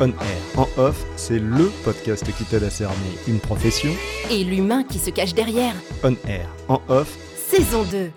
[0.00, 0.14] On air.
[0.56, 2.94] En off, c'est LE podcast qui t'aide à cerner
[3.26, 3.90] une profession.
[4.30, 5.74] Et l'humain qui se cache derrière.
[6.04, 6.46] On air.
[6.68, 8.10] En off, Saison 2.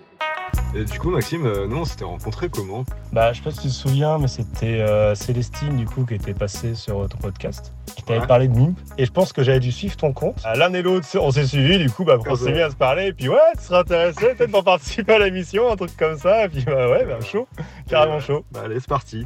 [0.76, 2.84] Et du coup, Maxime, euh, nous, on s'était rencontrés comment?
[3.14, 6.14] Bah, je sais pas si tu te souviens, mais c'était euh, Célestine, du coup, qui
[6.16, 8.28] était passée sur ton podcast, qui t'avait Ouais.
[8.28, 8.76] parlé de MIMP.
[8.98, 10.38] Et je pense que j'avais dû suivre ton compte.
[10.44, 12.54] Ah, L'un et l'autre, on s'est suivis, du coup, bah, on s'est Ouais.
[12.54, 13.08] mis à se parler.
[13.08, 16.46] Et puis, ouais, tu serais intéressé peut-être pour participer à l'émission, un truc comme ça.
[16.46, 17.48] Et puis, bah, ouais, bah, chaud,
[17.90, 18.46] carrément chaud.
[18.52, 19.26] Bah, allez, c'est parti.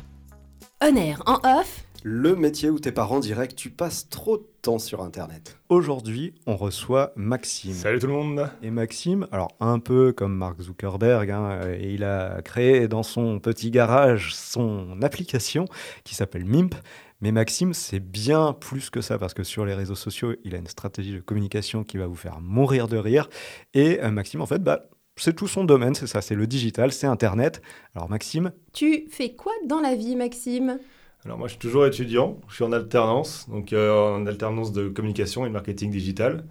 [0.81, 1.84] On air, en off.
[2.07, 5.57] Le métier où tes parents diraient que tu passes trop de temps sur Internet.
[5.69, 7.73] aujourd'hui, on reçoit Maxime.
[7.73, 8.47] Salut tout le monde.
[8.61, 13.39] Et Maxime, alors un peu comme Mark Zuckerberg, hein, euh, il a créé dans son
[13.39, 15.65] petit garage son application
[16.03, 16.75] qui s'appelle MIMP.
[17.21, 20.59] Mais Maxime, c'est bien plus que ça parce que sur les réseaux sociaux, il a
[20.59, 23.31] une stratégie de communication qui va vous faire mourir de rire.
[23.73, 26.91] Et euh, Maxime, en fait, bah, c'est tout son domaine, c'est ça, c'est le digital,
[26.91, 27.63] c'est Internet.
[27.95, 30.77] Alors Maxime, Tu fais quoi dans la vie, Maxime?
[31.25, 32.37] Alors, moi, je suis toujours étudiant.
[32.49, 36.43] Je suis en alternance, donc euh, en alternance de communication et de marketing digital.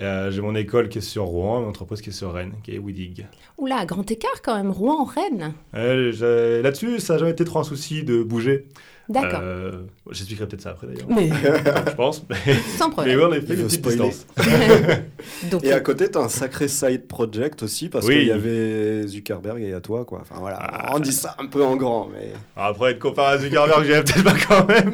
[0.00, 2.74] Euh, J'ai mon école qui est sur Rouen, une entreprise qui est sur Rennes, qui
[2.74, 3.26] est Widig.
[3.58, 5.54] Oula, grand écart quand même, Rouen-Rennes.
[5.74, 8.66] Euh, Là-dessus, ça n'a jamais été trop un souci de bouger.
[9.08, 9.40] D'accord.
[9.42, 9.72] Euh,
[10.10, 11.06] J'expliquerai peut-être ça après d'ailleurs.
[11.10, 11.28] Mais
[11.88, 12.24] je pense.
[12.30, 12.36] Mais,
[12.78, 13.18] sans mais problème.
[13.18, 14.26] oui, on a fait Il une petite distance.
[15.50, 18.14] Donc, Et à côté, t'as un sacré side project aussi parce Oui.
[18.18, 20.20] qu'il y avait Zuckerberg et à toi, quoi.
[20.22, 20.90] Enfin voilà, Ah.
[20.94, 22.32] on dit ça un peu en grand, mais.
[22.56, 24.92] Après, être comparé à Zuckerberg, j'irai peut-être pas quand même.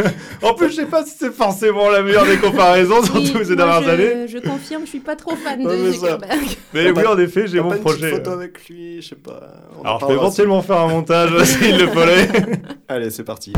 [0.42, 3.54] en plus, je sais pas si c'est forcément la meilleure des comparaisons, oui, surtout ces
[3.54, 4.28] moi, dernières je, années.
[4.28, 6.40] je confirme, je suis pas trop fan de mais ça- Zuckerberg.
[6.74, 8.10] Mais oui, en effet, j'ai mon pas une petite projet.
[8.16, 8.34] photo euh.
[8.34, 9.40] avec lui, je sais pas.
[9.78, 12.28] on Alors, je peux éventuellement faire un montage s'il le fallait.
[12.88, 13.51] Allez, c'est parti.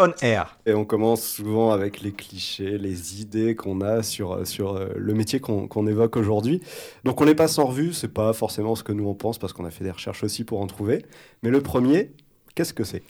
[0.00, 0.58] On air.
[0.64, 5.14] Et on commence souvent avec les clichés, les idées qu'on a sur, sur euh, le
[5.14, 6.62] métier qu'on qu'on évoque aujourd'hui.
[7.04, 9.52] Donc on les passe en revue, c'est pas forcément ce que nous on pense parce
[9.52, 11.04] qu'on a fait des recherches aussi pour en trouver.
[11.42, 12.12] Mais le premier,
[12.54, 13.02] qu'est-ce que c'est?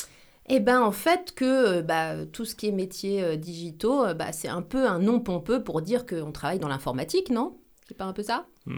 [0.51, 4.15] Eh ben, en fait, que euh, bah, tout ce qui est métiers euh, digitaux, euh,
[4.15, 7.59] bah, c'est un peu un nom pompeux pour dire qu'on travaille dans l'informatique, non?
[7.87, 8.47] C'est pas un peu ça?
[8.67, 8.71] Oh,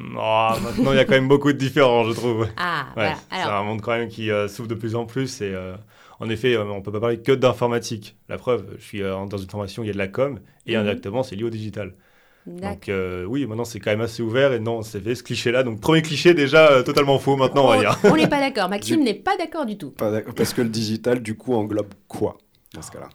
[0.63, 2.49] maintenant, il y a quand même beaucoup de différences, je trouve.
[2.57, 3.17] Ah, Ouais, voilà.
[3.31, 5.41] c'est un monde quand même qui euh, s'ouvre de plus en plus.
[5.43, 5.77] Et euh,
[6.21, 8.17] en effet, euh, on peut pas parler que d'informatique.
[8.29, 10.75] La preuve, je suis euh, dans une formation, il y a de la com, et
[10.75, 10.81] Mhm.
[10.81, 11.95] indirectement, c'est lié au digital.
[12.47, 14.53] Donc euh, oui, maintenant, c'est quand même assez ouvert.
[14.53, 15.63] Et non, c'est fait ce cliché-là.
[15.63, 17.99] Donc premier cliché, déjà, euh, totalement faux maintenant, on va dire.
[18.05, 18.69] On n'est pas d'accord.
[18.69, 19.91] Maxime n'est pas d'accord du tout.
[19.91, 22.39] Pas d'accord, Parce que le digital, du coup, englobe quoi
[22.75, 23.09] dans ce cas-là?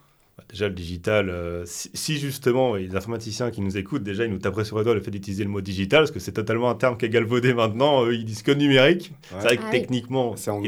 [0.56, 4.38] Déjà, le digital, euh, si, si justement les informaticiens qui nous écoutent, déjà, ils nous
[4.38, 6.76] taperaient sur les doigts le fait d'utiliser le mot digital, parce que c'est totalement un
[6.76, 8.06] terme qui est galvaudé maintenant.
[8.06, 9.12] Eux, ils disent que numérique.
[9.34, 9.40] Ouais.
[9.42, 10.62] C'est vrai que Ah techniquement, en-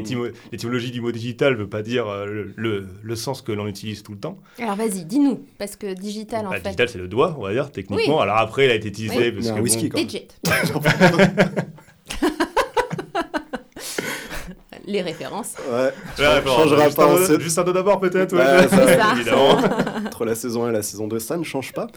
[0.52, 3.66] l'étymologie du mot digital ne veut pas dire euh, le, le- le sens que l'on
[3.66, 4.36] utilise tout le temps.
[4.58, 5.40] Alors, vas-y, dis-nous.
[5.56, 6.64] Parce que digital, en Bah, fait.
[6.64, 8.16] Digital, c'est le doigt, on va dire, techniquement.
[8.18, 8.22] Oui.
[8.22, 9.32] Alors après, il a été utilisé Oui.
[9.32, 10.02] parce que whisky, bon, quoi.
[10.04, 10.28] Digit.
[14.90, 15.54] Les références.
[15.70, 18.86] Ouais, Ouais, bon, changera juste, pas un, juste un mot d'abord peut-être, Ouais, ouais, ça,
[18.98, 19.12] ça.
[19.16, 19.58] évidemment.
[20.06, 21.88] entre la saison 1 et la saison 2, ça ne change pas.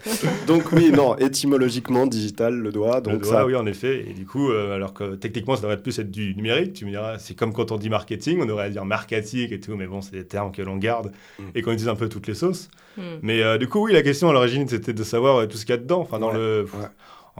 [0.46, 3.46] Donc oui, non, étymologiquement, digital, le doigt, Le donc doigt, ça...
[3.46, 4.06] oui, en effet.
[4.10, 6.90] Et du coup, euh, alors que techniquement, ça devrait plus être du numérique, tu me
[6.92, 9.88] diras, c'est comme quand on dit marketing, on aurait à dire marketing et tout, mais
[9.88, 11.44] bon, c'est des termes que l'on garde Mm.
[11.56, 12.68] et qu'on utilise un peu toutes les sauces.
[12.98, 13.02] Hmm.
[13.22, 15.66] Mais euh, du coup, oui, la question à l'origine, c'était de savoir euh, tout ce
[15.66, 16.02] qu'il y a dedans.
[16.02, 16.66] Enfin, dans Ouais, le.
[16.74, 16.88] ouais.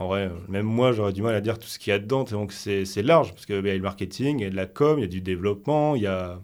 [0.02, 2.24] En vrai, même moi, j'aurais du mal à dire tout ce qu'il y a dedans.
[2.24, 4.66] Donc, c'est c'est large, parce qu'il y a le marketing, il y a de la
[4.66, 6.40] com, il y a du développement, il y a.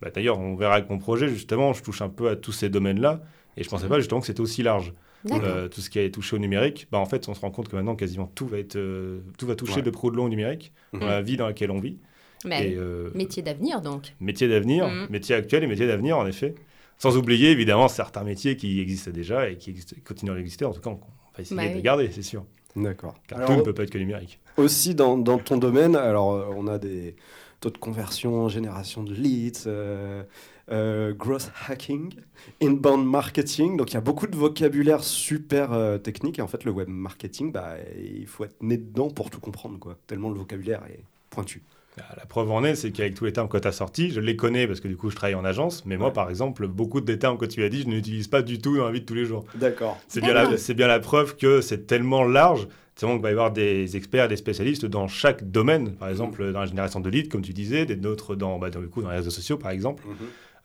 [0.00, 2.68] Bah, D'ailleurs, on verra avec mon projet, justement, je touche un peu à tous ces
[2.68, 3.22] domaines-là.
[3.56, 4.92] Et je pensais pas justement que c'était aussi large.
[5.32, 7.68] Euh, tout ce qui est touché au numérique, bah, en fait, on se rend compte
[7.68, 9.82] que maintenant, quasiment tout va, être, euh, tout va toucher Ouais.
[9.82, 11.06] de pro de long au numérique, dans Mhm.
[11.06, 11.98] la vie dans laquelle on vit.
[12.44, 14.14] Mais Et, euh, métier d'avenir, donc.
[14.20, 15.08] métier d'avenir, Mhm.
[15.10, 16.54] métier actuel et métier d'avenir, en effet.
[16.98, 20.64] Sans oublier, évidemment, certains métiers qui existaient déjà et qui existent- continuent à exister.
[20.64, 21.74] En tout cas, on va essayer Bah de oui.
[21.74, 22.44] les garder, c'est sûr.
[22.76, 23.14] D'accord.
[23.26, 24.38] Car Alors, tout ne peut pas être que numérique.
[24.56, 27.16] aussi dans, dans ton domaine, alors euh, on a des
[27.60, 30.22] taux de conversion, génération de leads, euh,
[30.70, 32.14] euh, growth hacking,
[32.62, 33.76] inbound marketing.
[33.76, 36.38] Donc il y a beaucoup de vocabulaire super euh, technique.
[36.38, 39.78] Et en fait, le web marketing, bah, il faut être né dedans pour tout comprendre,
[39.78, 39.98] quoi.
[40.06, 41.62] Tellement le vocabulaire est pointu.
[41.98, 44.20] Bah, La preuve en est, c'est qu'avec tous les termes que tu as sortis, je
[44.20, 45.84] les connais parce que du coup, je travaille en agence.
[45.84, 48.58] Mais moi, par exemple, beaucoup des termes que tu as dit, je n'utilise pas du
[48.58, 49.44] tout dans la vie de tous les jours.
[49.54, 49.98] D'accord.
[50.08, 52.68] C'est bien, la, bien preuve que c'est tellement large.
[52.94, 55.94] C'est vraiment qu'il va y avoir des experts, des spécialistes dans chaque domaine.
[55.94, 58.80] Par exemple, dans la génération de leads, comme tu disais, des d'autres dans, bah, dans,
[58.80, 60.02] du coup, dans les réseaux sociaux, par exemple.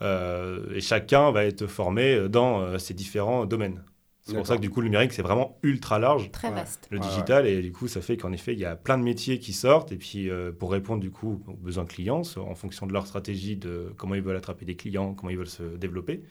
[0.02, 3.84] Euh, et chacun va être formé dans euh, ces différents domaines.
[4.25, 6.31] C'est pour ça que du coup, le numérique, c'est vraiment ultra large.
[6.31, 6.88] Très vaste.
[6.92, 9.04] le Ouais, digital et du coup ça fait qu'en effet il y a plein de
[9.04, 12.88] métiers qui sortent et puis euh, pour répondre du coup aux besoins clients en fonction
[12.88, 16.24] de leur stratégie de comment ils veulent attraper des clients comment ils veulent se développer.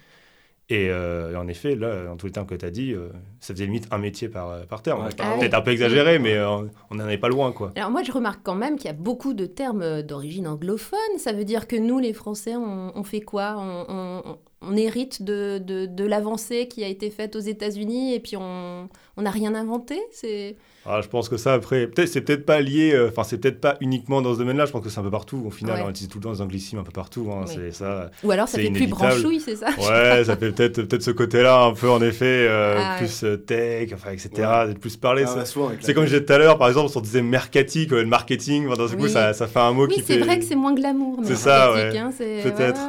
[0.69, 3.09] Et, euh, et en effet là en tous les termes que tu as dit euh,
[3.41, 5.05] ça faisait limite un métier par, par terme.
[5.05, 7.73] Ouais, peut-être un peu exagéré mais euh, on n'en est pas loin quoi.
[7.77, 10.99] Alors moi, je remarque quand même qu'il y a beaucoup de termes d'origine anglophone.
[11.19, 13.56] Ça veut dire que nous, les Français, on, on fait quoi?
[13.59, 18.20] On, on- on hérite de, de, de l'avancée qui a été faite aux États-Unis et
[18.20, 18.88] puis on
[19.19, 20.00] on n'a rien inventé.
[20.11, 20.56] C'est
[20.87, 23.61] Alors, je pense que ça après peut-être c'est peut-être pas lié euh, enfin c'est peut-être
[23.61, 25.76] pas uniquement dans ce domaine là je pense que c'est un peu partout au final
[25.76, 25.82] Ouais.
[25.87, 27.53] on utilise tout le temps des anglicismes un peu partout hein, Oui.
[27.55, 31.03] c'est ça ou alors ça fait plus branchouille, c'est ça Ouais, ça fait peut-être peut-être
[31.03, 34.31] ce côté-là un peu en effet euh, Ah plus euh, tech, enfin etc.
[34.38, 34.67] Ouais.
[34.69, 35.25] d'être plus parler.
[35.26, 37.93] Ah, bah, c'est la- comme je disais tout à l'heure, par exemple, on disait mercatique,
[37.93, 38.67] euh, le marketing.
[38.67, 40.20] enfin, dans ce coup, ça, ça fait un mot Oui, qui c'est fait.
[40.20, 41.19] vrai que c'est moins glamour.
[41.25, 42.81] C'est ça, hein, c'est- Peut-être.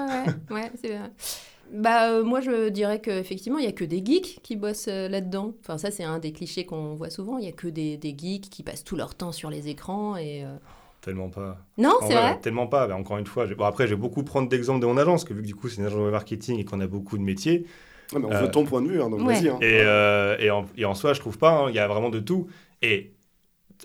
[1.73, 5.09] Bah, euh, moi, je dirais qu'effectivement, il n'y a que des geeks qui bossent euh,
[5.09, 5.53] là-dedans.
[5.61, 7.37] Enfin, ça, c'est un des clichés qu'on voit souvent.
[7.39, 10.15] Il n'y a que des, des geeks qui passent tout leur temps sur les écrans.
[10.15, 10.55] Et, euh,
[11.01, 11.57] Tellement pas.
[11.77, 12.87] Non, En c'est vrai, vrai Tellement pas.
[12.87, 15.33] Mais encore une fois, j'ai- bon, après, j'ai beaucoup prendre d'exemples de mon agence, que
[15.33, 17.65] vu que du coup, c'est une agence de marketing et qu'on a beaucoup de métiers.
[18.13, 19.35] Ouais, mais on Euh, veut ton point de vue, hein, donc ouais.
[19.35, 19.49] vas-y.
[19.49, 19.57] hein.
[19.61, 21.51] Et, euh, et, en, et en soi, je trouve pas.
[21.51, 22.47] hein, Il y a vraiment de tout.
[22.81, 23.13] Et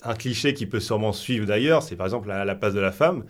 [0.03, 2.93] un cliché qui peut sûrement suivre d'ailleurs, c'est par exemple la, la place de la
[2.93, 3.25] femme.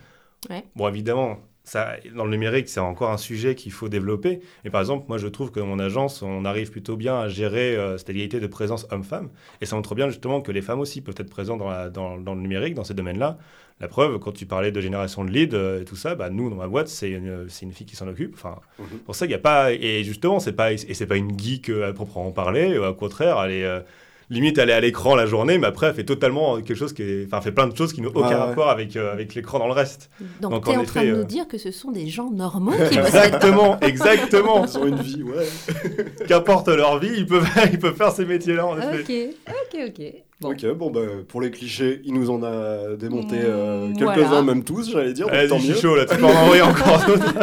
[0.51, 0.65] Ouais.
[0.77, 1.39] Bon, évidemment,
[1.69, 4.41] ça, dans le numérique, c'est encore un sujet qu'il faut développer.
[4.65, 7.29] Mais par exemple, moi, je trouve que dans mon agence, on arrive plutôt bien à
[7.29, 9.29] gérer euh, cette égalité de présence homme-femme.
[9.61, 12.19] Et ça montre bien justement que les femmes aussi peuvent être présentes dans, la- dans,
[12.19, 13.39] dans le numérique, dans ces domaines-là.
[13.81, 16.51] La preuve, quand tu parlais de génération de leads euh, et tout ça, bah, nous,
[16.51, 18.35] dans ma boîte, c'est une, fille qui s'en occupe.
[18.35, 18.99] Enfin, Mhm.
[19.05, 19.73] pour ça, il n'y a pas.
[19.73, 22.75] Et justement, c'est pas, et c'est pas une geek euh, à proprement parler.
[22.75, 23.85] euh, Au contraire, elle est.
[24.31, 27.03] limite, elle est à l'écran la journée, mais après, elle fait totalement quelque chose qui
[27.03, 27.27] est.
[27.27, 28.35] Enfin, elle fait plein de choses qui n'ont aucun ouais.
[28.35, 30.11] rapport avec, euh, avec l'écran dans le reste.
[30.41, 31.91] Donc, Donc, tu es en en train effet, de nous euh, dire que ce sont
[31.91, 32.99] des gens normaux qui.
[32.99, 34.65] Exactement, exactement.
[34.67, 35.47] Ils ont une vie, ouais.
[36.29, 39.35] Qu'importe leur vie, ils peuvent, ils peuvent faire ces métiers-là, en effet.
[39.49, 40.13] Ok, ok, ok.
[40.41, 40.51] Bon.
[40.53, 44.15] Ok, bon, bah, pour les clichés, il nous en a démonté euh, voilà.
[44.15, 45.27] quelques-uns, même tous, j'allais dire.
[45.31, 45.75] Allez, tant mieux.
[45.75, 47.35] chaud là, tu peux en envoyer encore d'autres.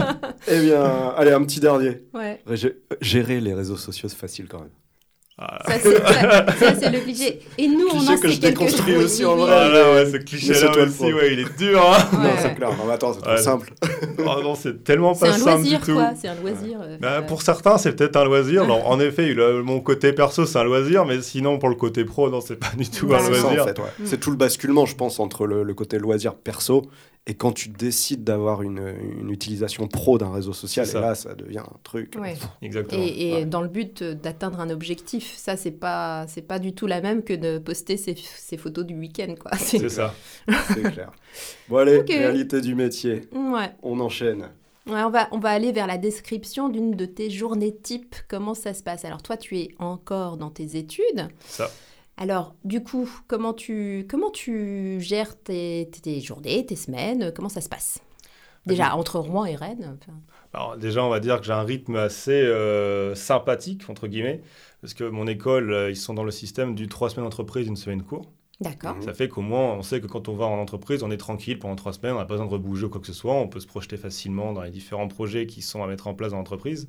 [0.47, 0.81] Eh bien,
[1.17, 2.03] allez, un petit dernier.
[2.13, 2.39] Ouais.
[3.01, 4.69] Gérer les réseaux sociaux, c'est facile quand même.
[5.37, 7.39] Ah, Ça, c'est c'est le cliché.
[7.57, 9.03] Et nous, on Cliché en que sait je quelque déconstruis chose.
[9.03, 9.45] aussi, en vrai.
[9.47, 11.81] Voilà, ouais, ce c'est cliché-là le aussi, ouais, il est dur.
[11.85, 12.07] Hein.
[12.13, 12.29] Non, Ouais.
[12.41, 12.69] c'est clair.
[12.69, 13.37] Non, mais attends, c'est trop Ouais.
[13.37, 13.73] simple.
[14.19, 15.93] oh non, c'est tellement C'est pas un simple loisir, du tout.
[15.93, 16.11] quoi.
[16.21, 16.77] C'est un loisir.
[16.81, 18.63] euh, Bah, pour certains, c'est peut-être un loisir.
[18.63, 22.05] Alors, en effet, le- mon côté perso, c'est un loisir, mais sinon, pour le côté
[22.05, 23.65] pro, non, c'est pas du tout Bah, un C'est en loisir.
[23.65, 23.85] fait, ouais.
[23.99, 24.05] Mm.
[24.05, 26.83] C'est tout le basculement, je pense, entre le, le côté loisir perso
[27.27, 30.85] et quand tu décides d'avoir une, une utilisation pro d'un réseau social.
[30.85, 30.99] Et ça.
[31.01, 32.15] là, ça devient un truc.
[32.21, 32.35] Ouais.
[32.61, 33.01] Exactement.
[33.03, 33.45] Et, et Ouais.
[33.45, 37.01] dans le but euh, d'atteindre un objectif, ça c'est pas c'est pas du tout la
[37.01, 39.51] même que de poster ses, ses photos du week-end quoi.
[39.57, 40.13] C'est- ça.
[40.67, 41.11] C'est clair.
[41.67, 43.21] Bon, allez, réalité du métier.
[43.33, 43.71] Ouais.
[43.81, 44.49] On enchaîne.
[44.87, 48.13] Ouais, on va on va aller vers la description d'une de tes journées type.
[48.27, 49.03] Comment ça se passe?
[49.03, 51.27] Alors toi tu es encore dans tes études.
[51.47, 51.71] Ça.
[52.17, 57.31] Alors du coup comment tu comment tu gères tes, tes journées, tes semaines?
[57.35, 57.99] Comment ça se passe?
[58.65, 59.97] Déjà entre Rouen et Rennes.
[60.53, 64.41] Alors, déjà, on va dire que j'ai un rythme assez euh, sympathique, entre guillemets,
[64.81, 67.75] parce que mon école, euh, ils sont dans le système du 3 semaines entreprise, une
[67.75, 68.31] semaine cours.
[68.61, 68.95] D'accord.
[69.01, 71.59] Ça fait qu'au moins, on sait que quand on va en entreprise, on est tranquille
[71.59, 73.49] pendant trois semaines, on n'a pas besoin de rebouger ou quoi que ce soit, on
[73.49, 76.37] peut se projeter facilement dans les différents projets qui sont à mettre en place dans
[76.37, 76.87] l'entreprise.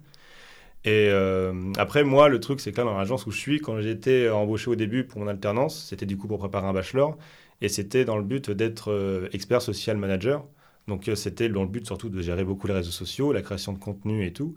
[0.87, 3.81] Et euh, après, moi, le truc, c'est que là, dans l'agence où je suis, quand
[3.81, 7.19] j'étais embauché au début pour mon alternance, c'était du coup pour préparer un bachelor,
[7.61, 10.47] et c'était dans le but d'être euh, expert social manager.
[10.89, 13.73] Donc, euh, c'était dans le but surtout de gérer beaucoup les réseaux sociaux, la création
[13.73, 14.55] de contenu et tout.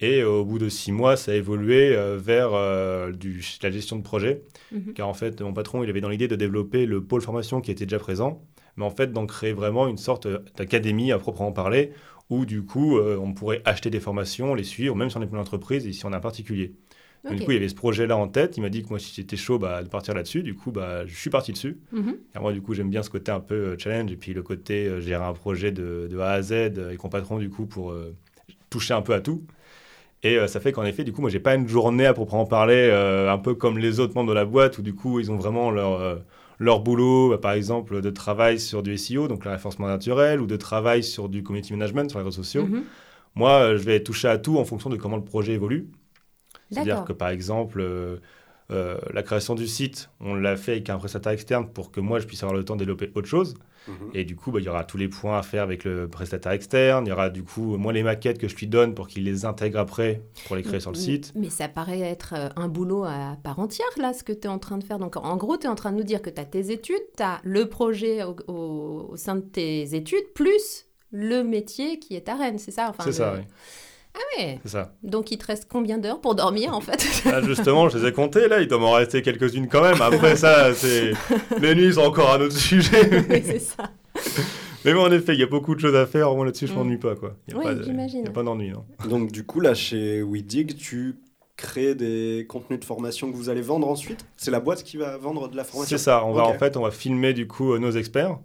[0.00, 2.50] Et au bout de six mois, ça a évolué vers
[3.12, 4.92] du, la gestion de projet Mhm.
[4.94, 7.70] car en fait, mon patron, il avait dans l'idée de développer le pôle formation qui
[7.70, 8.42] était déjà présent,
[8.78, 11.92] mais en fait, d'en créer vraiment une sorte d'académie à proprement parler,
[12.30, 15.30] où du coup, euh, on pourrait acheter des formations, les suivre, même si on est
[15.30, 16.72] une entreprise et si on a un particulier.
[17.24, 17.34] Donc.
[17.34, 18.56] Du coup, il y avait ce projet-là en tête.
[18.56, 20.44] Il m'a dit que moi, si j'étais chaud, bah, de partir là-dessus.
[20.44, 21.78] Du coup, bah, je suis parti dessus.
[21.90, 22.16] Mhm.
[22.32, 24.42] Car moi, du coup, j'aime bien ce côté un peu euh, challenge et puis le
[24.42, 27.50] côté euh, gérer un projet de, de A à Z euh, avec mon patron, du
[27.50, 28.14] coup, pour euh,
[28.70, 29.42] toucher un peu à tout.
[30.22, 32.46] Et euh, ça fait qu'en effet, du coup, moi, j'ai pas une journée à proprement
[32.46, 35.30] parler, euh, un peu comme les autres membres de la boîte, où du coup, ils
[35.32, 36.16] ont vraiment leur, euh,
[36.58, 40.46] leur boulot, bah, par exemple, de travail sur du SEO, donc le référencement naturel, ou
[40.46, 42.66] de travail sur du community management sur les réseaux sociaux.
[42.66, 42.84] Mhm.
[43.34, 45.90] Moi, euh, je vais toucher à tout en fonction de comment le projet évolue.
[46.70, 47.80] C'est-à-dire que par exemple,
[48.70, 52.18] euh, la création du site, on l'a fait avec un prestataire externe pour que moi
[52.20, 53.54] je puisse avoir le temps de développer autre chose.
[53.86, 54.10] Mhm.
[54.12, 56.52] Et du coup, bah, il y aura tous les points à faire avec le prestataire
[56.52, 57.06] externe.
[57.06, 59.46] Il y aura du coup, moi, les maquettes que je lui donne pour qu'il les
[59.46, 61.32] intègre après pour les créer sur le site.
[61.34, 64.48] Mais ça paraît être euh, un boulot à part entière, là, ce que tu es
[64.50, 64.98] en train de faire.
[64.98, 67.00] Donc, en gros, tu es en train de nous dire que tu as tes études,
[67.16, 72.14] tu as le projet au, au- au sein de tes études, plus le métier qui
[72.16, 72.88] est à Rennes, c'est ça?
[72.90, 73.44] Enfin, C'est ça, oui.
[74.18, 74.58] Ah ouais.
[74.64, 74.92] C'est ça.
[75.02, 78.12] Donc il te reste combien d'heures pour dormir en fait Ah, justement, je les ai
[78.12, 80.00] comptés, là, il doit m'en rester quelques-unes quand même.
[80.02, 81.12] Après ça, c'est...
[81.60, 83.08] Les nuits sont encore un autre sujet.
[83.30, 83.84] Oui, c'est ça.
[84.84, 86.32] Mais bon, en effet, il y a beaucoup de choses à faire.
[86.34, 86.76] Moi, là-dessus, je Mm.
[86.76, 87.36] m'ennuie pas, quoi.
[87.46, 88.18] Il y a Oui, pas de- j'imagine.
[88.20, 88.84] Il n'y a pas d'ennui, non.
[89.08, 91.16] Donc du coup, là, chez WeDig, tu
[91.58, 95.18] crées des contenus de formation que vous allez vendre ensuite C'est la boîte qui va
[95.18, 96.24] vendre de la formation C'est ça.
[96.24, 98.38] On va, en fait, on va filmer, du coup, euh, nos experts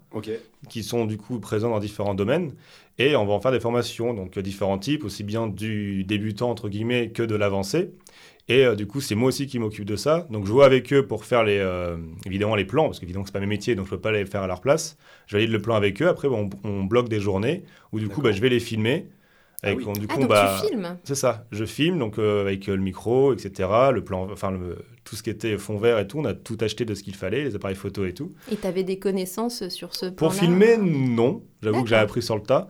[0.68, 2.54] qui sont, du coup, présents dans différents domaines.
[2.98, 6.50] Et on va en faire des formations, donc euh, différents types, aussi bien du débutant,
[6.50, 7.92] entre guillemets, que de l'avancé.
[8.50, 10.28] Et euh, du coup, c'est moi aussi qui m'occupe de ça.
[10.30, 13.32] Donc, je vois avec eux pour faire les, euh, évidemment les plans, parce qu'évidemment, c'est
[13.32, 14.98] pas mes métiers, donc je peux pas les faire à leur place.
[15.28, 16.08] Je valide le plan avec eux.
[16.08, 19.08] Après, on, on bloque des journées où, du coup, bah, je vais les filmer.
[19.66, 19.94] Ah Avec, oui.
[20.00, 21.46] du Ah coup, donc bah, tu filmes c'est ça.
[21.52, 23.70] Je filme, donc euh, avec euh, le micro, etc.
[23.94, 26.20] Le plan, enfin, le- tout ce qui était fond vert et tout.
[26.20, 28.34] On a tout acheté de ce qu'il fallait, les appareils photo et tout.
[28.52, 31.44] et t'avais des connaissances sur ce plan Pour filmer, non.
[31.62, 32.68] J'avoue que j'ai appris sur le tas.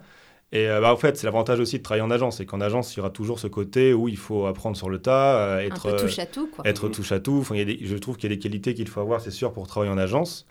[0.51, 2.37] Et euh, bah, en fait, c'est l'avantage aussi de travailler en agence.
[2.37, 4.99] C'est qu'en agence, il y aura toujours ce côté où il faut apprendre sur le
[4.99, 6.63] tas, euh, être, touche à tout quoi.
[6.67, 7.37] être touche à tout.
[7.39, 9.19] Enfin, il y a des- je trouve qu'il y a des qualités qu'il faut avoir,
[9.19, 10.45] c'est sûr, pour travailler en agence.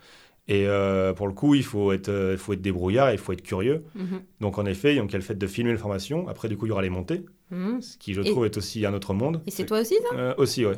[0.49, 3.31] Et euh, pour le coup, il faut être, euh, faut être débrouillard, et il faut
[3.31, 3.83] être curieux.
[3.95, 4.21] Mhm.
[4.41, 6.27] Donc en effet, donc, il y a le fait de filmer une formation.
[6.27, 7.81] Après, du coup, il y aura les montées, Mhm.
[7.81, 9.41] ce qui, je Et- trouve, est aussi un autre monde.
[9.47, 10.17] Et c'est toi aussi ça?
[10.17, 10.75] Euh, aussi, ouais.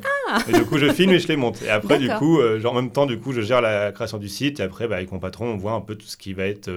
[0.48, 1.62] Et du coup, je filme et je les monte.
[1.62, 4.18] Et après, du coup, euh, genre, en même temps, du coup, je gère la création
[4.18, 4.60] du site.
[4.60, 6.70] Et après, bah, avec mon patron, on voit un peu tout ce qui va être,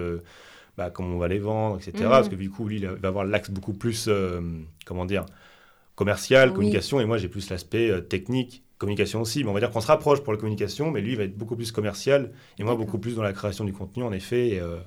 [0.76, 1.92] bah, comment on va les vendre, etc.
[2.06, 2.10] Mhm.
[2.10, 4.10] Parce que du coup, lui, il va avoir l'axe beaucoup plus,
[4.86, 5.26] comment dire,
[5.96, 6.56] commercial, Oui.
[6.56, 7.00] communication.
[7.02, 9.44] Et moi, j'ai plus l'aspect technique, communication aussi.
[9.44, 11.38] Mais on va dire qu'on se rapproche pour la communication, mais lui, il va être
[11.38, 12.32] beaucoup plus commercial.
[12.58, 14.78] Et moi, beaucoup plus dans la création du contenu, en effet, et, euh,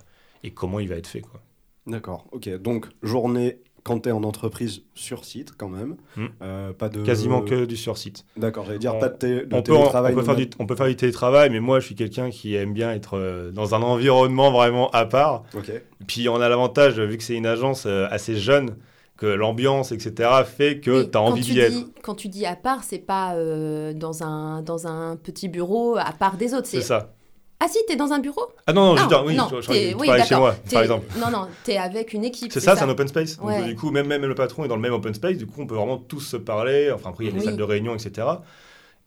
[0.43, 1.41] et comment il va être fait, quoi.
[1.87, 2.27] D'accord.
[2.33, 2.49] Ok.
[2.61, 5.97] Donc journée quand tu es en entreprise sur site quand même.
[6.17, 6.27] Hmm.
[6.41, 7.03] Euh, pas de.
[7.03, 8.25] Quasiment que du sur-site.
[8.37, 8.65] D'accord.
[8.65, 10.15] J'allais dire On- pas de, té- de on peut, on, télétravail.
[10.15, 12.73] peut faire du, on peut faire du télétravail, mais moi, je suis quelqu'un qui aime
[12.73, 15.43] bien être euh, dans un environnement vraiment à part.
[15.57, 15.71] Ok.
[15.71, 18.77] Et puis, on a l'avantage, vu que c'est une agence assez jeune,
[19.23, 21.77] que l'ambiance, etc., fait que tu as envie d'y être.
[22.03, 26.11] Quand tu dis à part, c'est pas euh, dans, un, dans un petit bureau à
[26.11, 26.67] part des autres.
[26.67, 27.15] C'est ça.
[27.61, 28.43] Ah si, t'es dans un bureau?
[28.67, 31.07] Ah non, non, je veux dire, oui, non, je, je, oui, chez moi, par exemple.
[31.21, 32.51] Non, non, t'es avec une équipe.
[32.51, 33.39] C'est ça, c'est un open space.
[33.39, 35.37] Donc, du coup, même, même le patron est dans le même open space.
[35.37, 36.91] Du coup, on peut vraiment tous se parler.
[36.91, 37.45] Enfin, après, il y a des Oui.
[37.45, 38.27] salles de réunion, etc.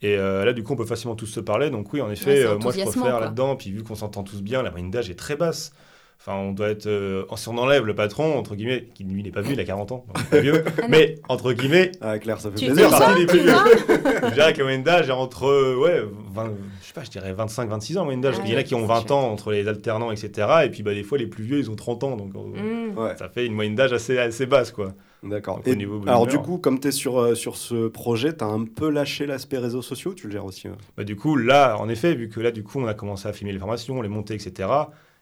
[0.01, 1.69] Et euh, là, du coup, on peut facilement tous se parler.
[1.69, 3.57] Donc, oui, en effet, euh, moi, je préfère là-dedans.
[3.57, 5.73] Puis, vu qu'on s'entend tous bien, la moyenne d'âge est très basse.
[6.19, 6.87] Enfin, on doit être.
[6.87, 9.63] euh, si on enlève le patron, entre guillemets, qui lui n'est pas vieux, il a
[9.63, 10.63] 40 ans, donc il est pas vieux.
[10.81, 12.89] Ah mais, entre guillemets, Ah Claire, ça fait Tu plaisir.
[12.89, 13.53] ça, des plus tu vieux.
[14.29, 16.01] je dirais que la moyenne d'âge est entre, euh, ouais,
[16.33, 18.35] 20, je sais pas, je dirais 25-26 ans, la moyenne d'âge.
[18.39, 19.11] Ah il y en a qui ont c'est 20 chouette.
[19.11, 20.47] ans entre les alternants, etc.
[20.65, 22.15] Et puis, bah, des fois, les plus vieux, ils ont 30 ans.
[22.15, 22.39] Donc, euh,
[22.93, 22.97] Mmh.
[22.97, 23.15] Ouais.
[23.17, 24.93] ça fait une moyenne d'âge assez, assez basse, quoi.
[25.21, 25.61] D'accord.
[25.65, 26.25] Alors humeur.
[26.27, 29.25] du coup, comme tu es sur, euh, sur ce projet, tu as un peu lâché
[29.27, 30.67] l'aspect réseaux sociaux, tu le gères aussi.
[30.67, 33.27] euh Bah, du coup, là, en effet, vu que là, du coup, on a commencé
[33.27, 34.69] à filmer les formations, les monter, etc.,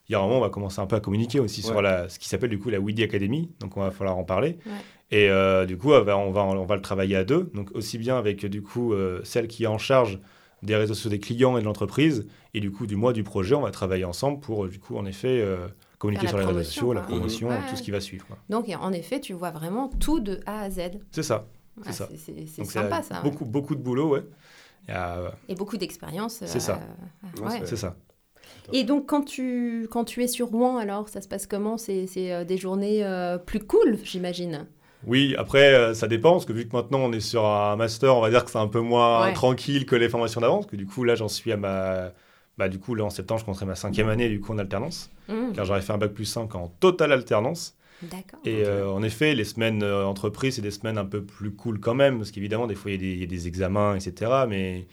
[0.10, 2.10] il y a un moment, on va commencer un peu à communiquer aussi sur la,
[2.10, 3.50] ce qui s'appelle du coup la Weedy Academy.
[3.60, 4.58] Donc, on va falloir en parler.
[4.66, 4.72] Ouais.
[5.12, 7.50] Et euh, du coup, on va, on, va, on va le travailler à deux.
[7.54, 10.20] Donc, aussi bien avec du coup euh, celle qui est en charge
[10.62, 13.54] des réseaux sociaux des clients et de l'entreprise, et du coup, du mois du projet,
[13.54, 15.68] on va travailler ensemble pour, euh, du coup, en effet, euh,
[16.00, 18.26] communiquer sur les réseaux promotion, sociaux, la promotion, Ouais, tout ce qui va suivre.
[18.26, 18.38] quoi.
[18.50, 20.80] Donc en effet, tu vois vraiment tout de A à Z.
[21.12, 21.46] C'est ça.
[21.86, 22.08] Ah, ça.
[22.12, 23.22] C'est c'est- c'est Donc, sympa c'est ça.
[23.24, 23.30] ouais.
[23.30, 24.24] Beaucoup, beaucoup de boulot, ouais.
[24.90, 26.44] Euh, Et beaucoup d'expérience.
[26.46, 26.80] C'est ça.
[27.42, 27.96] euh, c'est ça.
[28.74, 31.78] Et donc quand tu, quand tu es sur Rouen, alors ça se passe comment?
[31.78, 34.66] C'est c'est, euh, des journées euh, plus cool, j'imagine?
[35.06, 38.16] Oui, après, euh, ça dépend, parce que vu que maintenant on est sur un master,
[38.16, 39.34] on va dire que c'est un peu moins Ouais.
[39.34, 42.14] tranquille que les formations d'avance, que du coup, là, j'en suis à ma...
[42.58, 45.10] Bah, du coup, là, en septembre, je commencerai ma cinquième année, du coup, en alternance,
[45.28, 45.54] Mmh.
[45.56, 47.76] car j'aurais fait un bac plus 5 en totale alternance.
[48.02, 48.40] D'accord.
[48.46, 51.80] Et euh, en effet, les semaines euh, entreprises, c'est des semaines un peu plus cool
[51.80, 53.96] quand même, parce qu'évidemment, des fois, il y, a des- il y a des examens,
[53.96, 54.88] etc., mais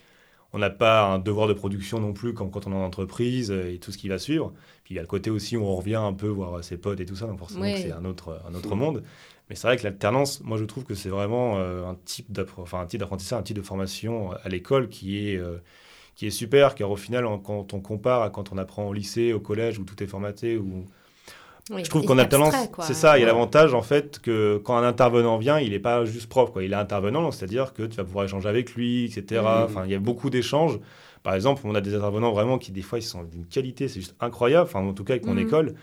[0.52, 3.50] on n'a pas un devoir de production non plus comme quand on est en entreprise
[3.50, 4.52] euh, et tout ce qui va suivre.
[4.84, 7.00] Puis il y a le côté aussi où on revient un peu voir ses potes
[7.00, 7.74] et tout ça, donc forcément Oui.
[7.76, 9.02] c'est un autre, un autre monde.
[9.48, 12.60] Mais c'est vrai que l'alternance, moi je trouve que c'est vraiment euh, un type d'appre-
[12.60, 15.58] enfin, un type d'apprentissage, un type de formation à l'école qui est, euh,
[16.16, 18.92] qui est super, car au final, en- quand on compare à quand on apprend au
[18.92, 20.84] lycée, au collège, où tout est formaté, où
[21.70, 22.84] Oui, je trouve alternance, abstrait, quoi.
[22.84, 25.78] c'est ça, il y a l'avantage en fait que quand un intervenant vient, il n'est
[25.78, 26.64] pas juste prof, quoi.
[26.64, 29.40] il est intervenant, c'est-à-dire que tu vas pouvoir échanger avec lui, etc.
[29.42, 29.46] Mhm.
[29.64, 30.78] Enfin, il y a beaucoup d'échanges.
[31.22, 34.00] Par exemple, on a des intervenants vraiment qui des fois ils sont d'une qualité, c'est
[34.00, 35.46] juste incroyable, enfin en tout cas avec mon Mhm.
[35.46, 35.74] école.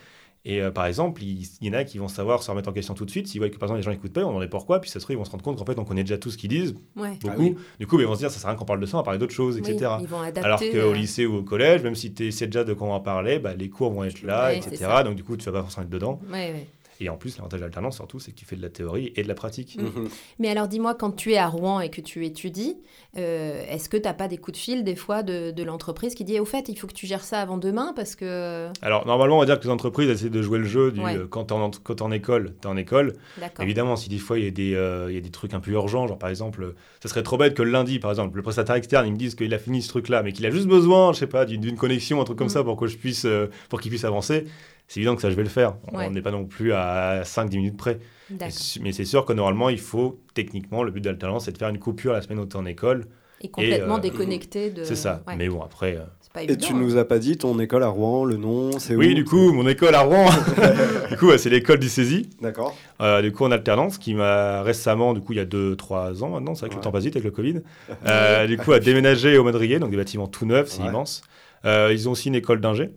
[0.46, 2.72] Et euh, par exemple, il, il y en a qui vont savoir se remettre en
[2.72, 3.28] question tout de suite.
[3.28, 5.00] S'ils voient que par exemple les gens n'écoutent pas, on en est pourquoi, puis ça
[5.00, 6.50] se trouve, ils vont se rendre compte qu'en fait on connaît déjà tout ce qu'ils
[6.50, 7.18] disent, Ouais.
[7.22, 7.34] beaucoup.
[7.34, 7.56] Ah oui.
[7.80, 9.02] Du coup, ils vont se dire ça sert à rien qu'on parle de ça, on
[9.02, 9.92] va parler d'autres choses, Oui, etc.
[10.02, 10.46] ils vont adapter.
[10.46, 12.94] Alors qu'au euh, lycée ou au collège, même si tu sais déjà de quoi on
[12.94, 14.86] va parler, bah, les cours vont être là, Ouais, etc.
[15.04, 16.20] Donc du coup, tu vas pas forcément être dedans.
[16.32, 16.68] Ouais, ouais.
[17.00, 19.24] Et en plus, l'avantage de l'alternance, surtout, c'est que tu fais de la théorie et
[19.24, 19.78] de la pratique.
[19.80, 20.08] Mhm.
[20.40, 22.76] Mais alors dis-moi, quand tu es à Rouen et que tu étudies,
[23.18, 26.16] euh, est-ce que tu n'as pas des coups de fil des fois de, de l'entreprise
[26.16, 28.70] qui dit au fait, il faut que tu gères ça avant demain parce que...
[28.82, 31.16] Alors, normalement, on va dire que les entreprises essaient de jouer le jeu du, Ouais.
[31.18, 33.14] euh, quand tu es en, quand t'es en école, tu es en école.
[33.40, 33.64] D'accord.
[33.64, 35.60] Évidemment, si des fois il y, a des, euh, il y a des trucs un
[35.60, 38.42] peu urgents, genre par exemple, ça serait trop bête que le lundi, par exemple, le
[38.44, 41.14] prestataire externe, il me dise qu'il a fini ce truc-là, mais qu'il a juste besoin,
[41.14, 42.54] je sais pas, d'une connexion, un truc comme Mhm.
[42.54, 44.46] ça pour que je puisse, euh, pour qu'il puisse avancer.
[44.88, 45.76] C'est évident que ça, je vais le faire.
[45.92, 46.06] Ouais.
[46.08, 48.00] On n'est pas non plus à 5-10 minutes près.
[48.82, 51.70] Mais c'est sûr que normalement, il faut, techniquement, le but de l'alternance, c'est de faire
[51.70, 53.06] une coupure la semaine où tu es en école.
[53.42, 54.84] Et complètement euh, déconnecté de...
[54.84, 55.22] C'est ça.
[55.28, 55.36] Ouais.
[55.38, 55.96] Mais bon, après.
[55.98, 56.78] euh, Et tu hein.
[56.80, 59.54] nous as pas dit ton école à Rouen, le nom, c'est Oui, où du coup,
[59.54, 60.26] mon école à Rouen,
[61.12, 62.30] du coup, c'est l'école du saisie.
[62.42, 62.76] D'accord.
[63.00, 66.30] Euh, du coup, en alternance, qui m'a récemment, du coup, il y a 2-3 ans
[66.30, 66.80] maintenant, c'est vrai que Ouais.
[66.80, 67.62] le temps passe vite avec le Covid,
[68.08, 70.88] euh, du coup, a déménagé au Madrier, donc des bâtiments tout neufs, c'est Ouais.
[70.88, 71.22] immense.
[71.66, 72.90] Euh, ils ont aussi une école d'ingé.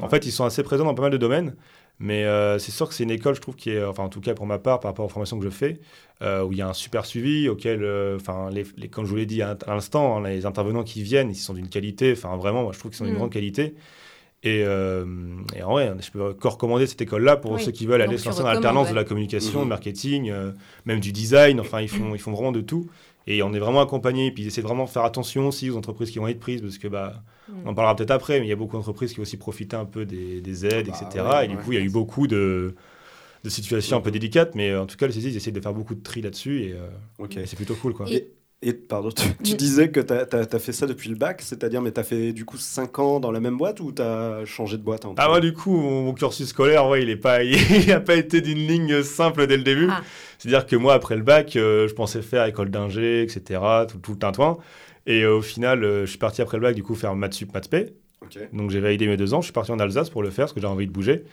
[0.00, 1.54] En fait, ils sont assez présents dans pas mal de domaines,
[1.98, 4.20] mais euh, c'est sûr que c'est une école, je trouve, qui est, enfin, en tout
[4.20, 5.80] cas pour ma part, par rapport aux formations que je fais,
[6.22, 9.10] euh, où il y a un super suivi, auquel, euh, enfin, les, les- comme je
[9.10, 12.12] vous l'ai dit à, à l'instant, hein, les intervenants qui viennent, ils sont d'une qualité,
[12.12, 13.18] enfin, vraiment, moi, je trouve qu'ils sont d'une Mm.
[13.18, 13.74] grande qualité.
[14.44, 15.04] Et, euh,
[15.54, 17.62] et en vrai, je peux encore recommander cette école-là pour Oui.
[17.62, 18.90] ceux qui veulent aller se lancer dans l'alternance ouais.
[18.92, 20.50] de la communication, du marketing, euh,
[20.84, 21.60] même du design.
[21.60, 22.88] Enfin, ils font, ils font vraiment de tout.
[23.26, 24.30] Et on est vraiment accompagné.
[24.32, 26.78] Puis ils essaient de vraiment faire attention aussi aux entreprises qui vont être prises, parce
[26.78, 27.52] que bah, Mm.
[27.66, 29.74] on en parlera peut-être après, mais il y a beaucoup d'entreprises qui ont aussi profité
[29.76, 31.24] un peu des, des aides, Bah, etc.
[31.28, 31.62] ouais, et du ouais.
[31.62, 32.76] coup, il y a eu beaucoup de,
[33.44, 35.60] de situations un peu délicates, mais euh, en tout cas, les saisies, ils essaient de
[35.60, 38.10] faire beaucoup de tri là-dessus, et, euh, et c'est plutôt cool, quoi.
[38.10, 38.28] Et-
[38.64, 41.90] Et pardon, tu, tu disais que tu as, fait ça depuis le bac, c'est-à-dire, mais
[41.90, 44.76] tu as fait du coup 5 ans dans la même boîte ou tu as changé
[44.76, 47.90] de boîte Ah moi du coup mon, mon cursus scolaire ouais il est pas il
[47.90, 49.88] a pas été d'une ligne simple dès le début.
[49.90, 50.02] Ah.
[50.38, 54.12] C'est-à-dire que moi après le bac euh, je pensais faire école d'ingé etc tout, tout
[54.12, 54.58] le tintouin
[55.06, 57.34] et euh, au final euh, je suis parti après le bac du coup faire maths
[57.34, 57.68] sup maths.
[58.52, 60.52] Donc j'ai validé mes deux ans je suis parti en Alsace pour le faire parce
[60.52, 61.24] que j'avais envie de bouger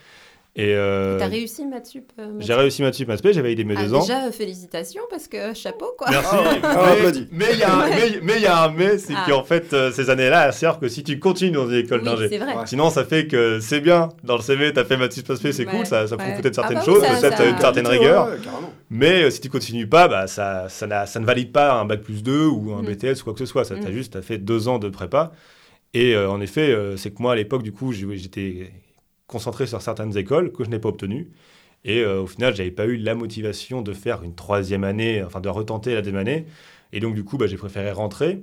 [0.56, 3.74] et euh, T'as réussi, Matsup euh, j'ai réussi maths sup maths spé j'ai validé mes
[3.76, 4.00] Ah, deux ans.
[4.00, 6.08] Déjà, félicitations, parce que chapeau, quoi.
[6.10, 6.34] Merci.
[6.64, 6.94] Ah,
[7.30, 9.24] mais il y a un mais- mais il y a un mais, c'est Ah.
[9.28, 12.04] qu'en fait euh, ces années-là, elles servent que si tu continues dans une école Oui,
[12.04, 12.28] d'ingé.
[12.28, 12.54] c'est vrai.
[12.56, 12.66] Ouais.
[12.66, 14.08] Sinon, ça fait que c'est bien.
[14.24, 16.30] Dans le CV, tu as fait maths sup, maths c'est Ouais, cool, ça, ça prouve
[16.32, 16.40] ouais.
[16.42, 18.28] peut-être certaines Ah bah choses, peut-être ça- une certaine rigueur.
[18.90, 21.84] Mais euh, si tu continues pas, bah, ça, ça, n'a- ça ne valide pas un
[21.84, 22.86] bac plus 2 ou un Mm.
[22.86, 23.64] BTS ou quoi que ce soit.
[23.64, 23.92] Ça t'a Mm.
[23.92, 25.30] juste t'as fait deux ans de prépa.
[25.94, 28.70] Et euh, en effet, euh, c'est que moi, à l'époque, du coup, j'étais
[29.30, 31.30] concentré sur certaines écoles que je n'ai pas obtenues.
[31.84, 35.40] Et euh, au final, j'avais pas eu la motivation de faire une troisième année, enfin
[35.40, 36.44] de retenter la deuxième année.
[36.92, 38.42] Et donc, du coup, bah, j'ai préféré rentrer.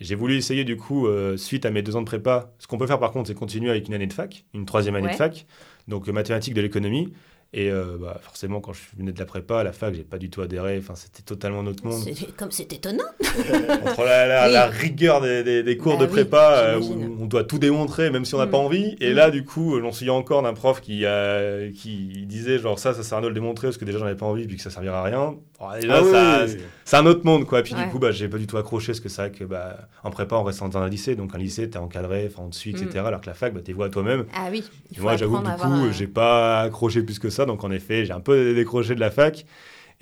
[0.00, 2.78] J'ai voulu essayer, du coup, euh, suite à mes deux ans de prépa, ce qu'on
[2.78, 5.12] peut faire par contre, c'est continuer avec une année de fac, une troisième année Ouais.
[5.12, 5.46] de fac,
[5.88, 7.12] donc euh, mathématiques de l'économie.
[7.52, 10.18] Et euh, bah, forcément, quand je venais de la prépa, à la fac, j'ai pas
[10.18, 10.78] du tout adhéré.
[10.78, 12.00] Enfin, c'était totalement notre monde.
[12.36, 13.02] Comme c'est étonnant.
[13.84, 14.52] Entre la, la- Oui.
[14.52, 18.10] la rigueur des, des- des cours Bah de prépa, euh, où on doit tout démontrer,
[18.10, 18.50] même si on n'a Mm.
[18.50, 18.96] pas envie.
[19.00, 19.16] Et Mm.
[19.16, 22.94] là, du coup, euh, j'en souviens encore d'un prof qui, euh, qui disait genre ça,
[22.94, 24.56] ça sert à rien de le démontrer parce que déjà j'en avais pas envie puis
[24.56, 25.34] que ça servira à rien.
[25.80, 26.56] Déjà, Ah ça- oui.
[26.84, 27.62] c'est un autre monde quoi.
[27.62, 27.84] Puis Ouais.
[27.84, 30.10] du coup, bah, j'ai pas du tout accroché parce que c'est vrai que bah, en
[30.10, 32.88] prépa, on reste dans un lycée, donc un lycée, t'es encadré, enfin en dessus, etc.
[33.02, 33.06] Mm.
[33.06, 34.24] Alors que la fac, bah, t'es voix à toi-même.
[34.34, 37.18] Ah oui, il Et faut moi, j'avoue que du coup, un- j'ai pas accroché plus
[37.18, 37.44] que ça.
[37.46, 39.44] Donc, en effet, j'ai un peu décroché de la fac.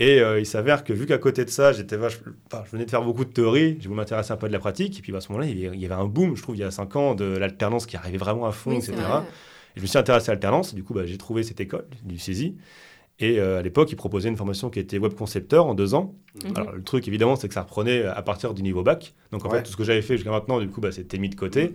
[0.00, 2.90] Et euh, il s'avère que vu qu'à côté de ça, j'étais enfin, je venais de
[2.90, 4.96] faire beaucoup de théorie, je voulais m'intéresser un peu à de la pratique.
[5.00, 6.62] Et puis bah, à ce moment-là, il y avait- un boom, je trouve, il y
[6.62, 8.92] a 5 ans, de l'alternance qui arrivait vraiment à fond, Oui, etc.
[9.74, 10.72] Et je me suis intéressé à l'alternance.
[10.72, 12.54] Du coup, bah, j'ai trouvé cette école du CESI.
[13.20, 16.14] Et euh, à l'époque, ils proposaient une formation qui était web concepteur en deux ans.
[16.44, 16.52] Mhm.
[16.56, 19.14] Alors, le truc, évidemment, c'est que ça reprenait à partir du niveau bac.
[19.32, 19.56] Donc, en Ouais.
[19.58, 21.74] fait, tout ce que j'avais fait jusqu'à maintenant, du coup, bah, c'était mis de côté.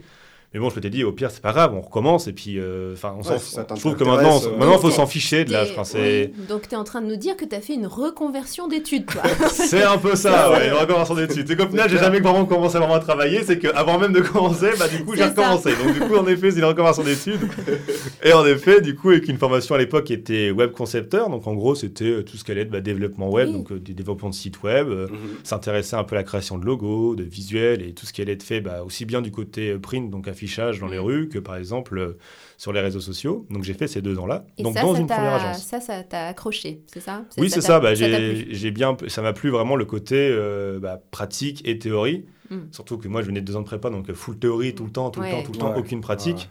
[0.53, 2.27] Mais bon, je m'étais dit, au pire, c'est pas grave, on recommence.
[2.27, 4.77] Et puis, euh, enfin, on Ouais, s'en- si ça je trouve que maintenant, euh, maintenant,
[4.77, 5.73] faut s'en ficher de l'âge.
[5.95, 8.67] Oui, Donc, tu es en train de nous dire que tu as fait une reconversion
[8.67, 9.23] d'études, toi.
[9.49, 11.47] c'est un peu ça, ouais, une reconversion d'études.
[11.47, 13.41] C'est qu'au final, j'ai jamais vraiment commencé vraiment à travailler.
[13.43, 15.71] C'est qu'avant même de commencer, bah, du coup, j'ai recommencé.
[15.75, 17.39] Donc, du coup, en effet, c'est une reconversion d'études.
[18.23, 21.29] Et en effet, du coup, avec une formation à l'époque qui était web concepteur.
[21.31, 23.53] Donc, en gros, c'était euh, tout ce qu'allait être bah, développement web, Oui.
[23.55, 24.87] donc euh, du développement de sites web.
[24.87, 25.17] euh, Mhm.
[25.43, 28.33] s'intéresser un peu à la création de logos, de visuels et tout ce qui allait
[28.33, 30.42] être fait bah, aussi bien du côté print, donc affichage
[30.79, 31.01] dans les Mm.
[31.01, 32.17] rues, que par exemple euh,
[32.57, 33.45] sur les réseaux sociaux.
[33.49, 35.63] Donc j'ai fait ces deux ans-là, donc ça, dans ça une t'a- première agence.
[35.63, 37.23] Ça, ça t'a accroché, c'est ça?
[37.37, 37.79] Oui, c'est ça.
[37.79, 42.25] Bah, j'ai bien, ça m'a plu vraiment le côté euh, bah, pratique et théorie.
[42.49, 42.57] Mm.
[42.71, 44.91] Surtout que moi, je venais de deux ans de prépa, donc full théorie tout le
[44.91, 45.29] temps, tout Ouais.
[45.31, 45.79] le temps, tout le temps, Ouais.
[45.79, 46.35] aucune pratique.
[46.37, 46.43] Ouais.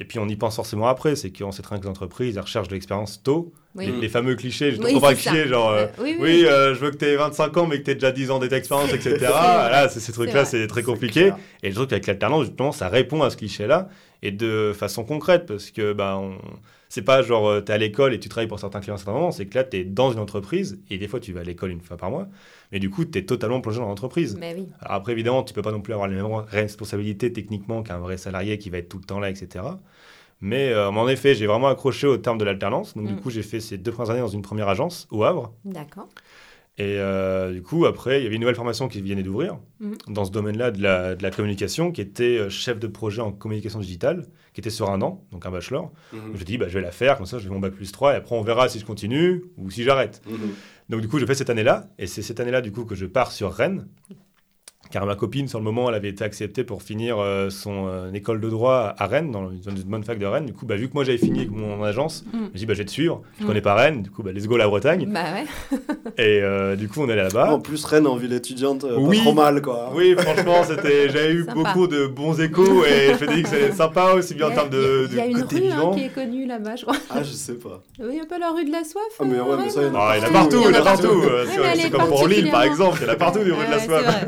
[0.00, 2.36] Et puis on y pense forcément après, c'est qu'on sait très bien que les entreprises,
[2.36, 3.52] elles recherchent de l'expérience tôt.
[3.74, 3.86] Oui.
[3.86, 5.30] Les, les fameux clichés, je ne Oui, trouve pas c'est ça.
[5.32, 7.78] cliché, genre, euh, Euh, oui, oui, euh, je veux que tu aies 25 ans, mais
[7.80, 9.16] que tu aies déjà 10 ans d'expérience, etc.
[9.20, 11.32] Là, c'est- ces trucs-là, c'est très compliqué.
[11.62, 13.88] Et je trouve qu'avec l'alternance, justement, ça répond à ce cliché-là
[14.22, 16.38] et de façon concrète parce que bah, on...
[16.88, 18.98] c'est pas genre tu es à l'école et tu travailles pour certains clients à un
[18.98, 21.40] certain moment, c'est que là, tu es dans une entreprise et des fois, tu vas
[21.40, 22.26] à l'école une fois par mois,
[22.72, 24.36] mais du coup, tu es totalement plongé dans l'entreprise.
[24.38, 24.66] Mais oui.
[24.80, 28.16] Alors après, évidemment, tu peux pas non plus avoir les mêmes responsabilités techniquement qu'un vrai
[28.16, 29.64] salarié qui va être tout le temps là, etc.
[30.40, 32.94] Mais euh, en effet, j'ai vraiment accroché au terme de l'alternance.
[32.94, 33.08] Donc, Mm.
[33.08, 35.52] du coup, j'ai fait ces deux premières années dans une première agence au Havre.
[35.64, 36.08] D'accord.
[36.80, 39.96] Et euh, du coup, après, il y avait une nouvelle formation qui venait d'ouvrir Mhm.
[40.06, 43.32] dans ce domaine-là de la, de la communication, qui était euh, chef de projet en
[43.32, 45.90] communication digitale, qui était sur un an, donc un bachelor.
[46.12, 46.20] Mhm.
[46.34, 47.90] Je me dis, bah, je vais la faire, comme ça, je vais mon bac plus
[47.90, 50.22] 3, et après, on verra si je continue ou si j'arrête.
[50.88, 53.06] Donc, du coup, je fais cette année-là, et c'est cette année-là, du coup, que je
[53.06, 53.88] pars sur Rennes.
[54.90, 58.12] Car ma copine, sur le moment, elle avait été acceptée pour finir euh, son euh,
[58.12, 60.46] école de droit à Rennes, dans une, dans une bonne fac de Rennes.
[60.46, 62.36] Du coup, bah, vu que moi j'avais fini avec mon agence, Mm.
[62.38, 63.22] je me dis, bah, je vais te suivre.
[63.38, 63.46] Je Mm.
[63.46, 65.06] connais pas Rennes, du coup, bah, let's go la Bretagne.
[65.12, 65.78] Bah ouais.
[66.18, 67.52] Et euh, du coup, on est allé là-bas.
[67.52, 69.18] En plus, Rennes en ville étudiante, euh, Oui.
[69.18, 69.90] pas trop mal, quoi.
[69.94, 71.54] Oui, franchement, c'était, j'avais eu Sympa.
[71.54, 74.52] beaucoup de bons échos et je me dis que c'est sympa aussi bien en y
[74.52, 76.76] a- termes de, Il y a de une côté rue hein, qui est connue là-bas,
[76.76, 76.96] je crois.
[77.10, 77.82] Ah, je sais pas.
[77.98, 79.82] Il y a pas la rue de la soif Ah, mais ouais, mais Rennes ça,
[79.82, 81.22] il y en a Ah, il y en a partout, il y en a partout.
[81.76, 83.78] c'est- comme pour Lille, par exemple, il y en a partout des rues de la
[83.80, 84.26] soif.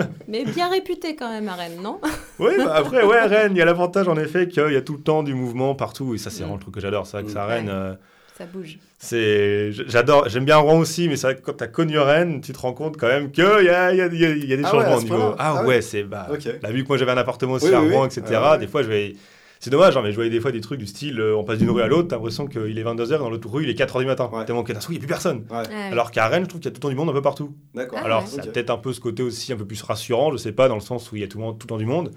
[0.55, 2.01] Bien réputé quand même à Rennes, non?
[2.39, 4.95] Oui, bah après, ouais, Rennes, il y a l'avantage en effet qu'il y a tout
[4.95, 7.07] le temps du mouvement partout et ça, c'est vraiment le truc que j'adore.
[7.07, 7.55] C'est vrai que ça, Ouais.
[7.55, 7.95] Rennes, euh,
[8.39, 8.79] Ça bouge.
[8.99, 12.53] c'est, j'adore, j'aime bien Rouen aussi, mais c'est vrai que quand t'as connu Rennes, tu
[12.53, 14.57] te rends compte quand même qu'il y y, a, il y a- il y a
[14.57, 15.35] des Ah changements au niveau.
[15.39, 15.81] Ah, Ah ouais, ouais.
[15.83, 16.49] c'est, bah, Ok.
[16.63, 18.07] là, vu que moi j'avais un appartement aussi Oui, à Rouen, oui.
[18.19, 18.59] etc., ouais.
[18.59, 19.15] des fois je vais.
[19.63, 21.59] C'est dommage, hein, mais je voyais des fois des trucs du style, euh, on passe
[21.59, 23.99] d'une rue à l'autre, t'as l'impression qu'il est 22h, dans l'autre rue, il est 4h
[24.01, 24.31] du matin.
[24.33, 24.45] Ouais.
[24.47, 25.45] Tellement que d'un coup, il n'y a plus personne.
[25.51, 25.75] Ouais.
[25.93, 27.21] Alors qu'à Rennes, je trouve qu'il y a tout le temps du monde un peu
[27.23, 27.55] partout.
[27.75, 27.99] d'accord.
[28.03, 28.27] Ah Alors, ouais.
[28.29, 30.67] ça a peut-être un peu ce côté aussi un peu plus rassurant, je sais pas,
[30.69, 32.11] dans le sens où il y a tout le, monde- tout le temps du monde,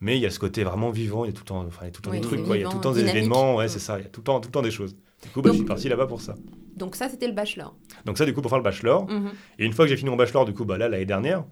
[0.00, 1.80] mais il y a ce côté vraiment vivant, il y a tout le temps, enfin,
[1.82, 2.82] il y a tout le temps Oui, des trucs, quoi, il y a tout le
[2.82, 3.70] temps des événements, ouais, dynamique.
[3.72, 4.96] c'est ça, il y a tout le temps, tout le temps des choses.
[5.22, 6.34] Du coup, bah, je suis parti là-bas pour ça.
[6.76, 7.74] Donc ça, c'était le bachelor.
[8.06, 9.06] Donc ça, du coup, pour faire le bachelor.
[9.10, 9.30] Mhm.
[9.58, 11.44] Et une fois que j'ai fini mon bachelor, du coup, bah, là, l'année dernière,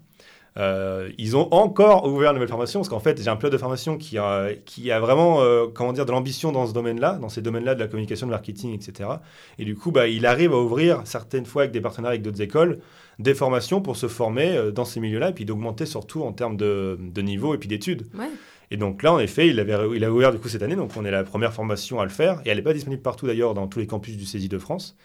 [0.56, 3.58] euh, ils ont encore ouvert une nouvelle formation, parce qu'en fait, j'ai un pilote de
[3.58, 7.28] formation qui a, qui a vraiment, euh, comment dire, de l'ambition dans ce domaine-là, dans
[7.28, 9.10] ces domaines-là de la communication, de marketing, etc.
[9.58, 12.40] Et du coup, bah, il arrive à ouvrir, certaines fois avec des partenaires avec d'autres
[12.40, 12.78] écoles,
[13.18, 16.56] des formations pour se former euh, dans ces milieux-là, et puis d'augmenter surtout en termes
[16.56, 18.06] de, de niveau et puis d'études.
[18.16, 18.30] Ouais.
[18.70, 20.92] Et donc là, en effet, il, avait, il a ouvert du coup cette année, donc
[20.96, 23.54] on est la première formation à le faire, et elle n'est pas disponible partout d'ailleurs
[23.54, 24.96] dans tous les campus du CESI de France.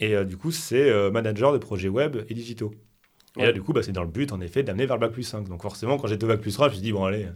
[0.00, 2.72] Et du coup, c'est manager de projets web et digitaux.
[3.38, 5.12] Et là, du coup, bah, c'est dans le but, en effet, d'amener vers le bac
[5.12, 5.48] plus 5.
[5.48, 7.26] Donc forcément, quand j'étais au bac plus 3, je me suis dit, bon, allez,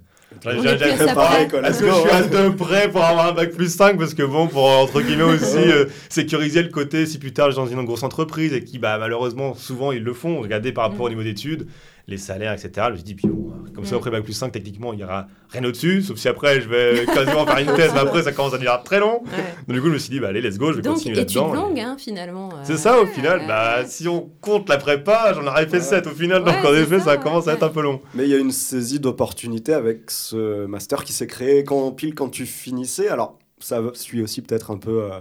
[0.42, 1.60] j'ai- sa pareil, quoi.
[1.62, 4.24] est-ce que je suis à deux près pour avoir un bac plus 5 Parce que
[4.24, 7.68] bon, pour entre guillemets aussi euh, sécuriser le côté, si plus tard je suis dans
[7.80, 11.08] une grosse entreprise et qui, bah, malheureusement, souvent ils le font, regardez par rapport au
[11.08, 11.68] niveau d'études,
[12.06, 12.70] les salaires, etc.
[12.88, 13.98] Je me suis dit, puis bon, comme ça, Mm.
[13.98, 17.06] après bac plus 5, techniquement, il n'y aura rien au-dessus, sauf si après je vais
[17.06, 19.22] quasiment faire une thèse, mais après ça commence à devenir très long.
[19.24, 19.30] Ouais.
[19.66, 21.16] Donc du coup, je me suis dit, bah, allez, let's go, je vais Donc, continuer
[21.16, 21.54] là-dedans.
[21.54, 22.50] longues, et- hein, finalement.
[22.52, 23.46] euh, C'est ça au final, ouais.
[23.48, 25.82] bah, si on compte la prépa, j'en aurais fait Ouais.
[25.82, 28.00] 7 au final, donc en effet, ça, ça, ouais, commence à être un peu long.
[28.14, 32.14] Mais il y a une saisie d'opportunité avec ce master qui s'est créé quand, pile
[32.14, 33.08] quand tu finissais.
[33.08, 35.20] Alors, ça suit aussi peut-être un peu euh,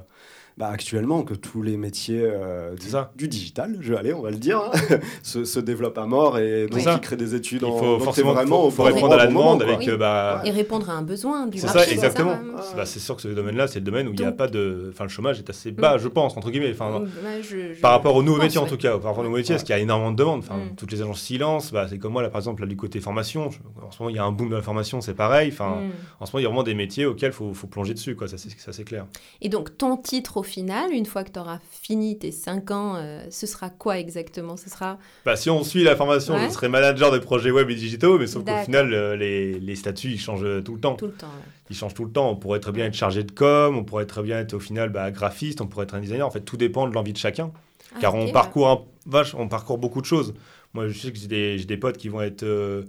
[0.58, 3.12] bah, actuellement que tous les métiers euh, du, ça.
[3.18, 4.72] digital, je vais aller, on va le dire, hein,
[5.24, 6.94] se, se développent à mort et donc ça.
[6.94, 9.60] ils créent des études Il faut forcément vraiment faut, au faut répondre à la demande
[9.62, 9.94] moment, avec quoi.
[9.94, 11.80] euh, bah, Et répondre à un besoin du C'est marché.
[11.80, 12.32] ça, c'est exactement.
[12.34, 12.44] hein.
[12.58, 12.62] Ah.
[12.78, 14.90] Bah, c'est sûr que ce domaine-là, c'est le domaine où il n'y a pas de.
[14.94, 16.00] Enfin, le chômage est assez bas, Mm.
[16.00, 16.72] je pense, entre guillemets.
[16.72, 18.92] Enfin, Ouais, je- je- par rapport aux nouveaux pense, métiers, en tout cas.
[18.98, 20.40] Par rapport aux nouveaux métiers, parce qu'il y a énormément de demandes.
[20.40, 20.76] Enfin, Mm.
[20.76, 23.50] toutes les agences silence, bah, c'est comme moi, là, par exemple, là, du côté formation.
[23.82, 25.50] En ce moment, il y a un boom de la formation, c'est pareil.
[25.52, 25.92] Enfin, Mm.
[26.22, 28.16] en ce moment, il y a vraiment des métiers auxquels il faut, faut plonger dessus,
[28.16, 28.28] quoi.
[28.28, 29.06] Ça, ça, c'est clair.
[29.42, 32.96] Et donc, ton titre au final, une fois que tu auras fini tes 5 ans,
[32.98, 34.58] euh, ce sera quoi exactement?
[34.58, 34.98] Ce sera.
[35.26, 36.48] Bah, si on suit la formation, Ouais.
[36.48, 39.76] je serais manager des projets web et digitaux, mais sauf qu'au final, euh, les, les
[39.78, 40.96] statuts, ils changent euh, tout le temps.
[40.96, 41.28] Tout le temps.
[41.28, 41.52] ouais.
[41.70, 42.30] Ils changent tout le temps.
[42.30, 44.90] On pourrait très bien être chargé de com, on pourrait très bien être au final
[44.90, 46.28] bah, graphiste, on pourrait être un designer.
[46.28, 47.52] En fait, tout dépend de l'envie de chacun.
[47.96, 48.32] Ah, car on ouais.
[48.34, 50.34] parcourt un- vache, on parcourt beaucoup de choses.
[50.74, 52.84] Moi, je sais que j'ai des, des potes qui vont être euh,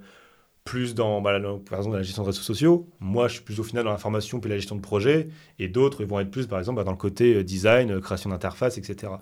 [0.65, 2.89] plus dans, bah, dans- par exemple, dans la gestion de réseaux sociaux.
[2.99, 5.29] Moi, je suis plus au final dans la formation puis la gestion de projet.
[5.59, 8.01] Et d'autres, ils vont être plus, par exemple, bah, dans le côté euh, design, euh,
[8.01, 9.13] création d'interface, etc.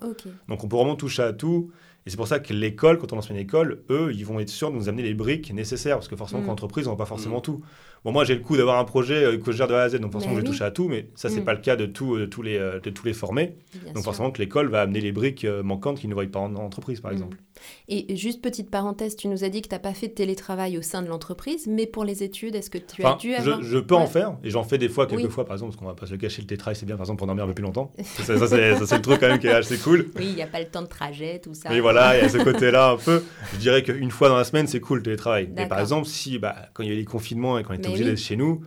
[0.47, 1.69] Donc, on peut vraiment toucher à tout.
[2.05, 4.49] Et c'est pour ça que l'école, quand on lance une école, eux, ils vont être
[4.49, 5.97] sûrs de nous amener les briques nécessaires.
[5.97, 6.45] Parce que forcément, Mm.
[6.45, 7.43] qu'en entreprise, on n'a pas forcément Mm.
[7.43, 7.61] tout.
[8.05, 9.89] Bon, moi, j'ai le coup d'avoir un projet euh, que je gère de A à
[9.89, 10.53] Z, donc forcément, Mais je vais oui.
[10.53, 10.87] toucher à tout.
[10.89, 11.45] Mais ça, c'est Mm.
[11.45, 13.55] pas le cas de, tout, de tous, les, de tous les formés.
[13.73, 14.03] Bien Donc, sûr.
[14.05, 17.11] forcément, que l'école va amener les briques manquantes qu'ils ne voient pas en entreprise, par
[17.11, 17.15] Mm.
[17.15, 17.37] exemple.
[17.87, 20.77] Et juste petite parenthèse, tu nous as dit que tu n'as pas fait de télétravail
[20.77, 23.35] au sein de l'entreprise, mais pour les études, est-ce que tu Enfin, as dû je,
[23.37, 23.61] avoir.
[23.61, 25.29] je peux en faire, et j'en fais des fois, quelques Oui.
[25.29, 27.17] fois, par exemple, parce qu'on va pas se cacher, le télétravail, c'est bien, par exemple,
[27.19, 27.91] pour dormir un peu plus longtemps.
[28.03, 30.09] ça, ça, c'est le truc quand même qui est assez cool.
[30.15, 31.69] Oui, il n'y a pas le temps de trajet, tout ça.
[31.69, 33.23] Mais voilà, il y a ce côté-là un peu.
[33.53, 35.49] Je dirais qu'une fois dans la semaine, c'est cool le télétravail.
[35.55, 37.87] Mais par exemple, si bah, quand il y a eu les confinements et qu'on était
[37.87, 38.09] obligé oui.
[38.11, 38.63] d'être chez nous,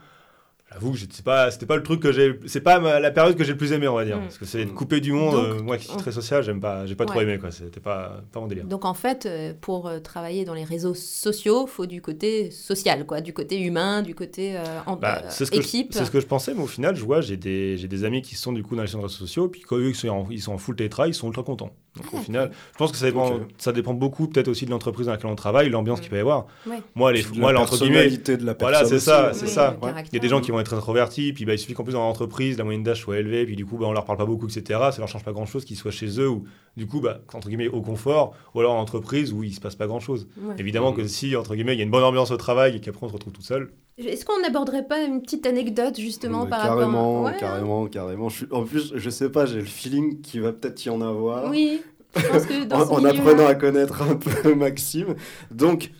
[0.72, 2.38] j'avoue que c'était pas, c'était pas le truc que j'ai.
[2.46, 4.18] C'est pas ma- la période que j'ai le plus aimé, on va dire.
[4.18, 4.22] Mm.
[4.22, 5.34] Parce que c'est être coupé du monde.
[5.34, 7.50] Donc, euh, moi qui suis très social, j'aime pas, j'ai pas trop aimé, quoi.
[7.50, 8.64] C'était pas, pas mon délire.
[8.64, 13.06] Donc en fait, euh, pour euh, travailler dans les réseaux sociaux, faut du côté social,
[13.06, 15.92] quoi, du côté humain, du côté euh, en- Bah, euh, ce, équipe.
[15.92, 18.22] c'est ce que je pensais, mais au final, je vois, j'ai des, j'ai des amis
[18.22, 20.40] qui sont du coup dans les réseaux sociaux, puis quand eux ils sont, en, ils
[20.42, 21.70] sont en full télétravail, ils sont ultra contents.
[21.96, 23.42] Donc, au final, je pense que ça dépend, Ok.
[23.58, 26.20] ça dépend beaucoup peut-être aussi de l'entreprise dans laquelle on travaille, l'ambiance qu'il peut y
[26.20, 26.46] avoir.
[26.66, 26.82] Ouais.
[26.94, 29.40] Moi, les, De moi, la là, entre guillemets, de la voilà, personne c'est ça, aussi,
[29.40, 29.76] c'est Oui, ça.
[30.12, 31.92] Il y a des gens qui vont être introvertis, puis bah, il suffit qu'en plus
[31.94, 34.26] dans l'entreprise, la moyenne d'âge soit élevée, puis du coup, bah, on leur parle pas
[34.26, 34.80] beaucoup, etc.
[34.92, 36.44] Ça leur change pas grand-chose qu'ils soient chez eux, ou
[36.76, 39.74] du coup, bah, entre guillemets, au confort, ou alors en entreprise où il se passe
[39.76, 40.28] pas grand-chose.
[40.40, 40.54] Ouais.
[40.58, 43.04] Évidemment que si, entre guillemets, il y a une bonne ambiance au travail et qu'après
[43.06, 46.62] on se retrouve tout seul, Est-ce qu'on n'aborderait pas une petite anecdote justement Mais par
[46.64, 47.32] carrément, rapport à...
[47.32, 48.28] Ouais, carrément, carrément.
[48.28, 51.00] Je suis- En plus, je sais pas, j'ai le feeling qu'il va peut-être y en
[51.00, 51.48] avoir.
[51.50, 51.82] Oui,
[52.14, 55.14] je pense que dans en, apprenant à connaître un peu Maxime.
[55.50, 55.92] Donc,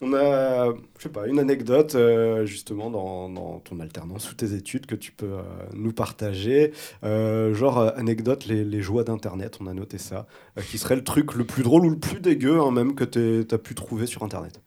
[0.00, 4.52] on a, je sais pas, une anecdote euh, justement dans, dans ton alternance ou tes
[4.54, 6.72] études que tu peux euh, nous partager.
[7.04, 10.26] Euh, genre, euh, anecdote, les, les joies d'Internet, on a noté ça,
[10.58, 13.04] euh, qui serait le truc le plus drôle ou le plus dégueu hein, même que
[13.04, 14.60] tu as pu trouver sur Internet.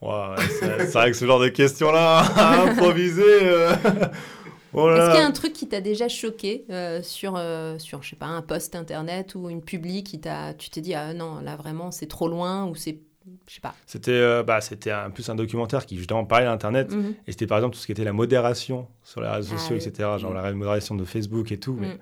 [0.00, 3.22] Ouais, c'est vrai que ce genre de questions-là, à improviser.
[3.26, 3.72] euh,
[4.72, 8.02] oh Est-ce qu'il y a un truc qui t'a déjà choqué euh, sur, euh, sur,
[8.02, 11.14] je sais pas, un post internet ou une publi qui t'a, tu t'es dit, ah
[11.14, 13.00] non, là vraiment c'est trop loin ou c'est,
[13.48, 13.74] je sais pas.
[13.86, 16.92] C'était euh, bah, c'était un, plus un documentaire qui justement parlait d'Internet.
[16.92, 17.14] Mhm.
[17.26, 19.76] Et c'était par exemple tout ce qui était la modération sur les réseaux Ah sociaux,
[19.76, 19.84] oui.
[19.84, 20.10] etc.
[20.18, 21.76] Genre la modération de Facebook et tout.
[21.78, 21.98] Mais Mm.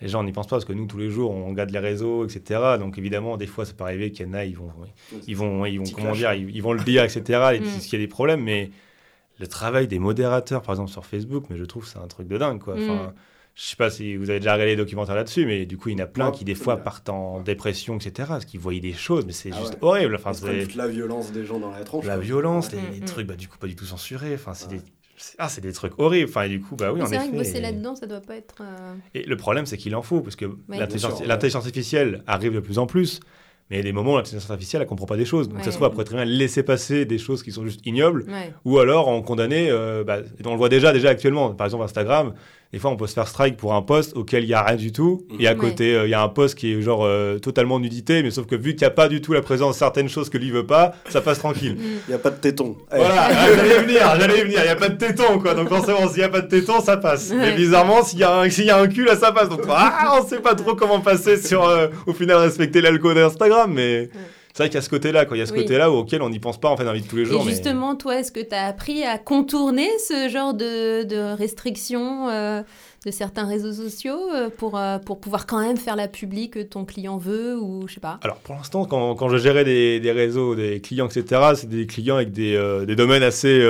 [0.00, 2.24] Les gens n'y pensent pas parce que nous, tous les jours, on regarde les réseaux,
[2.24, 2.60] etc.
[2.78, 4.70] Donc évidemment, des fois, ça peut arriver qu'il y en a, ils vont,
[5.26, 7.20] ils vont, ils vont comment dire, ils, ils vont le dire, etc.
[7.54, 7.62] Et Mm.
[7.64, 8.42] puis, qu'il y a des problèmes.
[8.42, 8.70] Mais
[9.38, 12.38] le travail des modérateurs, par exemple, sur Facebook, mais je trouve c'est un truc de
[12.38, 12.74] dingue, quoi.
[12.74, 13.14] Enfin, Mm.
[13.56, 15.98] Je sais pas si vous avez déjà regardé les documentaires là-dessus, mais du coup, il
[15.98, 16.84] y en a plein Ouais, qui, des fois, bien.
[16.84, 18.28] partent en dépression, etc.
[18.28, 19.78] Parce qu'ils voyaient des choses, mais c'est Ah juste ouais.
[19.82, 20.14] horrible.
[20.14, 22.06] Enfin, c'est toute la violence des gens dans la tronche.
[22.06, 22.22] la quoi.
[22.22, 23.04] violence, les, Mm, les mm.
[23.04, 24.32] trucs, bah, du coup, pas du tout censurés.
[24.34, 24.76] Enfin, c'est Ouais.
[24.78, 24.82] des...
[25.38, 26.28] Ah, c'est des trucs horribles.
[26.30, 28.36] Enfin, et du coup, bah oui, c'est vrai que bosser et- là-dedans, ça doit pas
[28.36, 28.56] être.
[28.62, 30.78] euh, Et le problème, c'est qu'il en faut, parce que ouais.
[30.78, 33.20] l'intelligence artificielle arrive de plus en plus,
[33.70, 35.48] mais il y a des moments où l'intelligence artificielle, elle comprend pas des choses.
[35.48, 37.80] Donc ça se trouve, elle pourrait très bien laisser passer des choses qui sont juste
[37.86, 38.52] ignobles, Ouais.
[38.64, 42.34] ou alors en condamner, euh, bah, on le voit déjà, déjà actuellement, par exemple Instagram,
[42.72, 44.76] des fois on peut se faire strike pour un post auquel il y a rien
[44.76, 45.56] du tout, et à Ouais.
[45.56, 48.46] côté, euh, il y a un post qui est genre euh, totalement nudité, mais sauf
[48.46, 50.50] que vu qu'il n'y a pas du tout la présence de certaines choses que lui
[50.52, 51.74] veut pas, ça passe tranquille.
[51.74, 51.82] Mm.
[52.06, 52.76] Il n'y a pas de téton.
[52.92, 54.58] Eh, Voilà, ah, j'allais y venir, j'allais y venir.
[54.60, 55.54] Il n'y a pas de téton, quoi.
[55.54, 57.32] Donc forcément, s'il n'y a pas de téton, ça passe.
[57.34, 59.48] Mais bizarrement, s'il y, a un- s'il y a un cul, là, ça passe.
[59.48, 63.59] Donc ah, on sait pas trop comment passer sur, euh, au final, respecter l'alcool d'Instagram.
[63.66, 64.08] Mais
[64.52, 65.36] c'est vrai qu'il y a ce côté-là, quoi.
[65.36, 65.60] Il y a ce Oui.
[65.60, 67.42] côté-là auquel on n'y pense pas, en fait, dans la vie de tous les jours.
[67.42, 71.34] Et mais- justement, toi, est-ce que tu as appris à contourner ce genre de, de
[71.36, 72.62] restrictions euh,
[73.06, 76.58] de certains réseaux sociaux euh, pour, euh, pour pouvoir quand même faire la publi que
[76.60, 78.18] ton client veut ou je sais pas?
[78.22, 81.86] Alors pour l'instant, quand, quand je gérais des, des réseaux, des clients, etc., c'est des
[81.86, 83.60] clients avec des, des domaines assez.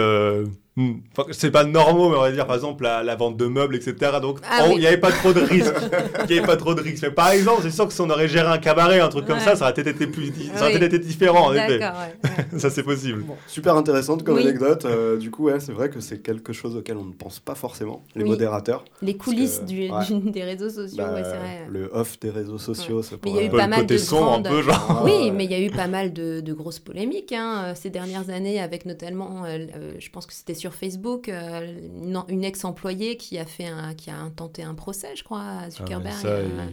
[0.79, 3.37] Euh, hmm, enfin, c'est pas normaux, mais on va dire par exemple la, la vente
[3.37, 3.95] de meubles, etc.
[4.23, 4.79] Donc Ah il oui.
[4.81, 5.75] n'y avait pas trop de risques.
[6.29, 7.03] Il n'y avait pas trop de risques.
[7.03, 9.39] Mais par exemple, c'est sûr que si on aurait géré un cabaret, un truc comme
[9.39, 9.45] Ouais.
[9.45, 10.79] ça, ça aurait peut-être été, plus, ça aurait Oui.
[10.79, 11.79] peut-être été différent, en effet.
[11.81, 12.59] Ouais.
[12.59, 13.25] Ça, c'est possible.
[13.47, 14.43] Super intéressante comme Oui.
[14.43, 14.85] anecdote.
[14.85, 17.55] Euh, du coup, ouais, c'est vrai que c'est quelque chose auquel on ne pense pas
[17.55, 18.31] forcément, les Oui.
[18.31, 18.85] modérateurs.
[19.03, 20.05] Les coulisses que- du, ouais.
[20.21, 21.67] du- des réseaux sociaux, Bah, ouais, c'est vrai.
[21.69, 23.71] Le off des réseaux sociaux, ça Mais il y a eu Un peu pas le
[23.71, 25.03] mal côté de sombre, grandes- un peu, genre.
[25.05, 25.31] Oui, ouais.
[25.31, 28.29] mais il y a eu pas mal de, de grosses polémiques hein, euh, ces dernières
[28.31, 33.17] années, avec notamment, euh, euh, je pense que c'était sur Facebook, euh, une, une ex-employée
[33.17, 36.15] qui a fait un, qui a tenté un procès, je crois, à Zuckerberg.
[36.19, 36.67] Ah, ça, euh, il-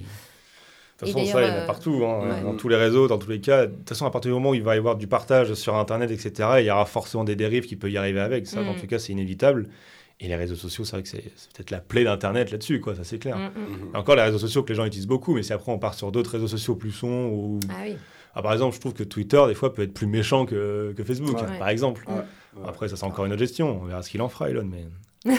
[1.04, 2.42] De toute façon, ça, il y en a euh, partout, hein, ouais.
[2.44, 3.68] dans tous les réseaux, dans tous les cas.
[3.68, 5.76] De toute façon, à partir du moment où il va y avoir du partage sur
[5.76, 8.48] Internet, etc., il y aura forcément des dérives qui peuvent y arriver avec.
[8.48, 8.68] Ça, Mm.
[8.70, 9.70] en tout cas, c'est inévitable.
[10.20, 11.22] Et les réseaux sociaux, c'est vrai que c'est
[11.54, 13.38] peut-être la plaie d'Internet là-dessus, quoi, ça c'est clair.
[13.38, 13.92] mm, mm.
[13.94, 15.94] Et encore les réseaux sociaux que les gens utilisent beaucoup, mais si après on part
[15.94, 17.60] sur d'autres réseaux sociaux plus sombres, ou...
[17.70, 17.96] Ah oui.
[18.34, 21.04] Ah, par exemple, je trouve que Twitter, des fois, peut être plus méchant que, que
[21.04, 21.58] Facebook, Ouais.
[21.60, 22.04] par exemple.
[22.08, 22.22] Ouais.
[22.56, 22.64] Ouais.
[22.68, 23.80] Après, ça c'est encore une autre gestion.
[23.82, 24.86] On verra ce qu'il en fera, Elon, mais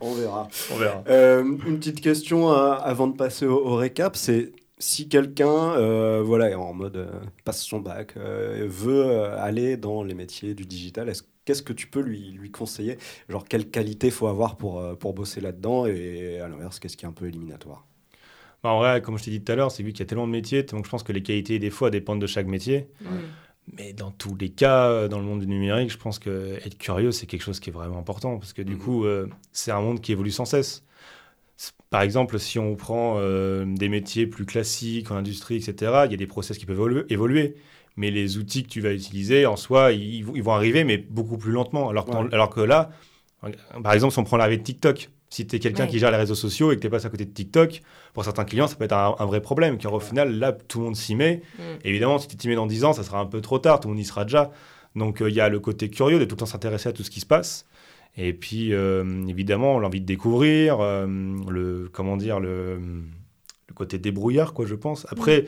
[0.00, 0.48] On verra.
[0.72, 1.02] on verra.
[1.08, 5.46] Euh, une petite question euh, avant de passer au, au récap, c'est si quelqu'un
[5.76, 7.10] euh, voilà, est en mode euh,
[7.44, 11.72] passe son bac, euh, veut euh, aller dans les métiers du digital, est-ce- qu'est-ce que
[11.72, 12.98] tu peux lui, lui conseiller?
[13.28, 15.86] Genre, quelle qualité faut avoir pour, euh, pour bosser là-dedans?
[15.86, 17.86] Et à l'inverse, qu'est-ce qui est un peu éliminatoire?
[18.62, 20.06] Bah, en vrai, comme je t'ai dit tout à l'heure, c'est vu qu'il y a
[20.06, 22.88] tellement de métiers, donc je pense que les qualités, des fois, dépendent de chaque métier.
[23.76, 26.76] Mais dans tous les cas, euh, dans le monde du numérique, je pense que être
[26.78, 28.78] curieux, c'est quelque chose qui est vraiment important parce que du Mhm.
[28.78, 30.84] coup, euh, c'est un monde qui évolue sans cesse.
[31.90, 36.14] Par exemple, si on prend euh, des métiers plus classiques en industrie, etc., il y
[36.14, 37.54] a des process qui peuvent évolu- évoluer.
[37.96, 41.36] Mais les outils que tu vas utiliser, en soi, ils, ils vont- arriver, mais beaucoup
[41.36, 41.90] plus lentement.
[41.90, 42.32] Alors, qu'en- Ouais.
[42.34, 42.90] alors que là,
[43.82, 45.88] par exemple, si on prend l'arrivée de TikTok, si tu es quelqu'un Ouais.
[45.90, 47.80] qui gère les réseaux sociaux et que tu passes à côté de TikTok,
[48.12, 49.78] pour certains clients, ça peut être un, un vrai problème.
[49.78, 51.42] Car au final, là, tout le monde s'y met.
[51.58, 51.62] Mm.
[51.84, 53.88] Évidemment, si tu t'y mets dans 10 ans, ça sera un peu trop tard, tout
[53.88, 54.50] le monde y sera déjà.
[54.94, 57.02] Donc euh, il y a le côté curieux de tout le temps s'intéresser à tout
[57.02, 57.64] ce qui se passe.
[58.18, 61.06] Et puis, euh, évidemment, l'envie de découvrir, euh,
[61.48, 65.06] le, comment dire, le, le côté débrouillard, quoi, je pense.
[65.10, 65.46] Après,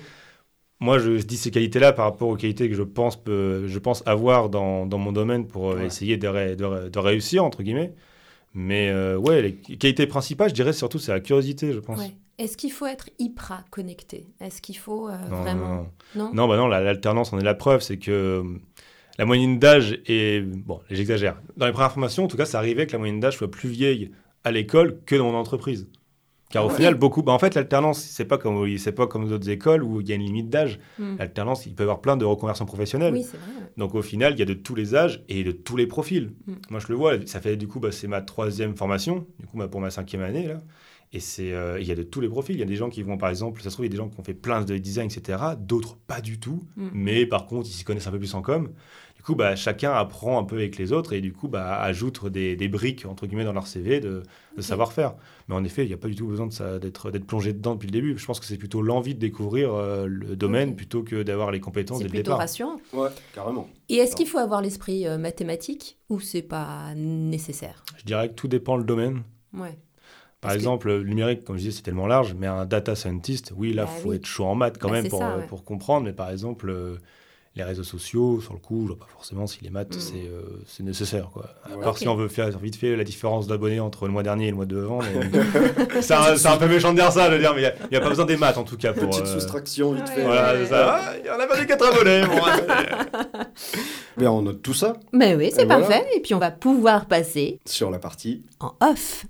[0.80, 4.02] moi, je, je dis ces qualités-là par rapport aux qualités que je pense, je pense
[4.06, 5.84] avoir dans, dans mon domaine pour Ouais.
[5.86, 7.92] essayer de, ré- de ré- de réussir, entre guillemets.
[8.54, 11.98] Mais euh, ouais, les qualités principales, je dirais surtout, c'est la curiosité, je pense.
[11.98, 12.12] Ouais.
[12.38, 14.26] Est-ce qu'il faut être hyper connecté?
[14.40, 15.68] Est-ce qu'il faut euh, Non, vraiment?
[15.68, 15.86] non,
[16.16, 18.42] Non Non, bah non, la- l'alternance en est la preuve, c'est que euh,
[19.18, 20.40] la moyenne d'âge est...
[20.44, 21.40] Bon, j'exagère.
[21.56, 23.68] Dans les premières formations, en tout cas, ça arrivait que la moyenne d'âge soit plus
[23.68, 24.10] vieille
[24.42, 25.88] à l'école que dans mon entreprise.
[26.54, 26.76] Car au Ouais.
[26.76, 27.22] final, beaucoup...
[27.22, 30.12] Bah, en fait, l'alternance, c'est pas comme c'est pas comme d'autres écoles où il y
[30.12, 30.78] a une limite d'âge.
[31.00, 31.16] Hmm.
[31.18, 33.12] L'alternance, il peut y avoir plein de reconversions professionnelles.
[33.12, 33.70] Oui, c'est vrai.
[33.76, 36.32] Donc au final, il y a de tous les âges et de tous les profils.
[36.46, 36.52] Mm.
[36.70, 39.56] Moi, je le vois, ça fait du coup, bah, c'est ma troisième formation, du coup,
[39.58, 40.62] bah, pour ma cinquième année, là.
[41.12, 42.54] Et c'est, euh, il y a de tous les profils.
[42.54, 43.96] Il y a des gens qui vont, par exemple, ça se trouve, il y a
[43.96, 45.38] des gens qui ont fait plein de design, etc.
[45.58, 46.64] D'autres, pas du tout.
[46.76, 46.88] Mm.
[46.92, 48.70] Mais par contre, ils s'y connaissent un peu plus en com.
[49.24, 52.26] Du coup, bah, chacun apprend un peu avec les autres et du coup, bah, ajoute
[52.26, 54.22] des, des briques, entre guillemets, dans leur CV de,
[54.54, 55.14] de savoir-faire.
[55.48, 57.72] Mais en effet, il n'y a pas du tout besoin de ça- d'être, plongé dedans
[57.72, 58.18] depuis le début.
[58.18, 61.60] Je pense que c'est plutôt l'envie de découvrir euh, le domaine plutôt que d'avoir les
[61.60, 62.38] compétences C'est dès le plutôt départ.
[62.40, 62.76] rassurant.
[62.92, 63.66] Ouais, carrément.
[63.88, 67.82] Et est-ce qu'il faut avoir l'esprit euh, mathématique ou c'est pas nécessaire?
[67.96, 69.22] Je dirais que tout dépend le domaine.
[69.54, 69.70] Ouais.
[69.70, 72.94] Par Parce que- exemple, le numérique, comme je disais, c'est tellement large, mais un data
[72.94, 74.16] scientist, oui, là, Bah il faut oui.
[74.16, 75.46] être chaud en maths quand Bah, même c'est pour, ça, euh, ouais.
[75.46, 76.04] pour comprendre.
[76.04, 76.98] Mais par exemple, euh,
[77.56, 80.00] les réseaux sociaux, sur le coup, je vois pas forcément si les maths, Mm.
[80.00, 81.30] c'est euh, c'est nécessaire.
[81.32, 81.46] Quoi.
[81.64, 81.84] À Ouais.
[81.84, 84.50] part si on veut faire vite fait la différence d'abonnés entre le mois dernier et
[84.50, 84.98] le mois d'avant.
[85.00, 87.90] mais- c'est un, c'est un peu méchant de dire ça, je veux dire, mais il
[87.92, 88.92] n'y a, pas besoin des maths en tout cas.
[88.92, 90.22] Pour, Petite euh, soustraction vite ouais, fait.
[90.24, 91.00] Voilà, Ouais, ça.
[91.00, 92.22] Ah, il y en a perdu 4 abonnés.
[92.26, 93.44] bon, ouais.
[94.16, 95.86] Mais on note tout ça Mais oui, c'est Et voilà.
[95.86, 96.06] parfait.
[96.16, 98.42] Et puis on va pouvoir passer sur la partie.
[98.60, 99.26] en off.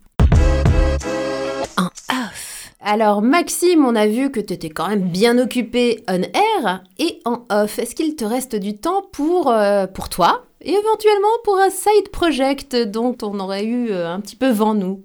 [2.86, 7.18] Alors Maxime, on a vu que tu étais quand même bien occupé on air et
[7.24, 7.78] en off.
[7.78, 12.10] Est-ce qu'il te reste du temps pour, euh, pour toi et éventuellement pour un side
[12.12, 15.02] project dont on aurait eu euh, un petit peu vent nous?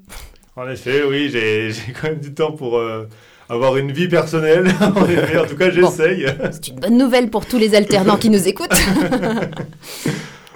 [0.57, 3.07] En effet, oui, j'ai quand même du temps pour euh,
[3.47, 4.67] avoir une vie personnelle.
[4.81, 6.25] en effet, en tout cas, j'essaye.
[6.51, 8.69] C'est une bonne nouvelle pour tous les alternants qui nous écoutent.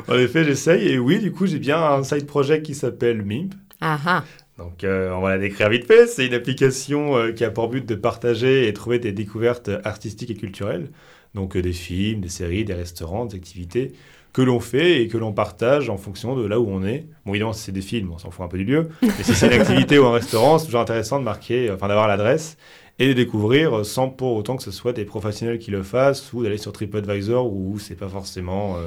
[0.09, 0.89] En effet, j'essaye.
[0.89, 3.53] Et oui, du coup, j'ai bien un side project qui s'appelle MIMP.
[3.79, 4.23] ah ah.
[4.57, 6.07] Donc, euh, on va la décrire vite fait.
[6.07, 10.29] C'est une application euh, qui a pour but de partager et trouver des découvertes artistiques
[10.29, 10.89] et culturelles.
[11.33, 13.93] Donc, euh, des films, des séries, des restaurants, des activités
[14.31, 17.05] que l'on fait et que l'on partage en fonction de là où on est.
[17.25, 18.89] Bon, évidemment, si c'est des films, on s'en fout un peu du lieu.
[19.01, 22.07] Mais si c'est une activité ou un restaurant, c'est toujours intéressant de marquer, enfin, d'avoir
[22.07, 22.57] l'adresse
[22.99, 26.43] et de découvrir sans pour autant que ce soit des professionnels qui le fassent ou
[26.43, 28.77] d'aller sur TripAdvisor où c'est pas forcément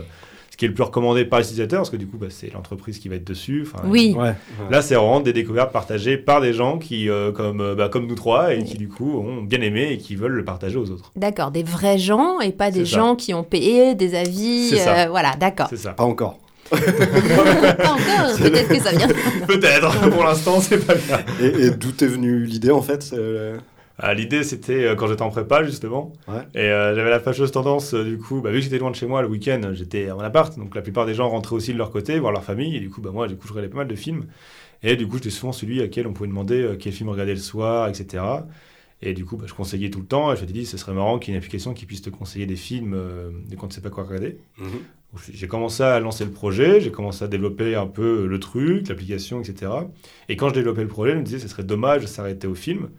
[0.56, 2.98] ce qui est le plus recommandé par l'utilisateur parce que du coup, bah, c'est l'entreprise
[2.98, 3.66] qui va être dessus.
[3.70, 4.16] Enfin, Oui.
[4.18, 4.32] Ouais.
[4.70, 8.06] Là, c'est vraiment des découvertes partagées par des gens qui, euh, comme, euh, bah, comme
[8.06, 10.90] nous trois, et qui du coup ont bien aimé et qui veulent le partager aux
[10.90, 11.12] autres.
[11.14, 12.96] D'accord, des vrais gens et pas des ça.
[12.96, 14.70] gens qui ont payé des avis.
[14.78, 15.66] Euh, voilà, d'accord.
[15.68, 15.92] C'est ça.
[15.92, 16.38] Pas encore.
[16.70, 19.08] Pas encore, peut-être que ça vient.
[19.46, 21.18] Peut-être, pour l'instant, c'est pas bien.
[21.40, 23.14] Et, et d'où est venue l'idée en fait
[24.02, 26.12] euh, L'idée, c'était euh, quand j'étais en prépa, justement.
[26.28, 26.42] Ouais.
[26.54, 28.96] Et euh, j'avais la fâcheuse tendance, euh, du coup, bah, vu que j'étais loin de
[28.96, 30.56] chez moi le week-end, j'étais à mon appart.
[30.58, 32.76] Donc la plupart des gens rentraient aussi de leur côté, voir leur famille.
[32.76, 34.26] Et du coup, bah, moi, du coup, je regardais pas mal de films.
[34.82, 37.40] Et du coup, j'étais souvent celui à qui on pouvait demander quel film regarder le
[37.40, 38.22] soir, etc.
[39.02, 40.32] Et du coup, bah, je conseillais tout le temps.
[40.32, 42.10] Et je m'étais dit, ce serait marrant qu'il y ait une application qui puisse te
[42.10, 42.96] conseiller des films
[43.46, 44.38] dès qu'on ne sait pas quoi regarder.
[44.58, 44.68] mhm.
[45.32, 49.40] J'ai commencé à lancer le projet, j'ai commencé à développer un peu le truc, l'application,
[49.40, 49.72] etc.
[50.28, 52.54] Et quand je développais le projet, je me disais, ce serait dommage de s'arrêter au
[52.54, 52.90] film.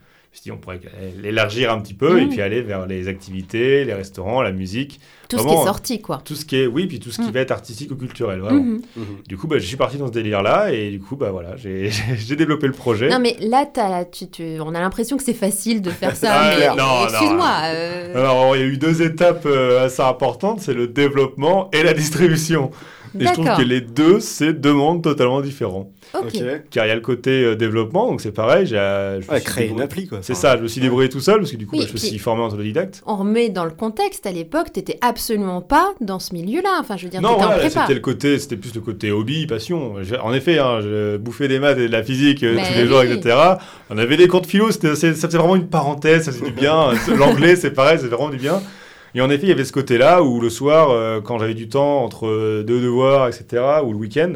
[0.52, 0.80] On pourrait
[1.21, 2.30] l'élargir un petit peu et Mhm.
[2.30, 6.21] puis aller vers les activités, les restaurants, la musique, Tout ce qui est sorti, quoi.
[6.23, 7.32] tout ce qui est, oui, puis tout ce qui Mhm.
[7.34, 8.62] va être artistique ou culturel, vraiment.
[8.63, 8.82] Mhm.
[8.95, 9.06] Mhm.
[9.28, 11.89] Du coup, bah, je suis parti dans ce délire-là et du coup, bah voilà, j'ai
[12.38, 13.10] développé le projet.
[13.10, 13.65] Non, mais là,
[14.10, 16.28] tu, tu- on a l'impression que c'est facile de faire ça.
[16.34, 17.04] Ah, mais non.
[17.10, 17.52] excuse-moi.
[17.65, 21.84] euh, Alors, il y a eu deux étapes euh, assez importantes, c'est le développement et
[21.84, 22.71] la distribution.
[23.20, 25.91] Et je trouve que les deux, c'est deux mondes totalement différents.
[26.13, 26.24] Ok.
[26.28, 26.41] Ok.
[26.72, 28.65] Car il y a le côté euh, développement, donc c'est pareil.
[28.65, 30.20] j'ai, euh, Ouais, créer une appli quoi.
[30.22, 31.88] C'est Enfin, ça, je me suis débrouillé tout seul parce que du coup, Oui, bah,
[31.89, 33.04] je me suis formé en autodidacte.
[33.06, 36.78] On remet dans le contexte, à l'époque, t'étais absolument pas dans ce milieu-là.
[36.80, 37.38] Enfin, je veux dire, Non,
[37.70, 39.96] c'était le côté, c'était plus le côté hobby, passion.
[40.24, 42.88] En effet, hein, je bouffais des maths et de la physique euh, Mais tous les
[42.88, 43.36] jours, etc.
[43.89, 46.46] On avait des cours de philo, c'était- c'est- ça faisait vraiment une parenthèse, ça faisait
[46.46, 46.91] du bien.
[47.17, 48.62] L'anglais, c'est pareil, c'est vraiment du bien.
[49.17, 51.67] Et en effet, il y avait ce côté-là où le soir, euh, quand j'avais du
[51.69, 54.34] temps entre euh, deux devoirs, etc., ou le week-end,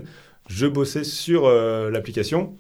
[0.50, 2.56] je bossais sur euh, l'application.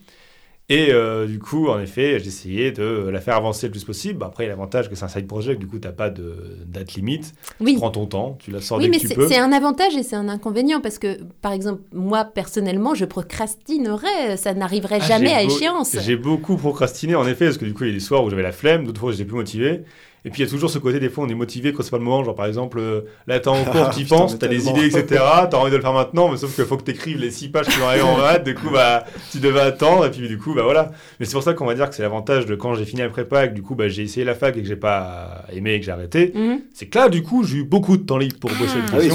[0.69, 4.19] Et euh, du coup, en effet, j'essayais de la faire avancer le plus possible.
[4.19, 5.93] Bah, Après, il y a l'avantage que c'est un side project, du coup, tu n'as
[5.93, 7.33] pas de date limite.
[7.59, 7.73] Oui.
[7.73, 9.27] Tu prends ton temps, tu la sors Oui, dès mais que tu c'est peux.
[9.27, 14.37] c'est un avantage et c'est un inconvénient parce que, par exemple, moi personnellement, je procrastinerais,
[14.37, 15.97] ça n'arriverait Ah, jamais à échéance.
[15.99, 18.29] J'ai beaucoup procrastiné, en effet, parce que du coup, il y a des soirs où
[18.29, 19.81] j'avais la flemme, d'autres fois j'étais plus motivé.
[20.23, 21.89] Et puis, il y a toujours ce côté, des fois, on est motivé quand c'est
[21.89, 22.23] pas le moment.
[22.23, 25.21] Genre, par exemple, euh, là, t'es en cours, t'y penses, t'as des idées, etc.
[25.49, 27.65] T'as envie de le faire maintenant, mais sauf qu'il faut que t'écrives les six pages
[27.67, 28.43] qui vont arriver en maths.
[28.43, 30.91] Du coup, bah, tu devais attendre, et puis, du coup, bah, voilà.
[31.19, 33.09] Mais c'est pour ça qu'on va dire que c'est l'avantage de quand j'ai fini la
[33.09, 35.73] prépa, et que du coup, bah, j'ai essayé la fac et que j'ai pas aimé
[35.73, 36.31] et que j'ai arrêté.
[36.35, 36.59] Mhm.
[36.73, 38.91] C'est que là, du coup, j'ai eu beaucoup de temps libre pour bosser Ah.
[38.93, 39.13] Ah oui, le-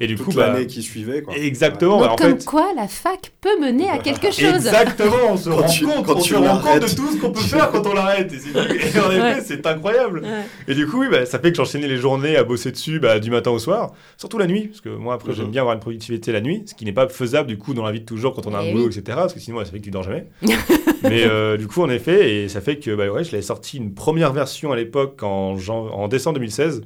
[0.00, 1.22] Et du toute coup, bah, l'année qui suivait.
[1.22, 1.34] Quoi.
[1.36, 1.98] Exactement.
[1.98, 4.44] Donc, bah, en comme fait, quoi la fac peut mener à quelque chose.
[4.66, 7.08] Exactement, on se Quand rend tu- compte, quand on tu se rend compte de tout
[7.12, 8.32] ce qu'on peut faire quand on l'arrête.
[8.56, 9.42] Et, en effet, Ouais.
[9.44, 10.20] c'est incroyable.
[10.20, 10.28] Ouais.
[10.68, 13.18] Et du coup, oui, bah, ça fait que j'enchaînais les journées à bosser dessus bah,
[13.20, 15.36] du matin au soir, surtout la nuit, parce que moi après Mhm.
[15.36, 17.84] j'aime bien avoir une productivité la nuit, ce qui n'est pas faisable du coup dans
[17.84, 18.96] la vie de toujours quand on a Eh un boulot, oui.
[18.98, 19.16] etc.
[19.16, 20.26] Parce que sinon ça fait que tu dors jamais.
[21.02, 23.76] Mais euh, du coup, en effet, et ça fait que bah, ouais, je l'avais sorti
[23.76, 26.82] une première version à l'époque en, en décembre 2016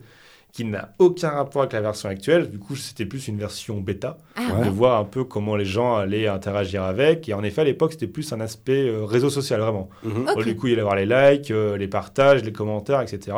[0.52, 2.50] qui n'a aucun rapport avec la version actuelle.
[2.50, 4.64] Du coup, c'était plus une version bêta, Ah, Ouais.
[4.64, 7.28] de voir un peu comment les gens allaient interagir avec.
[7.28, 9.88] Et en effet, à l'époque, c'était plus un aspect euh, réseau social, vraiment.
[10.02, 10.42] Mhm.
[10.44, 13.36] Du coup, il allait avoir les likes, euh, les partages, les commentaires, etc.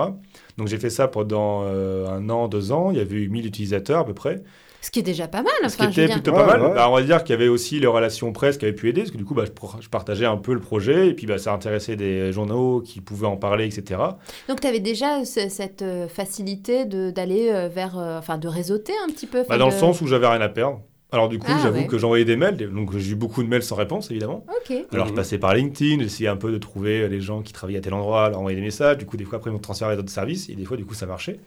[0.58, 2.90] Donc j'ai fait ça pendant euh, un an, deux ans.
[2.90, 4.42] Il y avait eu 1000 utilisateurs à peu près.
[4.82, 5.52] Ce qui est déjà pas mal.
[5.70, 6.14] ce qui Enfin, était dire.
[6.16, 6.62] plutôt Ouais, pas mal.
[6.62, 6.74] ouais.
[6.74, 9.02] Bah, on va dire qu'il y avait aussi les relations presse qui avaient pu aider.
[9.02, 9.44] Parce que du coup, bah,
[9.80, 11.08] je, partageais un peu le projet.
[11.08, 14.00] Et puis bah, ça intéressait des journaux qui pouvaient en parler, etc.
[14.48, 17.96] Donc, tu avais déjà ce- cette euh, facilité d'aller euh, vers.
[17.98, 19.44] euh, Enfin, de réseauter un petit peu.
[19.48, 20.80] Bah, dans le sens où j'avais rien à perdre.
[21.14, 21.86] Alors du coup, Ah, j'avoue ouais.
[21.86, 22.56] que j'envoyais des mails.
[22.72, 24.46] Donc j'ai eu beaucoup de mails sans réponse, évidemment.
[24.92, 25.16] Alors, je Mhm.
[25.16, 28.30] passais par LinkedIn, j'essayais un peu de trouver les gens qui travaillaient à tel endroit,
[28.30, 28.96] leur envoyer des messages.
[28.96, 30.48] Du coup, des fois, après, ils m'ont transféré à d'autres services.
[30.48, 31.38] Et des fois, du coup, ça marchait.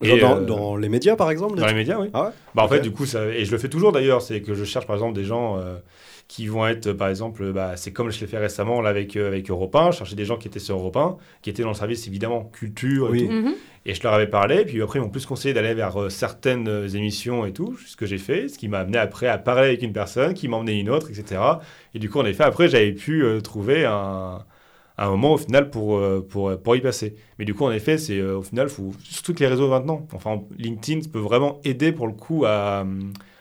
[0.00, 2.08] Genre Et, dans, euh, dans les médias, par exemple Dans les médias, oui.
[2.12, 4.40] Ah ouais Bah, en fait, du coup, ça, et je le fais toujours d'ailleurs, c'est
[4.42, 5.76] que je cherche par exemple des gens euh,
[6.28, 9.16] qui vont être, euh, par exemple, bah, c'est comme je l'ai fait récemment là avec,
[9.16, 11.62] euh, avec Europe 1, je cherchais des gens qui étaient sur Europe 1, qui étaient
[11.62, 13.26] dans le service évidemment culture et Oui.
[13.26, 13.32] tout.
[13.32, 13.54] Mhm.
[13.86, 16.68] Et je leur avais parlé, puis après ils m'ont plus conseillé d'aller vers euh, certaines
[16.94, 19.82] émissions et tout, ce que j'ai fait, ce qui m'a amené après à parler avec
[19.82, 21.40] une personne, qui m'a emmené une autre, etc.
[21.94, 24.44] Et du coup, en effet, après j'avais pu euh, trouver un,
[25.06, 27.14] un moment au final pour, euh, pour, pour y passer.
[27.38, 30.06] Mais du coup, en effet, c'est euh, au final, faut, surtout que les réseaux maintenant,
[30.12, 32.84] enfin LinkedIn peut vraiment aider pour le coup à,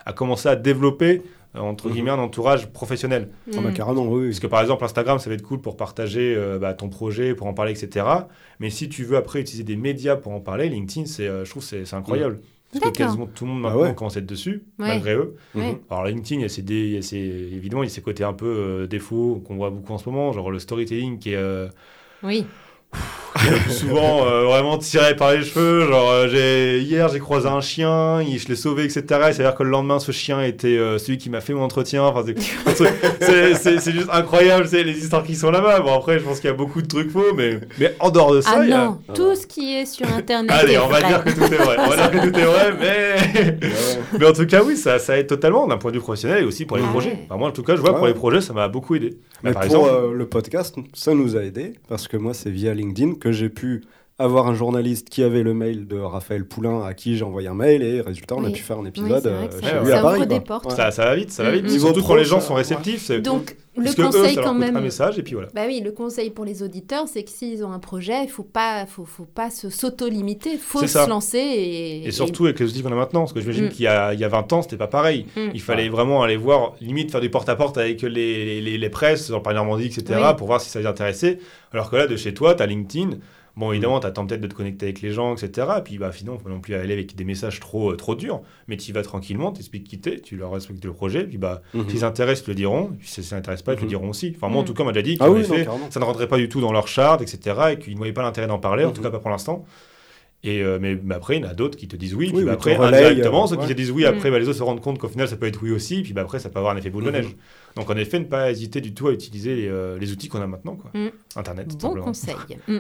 [0.06, 1.22] à commencer à développer,
[1.56, 1.94] euh, entre Mhm.
[1.94, 3.30] guillemets, un entourage professionnel.
[3.56, 4.28] Ah bah, carrément, oui.
[4.28, 7.34] Parce que par exemple, Instagram, ça va être cool pour partager euh, bah, ton projet,
[7.34, 8.06] pour en parler, etc.
[8.60, 11.50] Mais si tu veux après utiliser des médias pour en parler, LinkedIn, c'est, euh, je
[11.50, 12.40] trouve c'est incroyable.
[12.72, 13.96] Parce que quasiment tout le monde Ah maintenant ouais.
[13.96, 14.88] commence à être dessus, Ouais.
[14.90, 15.36] malgré eux.
[15.56, 15.72] Ouais.
[15.74, 15.80] Mhm.
[15.90, 17.94] Alors LinkedIn, il y a ses, dé- il y a ses- évidemment, il y a
[17.94, 21.18] ses côtés un peu euh, défauts qu'on voit beaucoup en ce moment, genre le storytelling
[21.20, 21.70] qui est, euh,
[22.24, 22.46] Oui.
[23.70, 25.88] Souvent euh, vraiment tiré par les cheveux.
[25.88, 29.02] Genre, euh, j'ai, hier, j'ai croisé un chien, il- je l'ai sauvé, etc.
[29.30, 32.04] Et c'est-à-dire que le lendemain, ce chien était euh, celui qui m'a fait mon entretien.
[32.04, 32.24] Enfin,
[32.76, 32.86] c'est,
[33.22, 35.82] c'est, c'est- c'est juste incroyable, c'est les histoires qui sont là-bas.
[35.82, 38.34] Bon, après, je pense qu'il y a beaucoup de trucs faux, mais, mais en dehors
[38.34, 40.52] de ça, Ah il y a- non, tout ce qui est sur Internet.
[40.52, 41.08] Allez, est on va vrai.
[41.08, 41.76] dire que tout est vrai.
[41.80, 43.58] On va dire que tout est vrai, mais...
[44.20, 46.46] mais en tout cas, oui, ça, ça aide totalement d'un point de vue professionnel et
[46.46, 47.20] aussi pour les Ah projets.
[47.26, 47.98] Enfin, moi, en tout cas, je vois Ouais.
[47.98, 49.12] pour les projets, ça m'a beaucoup aidé.
[49.12, 52.34] Bah, Mais par pour exemple, euh, le podcast, ça nous a aidé parce que moi,
[52.34, 52.87] c'est via LinkedIn
[53.20, 53.84] que j'ai pu
[54.20, 57.54] avoir un journaliste qui avait le mail de Raphaël Poulain à qui j'ai envoyé un
[57.54, 60.02] mail et résultat, on a pu faire un épisode euh, chez ça, lui ça à
[60.02, 60.18] Paris.
[60.22, 60.44] ouvre des quoi.
[60.46, 60.66] portes.
[60.72, 60.76] Ouais.
[60.76, 61.66] ça, ça va vite, ça va vite.
[61.66, 63.12] Niveau Surtout quand les gens sont réceptifs.
[63.22, 64.84] Donc, parce le que eux, conseil ça leur quand coûte un même.
[64.84, 65.50] message et puis voilà.
[65.54, 68.42] Bah oui, le conseil pour les auditeurs, c'est que s'ils ont un projet, il faut
[68.42, 71.06] pas, faut, faut pas se s'auto-limiter, il faut ça.
[71.06, 73.70] se lancer et, Et surtout avec les outils qu'on a maintenant, parce que j'imagine Mm.
[73.70, 75.28] qu'il y a, il y a 20 ans, c'était pas pareil.
[75.36, 75.50] Mm.
[75.54, 79.36] Il fallait vraiment aller voir, limite faire du porte-à-porte avec les, les, les presses, sur
[79.36, 80.36] le Paris Normandie, etc., Oui.
[80.40, 81.38] pour voir si ça les intéressait.
[81.72, 83.12] Alors que là, de chez toi, tu as LinkedIn.
[83.58, 85.68] Bon, évidemment, tu attends peut-être de te connecter avec les gens, etc.
[85.80, 88.14] Et puis, bah, finalement, faut pas non plus aller avec des messages trop, euh, trop
[88.16, 88.42] durs.
[88.68, 91.24] Mais tu y vas tranquillement, tu expliques qui t'es, tu leur expliques le projet.
[91.26, 91.90] Puis, bah, Mhm.
[91.90, 92.92] s'ils s'intéressent, ils te le diront.
[92.94, 93.90] Et puis, si ça s'intéresse pas, ils te le Mhm.
[93.90, 94.32] diront aussi.
[94.36, 94.66] Enfin, moi, en Mm.
[94.68, 95.90] tout cas, on m'a déjà dit Ah oui, carrément.
[95.90, 97.72] ça ne rentrait pas du tout dans leur charte, etc.
[97.74, 99.06] Et qu'ils ne voyaient pas l'intérêt d'en parler, en tout Mhm.
[99.08, 99.66] cas pas pour l'instant.
[100.50, 102.38] Et euh, mais, mais après, il y en a d'autres qui te disent oui, Oui,
[102.38, 104.64] puis bah, après, indirectement, euh, ceux qui te disent oui, après, bah, les autres se
[104.64, 106.74] rendent compte qu'au final, ça peut être oui aussi, puis bah, après, ça peut avoir
[106.74, 107.16] un effet boule de Mhm.
[107.18, 107.36] neige.
[107.76, 110.40] Donc, en effet, ne pas hésiter du tout à utiliser les, euh, les outils qu'on
[110.42, 110.90] a maintenant, quoi.
[110.94, 111.12] Mhm.
[111.36, 112.06] Internet, tout Bon simplement.
[112.06, 112.36] conseil.
[112.68, 112.78] Mm.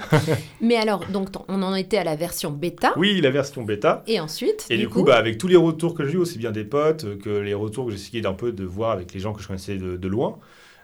[0.62, 2.94] Mais alors, donc, on en était à la version bêta.
[2.96, 4.02] Oui, la version bêta.
[4.08, 6.52] Et ensuite, Et du, coup, bah, avec tous les retours que j'ai eu, aussi bien
[6.52, 9.34] des potes que les retours que j'ai essayé d'un peu de voir avec les gens
[9.34, 10.38] que je connaissais de, de loin,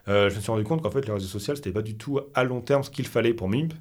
[0.09, 2.19] euh, je me suis rendu compte qu'en fait, les réseaux sociaux, c'était pas du tout
[2.33, 3.73] à long terme ce qu'il fallait pour MIMP.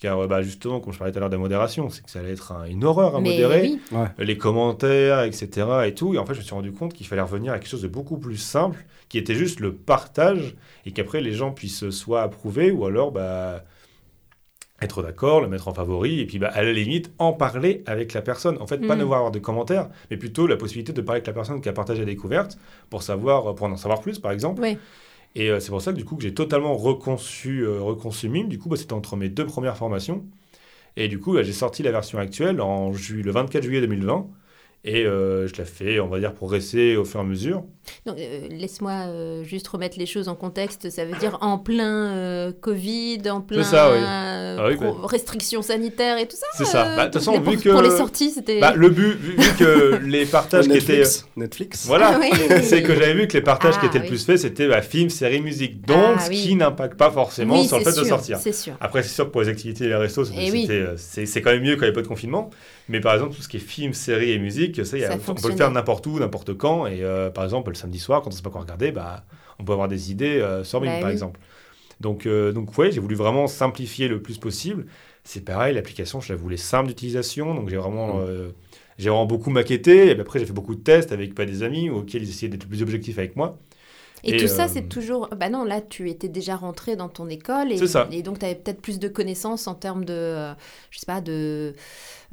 [0.00, 2.10] Car, euh, bah, justement, comme je parlais tout à l'heure de la modération, c'est que
[2.10, 3.62] ça allait être un- une horreur à mais modérer.
[3.92, 5.88] oui, les commentaires, etc.
[5.88, 6.14] et tout.
[6.14, 7.88] Et en fait, je me suis rendu compte qu'il fallait revenir à quelque chose de
[7.88, 12.70] beaucoup plus simple, qui était juste le partage, et qu'après les gens puissent soit approuver,
[12.70, 13.64] ou alors bah,
[14.80, 18.12] être d'accord, le mettre en favori, et puis bah, à la limite en parler avec
[18.12, 18.56] la personne.
[18.60, 18.98] En fait, pas Mm.
[19.00, 21.68] ne voir avoir de commentaires, mais plutôt la possibilité de parler avec la personne qui
[21.68, 22.56] a partagé la découverte,
[22.88, 24.60] pour, savoir, pour en savoir plus, par exemple.
[24.62, 24.78] ouais.
[25.38, 28.48] Et euh, c'est pour ça que du coup que j'ai totalement reconçu, euh, reconçu Mime.
[28.48, 30.26] Du coup, bah, c'était entre mes deux premières formations.
[30.96, 34.28] Et du coup, là, j'ai sorti la version actuelle en ju- le 24 juillet 2020.
[34.84, 37.64] Et euh, je la fais, on va dire, progresser au fur et à mesure.
[38.06, 40.88] Donc, euh, laisse-moi euh, juste remettre les choses en contexte.
[40.88, 43.98] Ça veut dire en plein euh, Covid, en plein ça, oui.
[44.00, 44.94] euh, Ah oui, bah.
[45.02, 46.46] restrictions sanitaires et tout ça.
[46.56, 46.86] C'est ça.
[46.92, 48.60] euh, Bah, de toute façon, vu pour, que- pour les sorties, c'était.
[48.60, 51.02] Bah, le but, vu, vu que les partages qui étaient...
[51.36, 51.84] Netflix.
[51.86, 52.30] Voilà, Ah oui.
[52.62, 54.04] c'est que j'avais vu que les partages qui Ah, étaient oui.
[54.04, 55.84] le plus faits, c'était bah, film, série, musique.
[55.84, 56.36] Donc, Ah, ce oui.
[56.40, 58.38] qui n'impacte pas forcément oui, sur le fait de sortir.
[58.38, 58.74] C'est sûr.
[58.80, 60.62] Après, c'est sûr que pour les activités et les restos, c'était- Eh oui.
[60.62, 62.48] c'était, c'est c'est quand même mieux quand il n'y a pas de confinement.
[62.88, 65.14] Mais par exemple, tout ce qui est film, série et musique, ça, y a- Ça
[65.14, 66.86] on peut le faire n'importe où, n'importe quand.
[66.86, 69.24] Et euh, par exemple, le samedi soir, quand on ne sait pas quoi regarder, bah,
[69.58, 71.12] on peut avoir des idées euh, sur Bah par oui.
[71.12, 71.40] exemple.
[72.00, 74.86] Donc, euh, donc ouais, j'ai voulu vraiment simplifier le plus possible.
[75.24, 77.54] C'est pareil, l'application, je la voulais simple d'utilisation.
[77.54, 78.24] Donc, j'ai vraiment, Mm.
[78.28, 78.50] euh,
[78.98, 80.10] j'ai vraiment beaucoup maquetté.
[80.10, 82.50] Et puis après, j'ai fait beaucoup de tests avec pas des amis auxquels ils essayaient
[82.50, 83.58] d'être plus objectifs avec moi.
[84.24, 85.28] Et, Et, tout ça, euh, c'est toujours.
[85.36, 88.08] Bah non, là, tu étais déjà rentré dans ton école et, ça.
[88.10, 90.52] et donc tu avais peut-être plus de connaissances en termes de, euh,
[90.90, 91.74] je sais pas, de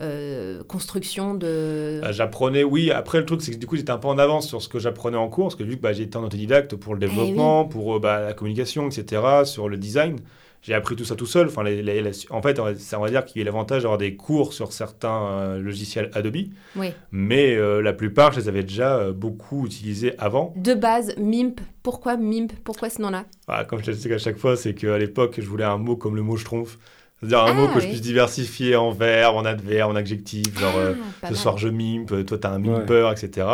[0.01, 1.47] euh, construction de.
[1.47, 2.91] Euh, J'apprenais, oui.
[2.91, 4.77] Après, le truc, c'est que du coup, j'étais un peu en avance sur ce que
[4.77, 7.65] j'apprenais en cours, parce que vu que bah, j'étais en autodidacte pour le Eh développement,
[7.65, 10.17] pour euh, bah, la communication, etc., sur le design,
[10.65, 11.45] j'ai appris tout ça tout seul.
[11.45, 13.99] Enfin, les- les- les- en fait, ça, on va dire qu'il y a l'avantage d'avoir
[13.99, 16.37] des cours sur certains euh, logiciels Adobe,
[16.75, 16.91] Oui.
[17.11, 20.53] mais euh, la plupart, je les avais déjà euh, beaucoup utilisés avant.
[20.57, 21.59] De base, MIMP.
[21.83, 22.51] Pourquoi MIMP?
[22.63, 23.25] Pourquoi ce nom-là?
[23.47, 25.95] Ah, comme je te dis à chaque fois, c'est qu'à l'époque, je voulais un mot
[25.95, 26.79] comme le mot schtroumpf.
[27.27, 30.73] C'est-à-dire un Ah, mot que je puisse diversifier en verbe, en adverbe, en adjectif, genre
[30.77, 33.47] euh, Ah, pas ce soir je mimpe, euh, toi t'as un mimper, etc.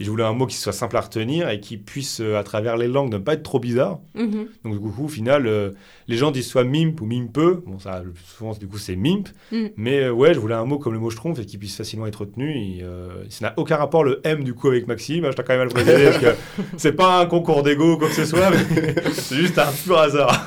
[0.00, 2.42] Et je voulais un mot qui soit simple à retenir et qui puisse, euh, à
[2.42, 4.00] travers les langues, ne pas être trop bizarre.
[4.14, 4.46] Mhm.
[4.64, 5.70] Donc du coup, au final, euh,
[6.08, 7.62] les gens disent soit mimp ou mimpeux.
[7.66, 9.28] Bon, ça, le plus souvent, du coup, c'est mimp.
[9.50, 9.66] Mm.
[9.76, 12.06] Mais euh, ouais, je voulais un mot comme le mot schtroumpf et qui puisse facilement
[12.06, 12.50] être retenu.
[12.50, 15.24] Et, euh, ça n'a aucun rapport le M du coup avec Maxime.
[15.24, 16.34] Je t'ai quand même à le préciser parce que
[16.76, 19.98] c'est pas un concours d'ego ou quoi que ce soit, mais c'est juste un pur
[19.98, 20.46] hasard.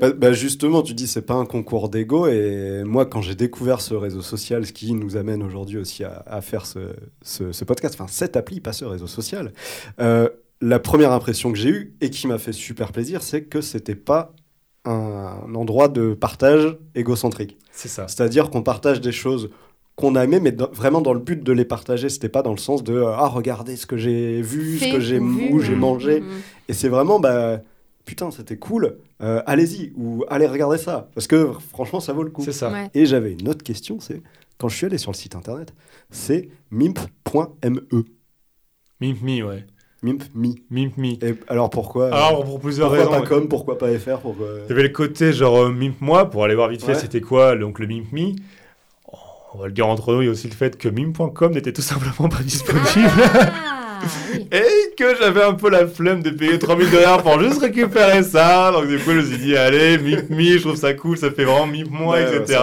[0.00, 3.80] Bah, bah, justement, tu dis c'est pas un concours d'ego et moi quand j'ai découvert
[3.80, 6.80] ce réseau social, ce qui nous amène aujourd'hui aussi à, à faire ce,
[7.22, 9.52] ce- ce podcast, enfin cette appli, pas ce réseau social,
[10.00, 10.28] euh,
[10.60, 13.94] la première impression que j'ai eue et qui m'a fait super plaisir, c'est que c'était
[13.94, 14.34] pas
[14.84, 17.56] un endroit de partage égocentrique.
[17.70, 18.08] C'est ça.
[18.08, 19.50] C'est-à-dire qu'on partage des choses
[19.94, 22.08] qu'on a aimées, mais dans- vraiment dans le but de les partager.
[22.08, 25.18] C'était pas dans le sens de ah regardez ce que j'ai vu, ce que j'ai
[25.20, 26.20] ou j'ai mangé.
[26.20, 26.28] mhm.
[26.68, 27.60] Et c'est vraiment, bah,
[28.04, 32.30] putain, c'était cool, euh, allez-y, ou allez regarder ça, parce que franchement, ça vaut le
[32.30, 32.42] coup.
[32.44, 32.70] C'est ça.
[32.70, 32.90] Ouais.
[32.94, 34.22] Et j'avais une autre question, c'est,
[34.58, 35.72] quand je suis allé sur le site internet,
[36.10, 38.04] c'est mimp.me.
[39.00, 39.66] Mimp me, ouais.
[40.02, 40.54] Mimp.me.
[40.70, 41.24] Mimp me.
[41.24, 43.22] Et alors pourquoi euh, Alors, pour plusieurs Pourquoi raisons.
[43.22, 44.46] pas com, pourquoi pas fr pourquoi...
[44.66, 46.98] Il y avait le côté genre euh, Mimp moi pour aller voir vite fait Ouais.
[46.98, 48.32] c'était quoi donc le Mimp me.
[49.12, 49.16] Oh,
[49.54, 51.72] on va le dire entre nous, il y a aussi le fait que Mimp.com n'était
[51.72, 53.81] tout simplement pas disponible Ah,
[54.34, 54.46] oui.
[54.52, 58.70] et que j'avais un peu la flemme de payer 3000 dollars pour juste récupérer ça.
[58.72, 61.30] Donc du coup, je me suis dit, allez, Mimp me, je trouve ça cool, ça
[61.30, 62.58] fait vraiment Mimp moi, Ouais, etc.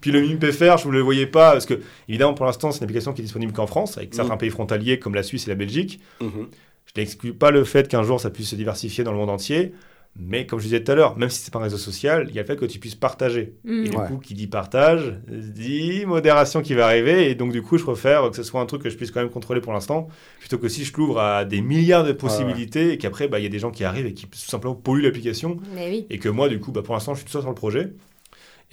[0.00, 2.78] Puis le Mimp FR, je ne le voyais pas parce que, évidemment, pour l'instant, c'est
[2.78, 4.38] une application qui est disponible qu'en France, avec certains Mm.
[4.38, 6.00] pays frontaliers comme la Suisse et la Belgique.
[6.20, 6.48] Mhm.
[6.94, 9.72] Je n'exclus pas le fait qu'un jour ça puisse se diversifier dans le monde entier.
[10.14, 12.34] Mais comme je disais tout à l'heure, même si c'est pas un réseau social, il
[12.34, 13.54] y a le fait que tu puisses partager.
[13.64, 13.84] Mm.
[13.84, 14.06] Et du Ouais.
[14.06, 17.30] coup, qui dit partage, dit modération qui va arriver.
[17.30, 19.20] Et donc, du coup, je préfère que ce soit un truc que je puisse quand
[19.20, 20.08] même contrôler pour l'instant,
[20.38, 23.46] plutôt que si je l'ouvre à des milliards de possibilités et qu'après, bah, il y
[23.46, 25.56] a des gens qui arrivent et qui tout simplement polluent l'application.
[25.74, 26.06] Oui.
[26.10, 27.92] Et que moi, du coup, bah, pour l'instant, je suis tout seul sur le projet.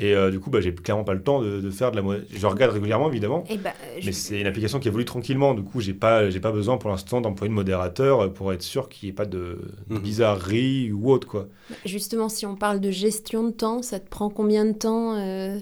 [0.01, 2.19] Et euh, du coup, bah, j'ai clairement pas le temps de, de faire de la.
[2.33, 3.43] Je regarde régulièrement, évidemment.
[3.49, 5.53] Et bah, je- Mais c'est une application qui évolue tranquillement.
[5.53, 8.61] Du coup, j'ai pas, j'ai pas besoin pour l'instant d'employer de modérateur euh, pour être
[8.61, 9.99] sûr qu'il n'y ait pas de, de Mhm.
[10.01, 11.47] bizarrerie ou autre, quoi.
[11.85, 15.59] Justement, si on parle de gestion de temps, ça te prend combien de temps euh,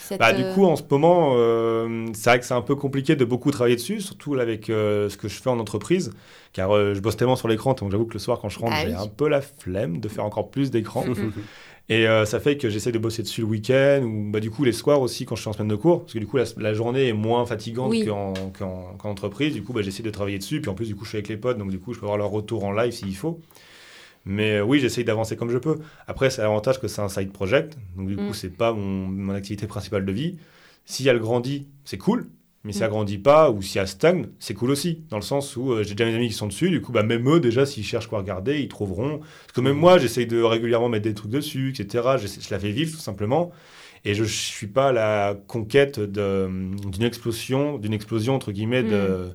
[0.00, 3.16] cette, Bah, du coup, en ce moment, euh, c'est vrai que c'est un peu compliqué
[3.16, 6.10] de beaucoup travailler dessus, surtout avec euh, ce que je fais en entreprise,
[6.52, 8.72] car euh, je bosse tellement sur l'écran, donc j'avoue que le soir, quand je rentre,
[8.76, 8.94] Ah j'ai oui.
[8.98, 11.04] un peu la flemme de faire encore plus d'écran.
[11.90, 14.64] Et euh, ça fait que j'essaie de bosser dessus le week-end, ou bah, du coup
[14.64, 16.44] les soirs aussi quand je suis en semaine de cours, parce que du coup la,
[16.56, 18.04] la journée est moins fatigante Oui.
[18.06, 20.94] qu'en, qu'en- qu'en entreprise, du coup bah, j'essaie de travailler dessus, puis en plus du
[20.96, 22.72] coup je suis avec les potes, donc du coup je peux avoir leur retour en
[22.72, 23.38] live s'il faut.
[24.24, 25.76] Mais euh, oui, j'essaye d'avancer comme je peux.
[26.06, 28.26] Après, c'est l'avantage que c'est un side project, donc du Mm.
[28.28, 30.38] coup c'est pas mon, mon activité principale de vie.
[30.86, 32.28] Si elle grandit, c'est cool.
[32.64, 32.82] Mais si Mm.
[32.84, 35.02] elle grandit pas ou si elle stagne, c'est cool aussi.
[35.10, 37.02] Dans le sens où euh, j'ai déjà mes amis qui sont dessus, du coup, bah,
[37.02, 39.18] même eux, déjà, s'ils cherchent quoi regarder, ils trouveront.
[39.18, 42.16] Parce que même moi, j'essaye de régulièrement mettre des trucs dessus, etc.
[42.18, 43.52] Je, la fais vivre tout simplement.
[44.06, 46.48] Et je ne suis pas à la conquête de-
[46.90, 49.30] d'une explosion, d'une explosion, entre guillemets, de,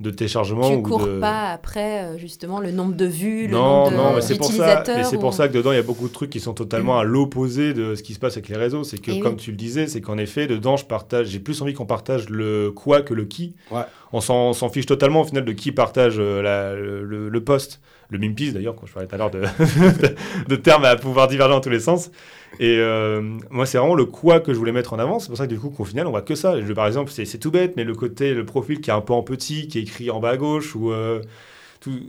[0.00, 0.68] de téléchargement.
[0.70, 1.20] tu ou cours de...
[1.20, 4.36] pas après euh, justement le nombre de vues, le Non, nombre de- non, mais c'est
[4.36, 4.52] pour ça.
[4.52, 6.40] d'utilisateurs Mais c'est ou- pour ça que dedans il y a beaucoup de trucs qui
[6.40, 8.82] sont totalement à l'opposé de ce qui se passe avec les réseaux.
[8.82, 9.38] C'est que, Eh comme oui.
[9.40, 11.26] tu le disais, c'est qu'en effet, dedans, je partage.
[11.28, 13.54] J'ai plus envie qu'on partage le quoi que le qui.
[13.70, 13.82] Ouais.
[14.12, 17.28] On s'en on s'en fiche totalement au final de qui partage euh, la- le, le,
[17.28, 17.80] le post.
[18.10, 19.40] Le meme piece d'ailleurs, quand je parlais tout à l'heure de,
[20.48, 22.10] de termes à pouvoir diverger dans tous les sens.
[22.58, 25.20] Et euh, moi, c'est vraiment le quoi que je voulais mettre en avant.
[25.20, 26.56] C'est pour ça que du coup, qu'au final, on voit que ça.
[26.74, 29.22] Par exemple, c'est tout bête, mais le côté, le profil qui est un peu en
[29.22, 31.20] petit, qui est écrit en bas à gauche, ou euh,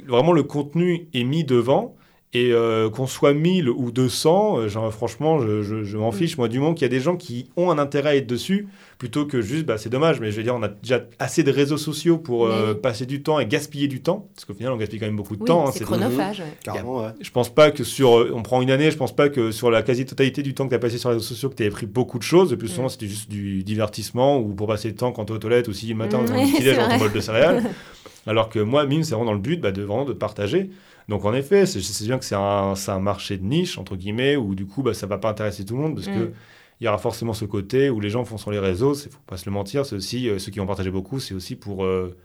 [0.07, 1.95] vraiment le contenu est mis devant.
[2.34, 6.38] Et euh, qu'on soit 1000 ou 200, euh, genre, franchement, je, je- je m'en fiche.
[6.38, 8.69] Moi, du moment qu'il y a des gens qui ont un intérêt à être dessus,
[8.97, 11.51] plutôt que juste, bah, c'est dommage, mais je veux dire, on a déjà assez de
[11.51, 14.29] réseaux sociaux pour euh, Mais- passer du temps et gaspiller du temps.
[14.34, 15.67] Parce qu'au final, on gaspille quand même beaucoup de Oui, temps.
[15.67, 16.39] hein, c'est c'est- chronophage.
[16.39, 16.45] ouais.
[16.63, 17.09] Carrément, ouais.
[17.19, 18.11] je pense pas que sur.
[18.34, 20.75] On prend une année, je pense pas que sur la quasi-totalité du temps que tu
[20.75, 22.51] as passé sur les réseaux sociaux, que tu avais pris beaucoup de choses.
[22.51, 22.91] Le plus souvent, Mm.
[22.91, 25.88] c'était juste du divertissement ou pour passer le temps quand tu es aux toilettes aussi
[25.88, 26.97] le matin Mm, dans ouais, le petit ton vrai.
[26.97, 27.63] bol de céréales.
[28.25, 30.69] Alors que moi, mime, c'est vraiment dans le but bah, de, vraiment de partager.
[31.09, 34.55] Donc en effet, c'est c'est bien que c'est un, marché de niche, entre guillemets, où
[34.55, 36.13] du coup, bah, ça va pas intéresser tout le monde parce Mm.
[36.13, 36.31] que.
[36.79, 39.19] Il y aura forcément ce côté où les gens font sur les réseaux, il faut
[39.27, 41.85] pas se le mentir, c'est aussi euh, ceux qui ont partagé beaucoup, c'est aussi pour.
[41.85, 42.17] euh,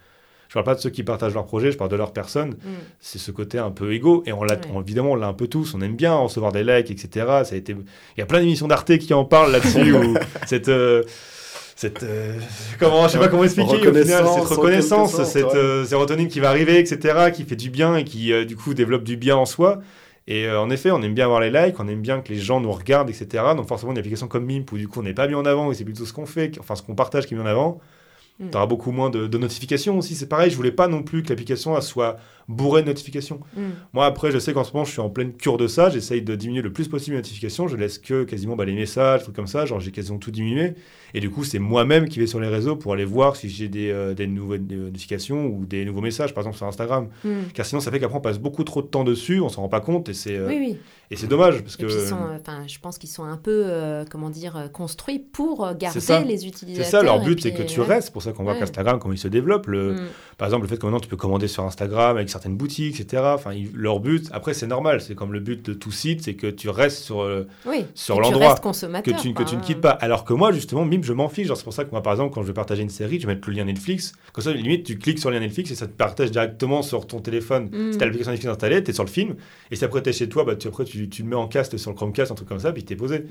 [0.49, 2.69] je parle pas de ceux qui partagent leur projet, je parle de leur personne Mm.
[2.99, 4.81] c'est ce côté un peu égo et on l'a Ouais.
[4.81, 7.57] évidemment on l'a un peu tous on aime bien recevoir des likes etc ça a
[7.57, 9.95] été il y a plein d'émissions d'Arte qui en parlent là-dessus
[10.47, 11.03] cette euh,
[11.77, 12.39] cette euh,
[12.81, 15.57] comment je sais pas comment expliquer au final Reconnaissance, cette reconnaissance sorte, cette ouais.
[15.57, 18.75] euh, sérotonine qui va arriver etc qui fait du bien et qui euh, du coup
[18.75, 19.81] développe du bien en soi
[20.29, 22.41] et euh, en effet, on aime bien avoir les likes, on aime bien que les
[22.41, 23.45] gens nous regardent, etc.
[23.57, 25.71] Donc forcément, une application comme Mimp, où du coup on n'est pas mis en avant,
[25.71, 27.81] et c'est plutôt ce qu'on fait, enfin ce qu'on partage qui est mis en avant,
[28.39, 28.51] Mm.
[28.51, 30.15] tu auras beaucoup moins de, de notifications aussi.
[30.15, 32.19] C'est pareil, je voulais pas non plus que l'application soit
[32.49, 33.41] bourrée de notifications.
[33.57, 33.61] Mm.
[33.93, 35.91] Moi, après, je sais qu'en ce moment, je suis en pleine cure de ça.
[35.91, 37.67] J'essaye de diminuer le plus possible les notifications.
[37.69, 39.67] Je laisse que quasiment bah, les messages, trucs comme ça.
[39.67, 40.75] Genre, j'ai quasiment tout diminué.
[41.15, 43.69] Et du coup, c'est moi-même qui vais sur les réseaux pour aller voir si j'ai
[43.69, 47.09] des, euh, des nouvelles notifications ou des nouveaux messages, par exemple sur Instagram.
[47.25, 47.31] Mm.
[47.55, 49.69] Car sinon, ça fait qu'après, on passe beaucoup trop de temps dessus, on s'en rend
[49.69, 50.77] pas compte et c'est euh, Oui, oui.
[51.11, 53.37] et c'est dommage parce Et que puis, ils sont, euh, je pense qu'ils sont un
[53.37, 56.87] peu, comment dire, construits pour garder les c'est utilisateurs.
[56.87, 57.87] ça leur but, c'est que tu ouais.
[57.87, 58.07] restes.
[58.09, 58.59] C'est pour ça qu'on voit Ouais.
[58.61, 59.67] qu'Instagram, comment il se développe.
[59.67, 60.07] Le, Mm.
[60.39, 63.23] Par exemple, le fait que maintenant tu peux commander sur Instagram avec certaines boutiques, etc.
[63.35, 66.35] Enfin, ils- leur but, après c'est normal, c'est comme le but de tout site, c'est
[66.35, 67.87] que tu restes sur, euh, Oui.
[67.95, 69.65] sur l'endroit que tu, que tu ne hein.
[69.65, 69.91] quittes pas.
[69.91, 71.47] Alors que moi, justement, Mime, je m'en fiche.
[71.47, 73.27] Genre, C'est pour ça que moi, par exemple, quand je vais partager une série, je
[73.27, 74.13] vais mettre le lien Netflix.
[74.35, 77.07] Comme ça, limite, tu cliques sur le lien Netflix et ça te partage directement sur
[77.07, 77.71] ton téléphone.
[77.73, 77.93] Mm.
[77.93, 79.37] Si tu as l'application Netflix installée, tu es sur le film.
[79.71, 81.49] Et si après tu es chez toi, bah, tu, après tu, tu le mets en
[81.49, 83.25] cast sur le Chromecast, un truc comme ça, puis tu es posé.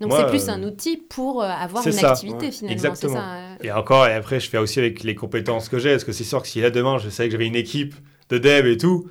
[0.00, 2.52] Donc c'est plus euh, un outil pour euh, avoir une ça, activité ouais.
[2.52, 2.72] finalement.
[2.72, 3.14] Exactement.
[3.14, 3.34] Ça.
[3.36, 3.54] euh.
[3.62, 5.90] Et encore, et après, je fais aussi avec les compétences que j'ai.
[5.92, 7.94] Parce que c'est sûr que si là, demain, je savais que j'avais une équipe
[8.28, 9.08] de dev et tout,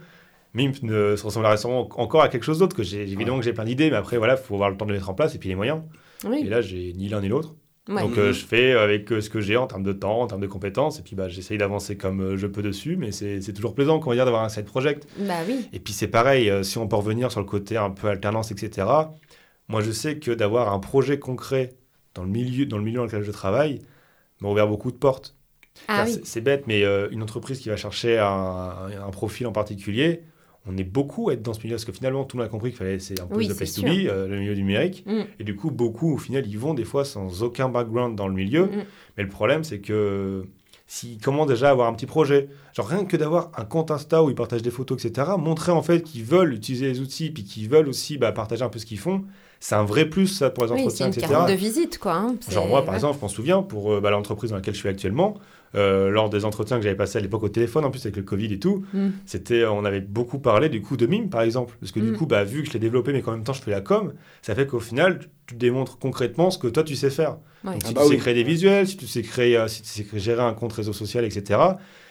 [0.53, 2.75] Mimp ne se ressemblerait sûrement encore à quelque chose d'autre.
[2.75, 4.85] Que j'ai évidemment que j'ai plein d'idées, mais après, voilà, il faut avoir le temps
[4.85, 5.81] de les mettre en place et puis les moyens.
[6.23, 6.43] Et Oui.
[6.43, 7.55] là, j'ai ni l'un ni l'autre.
[7.87, 8.01] Ouais.
[8.01, 10.41] Donc, euh, je fais avec euh, ce que j'ai en termes de temps, en termes
[10.41, 10.97] de compétences.
[10.99, 12.95] Et puis, bah, j'essaye d'avancer comme euh, je peux dessus.
[12.97, 15.07] Mais c'est c'est toujours plaisant, on va dire, d'avoir un side project.
[15.19, 15.67] Bah oui.
[15.71, 18.49] Et puis c'est pareil, euh, si on peut revenir sur le côté un peu alternance,
[18.51, 18.87] etc.
[19.67, 21.73] Moi, je sais que d'avoir un projet concret
[22.13, 23.81] dans le milieu dans, le milieu dans lequel je travaille
[24.41, 25.35] m'a ouvert beaucoup de portes.
[25.87, 26.21] Ah oui.
[26.23, 30.23] c'est- bête, mais euh, une entreprise qui va chercher un, un profil en particulier,
[30.67, 32.51] on est beaucoup à être dans ce milieu parce que finalement, tout le monde a
[32.51, 35.03] compris qu'il fallait c'est un peu Oui, c'est place to be, euh, le milieu numérique.
[35.05, 35.21] Mm.
[35.39, 38.33] Et du coup, beaucoup au final, ils vont des fois sans aucun background dans le
[38.33, 38.65] milieu.
[38.65, 38.85] Mm.
[39.17, 40.45] Mais le problème, c'est que
[40.87, 44.23] s'ils commencent déjà à avoir un petit projet, genre rien que d'avoir un compte Insta
[44.23, 47.43] où ils partagent des photos, etc., montrer en fait qu'ils veulent utiliser les outils, puis
[47.43, 49.23] qu'ils veulent aussi bah, partager un peu ce qu'ils font,
[49.67, 51.27] c'est un vrai plus ça pour les Oui, c'est entretiens, une etc.
[51.27, 52.13] carte de visite quoi.
[52.13, 52.35] hein.
[52.49, 52.97] Genre moi, par ouais.
[52.97, 55.35] exemple, je m'en souviens, pour euh, bah, l'entreprise dans laquelle je suis actuellement,
[55.73, 58.21] euh, lors des entretiens que j'avais passés à l'époque au téléphone, en plus avec le
[58.21, 59.07] Covid et tout, Mm.
[59.25, 61.75] c'était, on avait beaucoup parlé du coup de mime, par exemple.
[61.79, 62.17] Parce que du Mm.
[62.17, 64.13] coup, bah, vu que je l'ai développé, mais qu'en même temps je fais la com,
[64.43, 67.37] ça fait qu'au final, tu démontres concrètement ce que toi tu sais faire.
[67.63, 67.73] Ouais.
[67.73, 68.19] Donc, Ah si bah tu sais oui.
[68.19, 70.73] créer des visuels, si tu sais créer, euh, si tu sais créer- gérer un compte
[70.73, 71.59] réseau social, etc.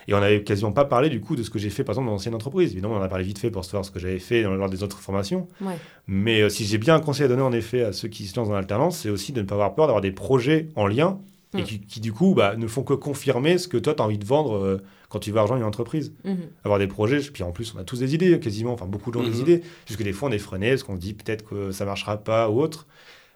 [0.08, 2.06] Et on n'avait quasiment pas parlé du coup de ce que j'ai fait par exemple
[2.06, 2.72] dans l'ancienne entreprise.
[2.72, 4.68] Évidemment, on en a parlé vite fait pour savoir ce que j'avais fait dans- lors
[4.68, 5.48] des autres formations.
[5.60, 5.76] Ouais.
[6.06, 8.36] Mais euh, si j'ai bien un conseil à donner en effet à ceux qui se
[8.36, 11.18] lancent dans l'alternance, c'est aussi de ne pas avoir peur d'avoir des projets en lien
[11.56, 11.64] et Mm.
[11.64, 14.18] qui, qui, du coup bah, ne font que confirmer ce que toi tu as envie
[14.18, 16.12] de vendre euh, quand tu vas rejoindre une entreprise.
[16.24, 16.36] Mhm.
[16.64, 19.14] Avoir des projets, puis en plus on a tous des idées quasiment, enfin beaucoup de
[19.18, 19.40] gens ont des Mhm.
[19.42, 21.84] idées, juste que des fois on est freiné parce qu'on se dit peut-être que ça
[21.84, 22.88] marchera pas ou autre.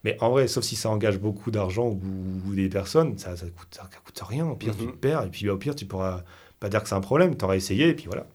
[0.04, 2.00] Mais en vrai, sauf si ça engage beaucoup d'argent ou,
[2.48, 4.46] ou des personnes, ça, ça, coûte, ça coûte rien.
[4.48, 4.92] Au pire, tu Mhm.
[4.92, 6.22] te perds et puis au pire, tu pourras
[6.60, 7.36] pas dire que c'est un problème.
[7.36, 8.26] Tu auras essayé et puis voilà.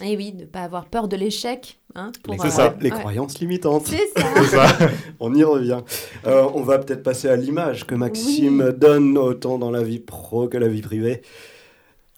[0.00, 1.78] Et oui, de pas avoir peur de l'échec.
[1.94, 2.74] Hein, pour, C'est ça.
[2.80, 2.98] Les ouais.
[2.98, 3.86] croyances limitantes.
[3.86, 4.26] C'est ça.
[4.36, 4.76] C'est ça.
[5.20, 5.82] On y revient.
[6.26, 10.48] Euh, on va peut-être passer à l'image que Maxime donne autant dans la vie pro
[10.48, 11.22] que la vie privée.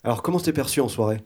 [0.04, 1.18] Alors, comment t'es perçu en soirée?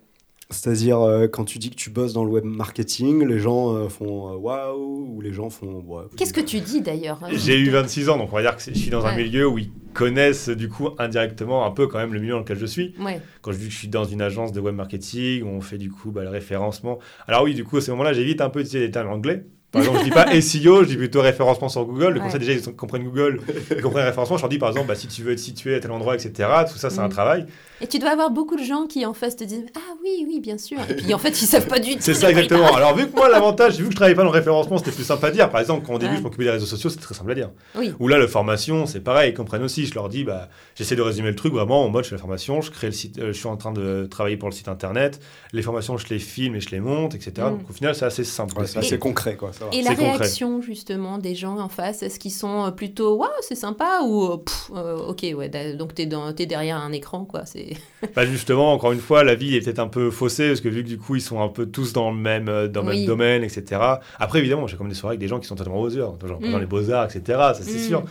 [0.51, 3.88] C'est-à-dire, euh, quand tu dis que tu bosses dans le web marketing, les gens euh,
[3.90, 5.82] font euh, waouh ou les gens font.
[5.86, 8.57] ouais, Qu'est-ce que tu dis d'ailleurs hein, J'ai eu 26 ans, donc on va dire
[8.57, 11.86] que c'est- je suis dans un milieu où ils connaissent du coup indirectement un peu
[11.86, 12.94] quand même le milieu dans lequel je suis.
[12.99, 13.20] Ouais.
[13.42, 15.76] Quand je dis que je suis dans une agence de web marketing, où on fait
[15.76, 16.99] du coup bah, le référencement.
[17.26, 19.44] Alors oui, du coup, à ce moment-là, j'évite un peu d'utiliser les termes anglais.
[19.71, 22.14] Par exemple, je dis pas SEO, je dis plutôt référencement sur Google.
[22.14, 22.31] Comme Ouais.
[22.31, 23.41] ça, déjà, ils comprennent Google,
[23.71, 24.37] ils comprennent référencement.
[24.39, 26.49] Je leur dis, par exemple, bah, si tu veux être situé à tel endroit, etc.
[26.71, 27.11] Tout ça, c'est un Mm.
[27.11, 27.47] travail.
[27.81, 30.41] Et tu dois avoir beaucoup de gens qui en face te disent Ah oui, oui,
[30.41, 30.79] bien sûr.
[30.89, 31.99] Et puis en fait, ils savent pas du tout.
[32.01, 32.75] C'est ça exactement.
[32.75, 35.05] Alors vu que moi l'avantage, vu que je travaillais pas dans le référencement, c'était plus
[35.05, 35.49] simple à dire.
[35.51, 36.19] Par exemple, quand au début Ouais.
[36.19, 37.51] je m'occupais des réseaux sociaux, c'est très simple à dire.
[37.77, 37.93] Oui.
[38.01, 39.87] Ou là, la formation, c'est pareil, ils comprennent aussi.
[39.87, 42.21] Je leur dis, bah, j'essaie de résumer le truc vraiment en mode je fais la
[42.21, 44.66] formation, je crée le site, euh, je suis en train de travailler pour le site
[44.69, 45.21] internet,
[45.53, 47.33] les formations, je les filme et je les monte, etc.
[47.37, 47.51] Mm.
[47.59, 48.57] Donc au final, c'est assez simple.
[48.57, 48.73] Ouais, aussi.
[48.73, 49.53] c'est assez concret, quoi.
[49.59, 49.71] Ça va.
[49.75, 50.05] Et la concret.
[50.17, 54.25] réaction justement des gens en face, est-ce qu'ils sont euh, plutôt waouh c'est sympa ou
[54.33, 57.77] euh, Pff, euh, ok ouais donc t'es dans t'es derrière un écran quoi c'est
[58.15, 60.83] Bah, justement, encore une fois, la vie est peut-être un peu faussée parce que vu
[60.85, 62.97] que du coup ils sont un peu tous dans le même, dans le Oui.
[62.99, 63.81] même domaine, etc.
[64.19, 66.41] Après, évidemment, j'ai comme des soirées avec des gens qui sont totalement aux heures, genre
[66.41, 66.53] Mm.
[66.53, 67.23] dans les beaux-arts, etc.
[67.27, 67.89] Ça, c'est Mm.
[67.89, 68.05] sûr.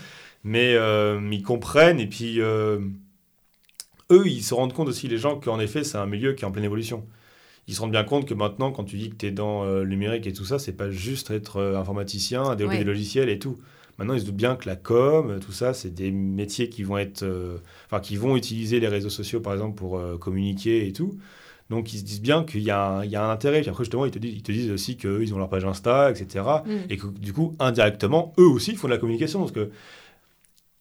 [0.44, 2.80] Mais euh, ils comprennent et puis euh,
[4.12, 6.48] eux, ils se rendent compte aussi, les gens, qu'en effet, c'est un milieu qui est
[6.48, 7.04] en pleine évolution.
[7.68, 9.84] Ils se rendent bien compte que maintenant, quand tu dis que tu es dans euh,
[9.84, 12.84] le numérique et tout ça, c'est pas juste être euh, informaticien, développer Ouais.
[12.84, 13.58] des logiciels et tout.
[14.00, 16.84] Maintenant, ils se doutent bien que la com, euh, tout ça, c'est des métiers qui
[16.84, 17.58] vont être, euh,
[17.88, 21.18] enfin, qui vont utiliser les réseaux sociaux, par exemple, pour euh, communiquer et tout.
[21.70, 23.60] Donc, ils se disent bien qu'il y, a un- il y a un intérêt.
[23.60, 25.66] Puis après, justement, ils te disent, ils te disent aussi qu'eux, ils ont leur page
[25.66, 26.46] Insta, etc.
[26.66, 26.70] Mm.
[26.90, 29.40] Et que du coup, indirectement, eux aussi font de la communication.
[29.40, 29.70] Parce que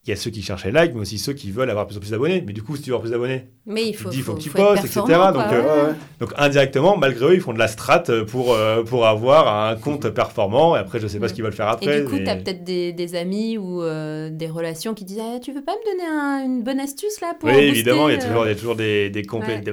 [0.06, 1.96] il y a ceux qui cherchent les likes, mais aussi ceux qui veulent avoir plus
[1.96, 2.42] en plus d'abonnés.
[2.46, 4.32] Mais du coup, si tu veux avoir plus d'abonnés, mais il faut te dis, faut
[4.32, 5.00] faut, que tu faut postes, etc.
[5.02, 5.94] Donc, euh, ouais.
[6.20, 10.08] Donc indirectement, malgré eux, ils font de la strat pour, euh, pour avoir un compte
[10.10, 10.76] performant.
[10.76, 12.00] Et après, je sais pas ce qu'ils veulent faire Et après.
[12.02, 15.20] du coup, mais- tu as peut-être des, des amis ou euh, des relations qui disent
[15.20, 18.08] ah, Tu veux pas me donner un- une bonne astuce là pour Oui, booster, évidemment,
[18.08, 19.54] il y a toujours, il y a toujours des, des complets.
[19.56, 19.60] Ouais.
[19.60, 19.72] des-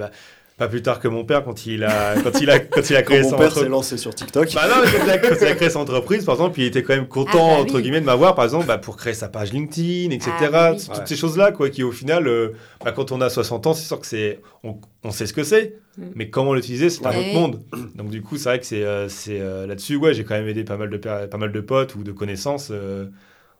[0.63, 3.01] pas plus tard que mon père, quand il a, quand il a, quand il a
[3.03, 3.63] Quand créé mon son père entreprise.
[3.63, 4.53] s'est lancé sur TikTok.
[4.53, 6.65] Bah non, mais quand il, a, quand il a créé son entreprise, par exemple, il
[6.65, 7.81] était quand même content, Ah bah entre oui.
[7.81, 10.31] guillemets, de m'avoir, par exemple, bah, pour créer sa page LinkedIn, etc.
[10.39, 10.77] Ah bah oui.
[10.79, 11.05] Toutes Ouais.
[11.05, 12.49] ces choses-là, quoi, qui au final, euh,
[12.83, 15.43] bah, quand on a 60 ans, c'est sûr que c'est, on, on sait ce que
[15.43, 16.01] c'est, Mm.
[16.15, 17.17] mais comment l'utiliser, c'est un Ouais.
[17.19, 17.61] autre monde.
[17.93, 20.47] Donc du coup, c'est vrai que c'est, euh, c'est euh, là-dessus, ouais, j'ai quand même
[20.47, 23.05] aidé pas mal de, pas mal de potes ou de connaissances euh,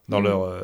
[0.08, 0.24] dans Mm.
[0.24, 0.60] leur, euh,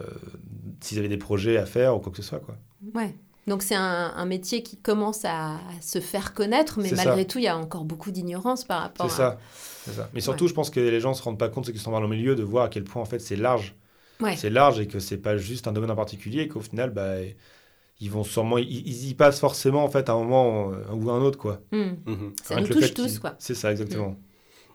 [0.81, 2.57] s'ils avaient des projets à faire ou quoi que ce soit, quoi.
[2.95, 3.15] Ouais.
[3.51, 7.25] Donc c'est un, un métier qui commence à, à se faire connaître, mais malgré ça.
[7.25, 9.33] tout, il y a encore beaucoup d'ignorance par rapport C'est à...
[9.33, 9.39] ça.
[9.85, 10.09] C'est ça.
[10.15, 12.01] Mais surtout, je pense que les gens se rendent pas compte, ceux qui sont dans
[12.01, 13.75] le milieu, de voir à quel point en fait c'est large.
[14.21, 14.37] Ouais.
[14.37, 17.17] C'est large et que c'est pas juste un domaine en particulier et qu'au final, bah,
[18.01, 21.11] ils vont sûrement, ils, ils y passent forcément en fait à un moment euh, ou
[21.11, 21.61] à un autre quoi.
[21.73, 22.35] Mhm.
[22.43, 23.35] Ça Rien nous touche tous, quoi.
[23.39, 24.17] C'est ça exactement.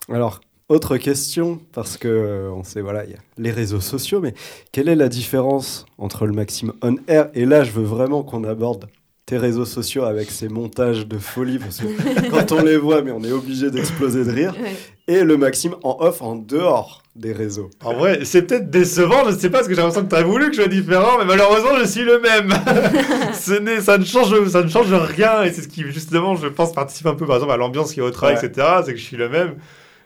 [0.10, 4.20] Alors, autre question, parce que euh, on sait, voilà, il y a les réseaux sociaux,
[4.20, 4.34] mais
[4.72, 7.30] quelle est la différence entre le Maxime On Air?
[7.36, 8.88] Et là, je veux vraiment qu'on aborde
[9.28, 13.12] tes réseaux sociaux avec ces montages de folie, parce que quand on les voit, mais
[13.12, 14.74] on est obligé d'exploser de rire, Ouais.
[15.08, 17.70] et le Maxime en off, en dehors des réseaux.
[17.84, 20.24] En vrai, c'est peut-être décevant, je sais pas, parce que j'ai l'impression que tu as
[20.24, 22.50] voulu que je sois différent, mais malheureusement, je suis le même.
[23.34, 26.48] ce n'est, ça, ne change, ça ne change rien, et c'est ce qui, justement, je
[26.48, 28.46] pense, participe un peu, par exemple, à l'ambiance qui est au travail, Ouais.
[28.46, 28.68] etc.
[28.86, 29.56] C'est que je suis le même.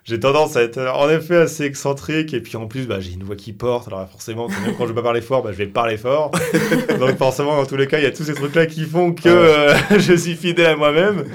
[0.06, 3.12] J'ai tendance à être, euh, en effet, assez excentrique, et puis en plus, bah, j'ai
[3.12, 5.58] une voix qui porte, alors forcément, même quand je veux pas parler fort, bah, je
[5.58, 6.32] vais parler fort.
[7.00, 9.30] Donc forcément, dans tous les cas, il y a tous ces trucs-là qui font que
[9.30, 11.26] euh, je suis fidèle à moi-même.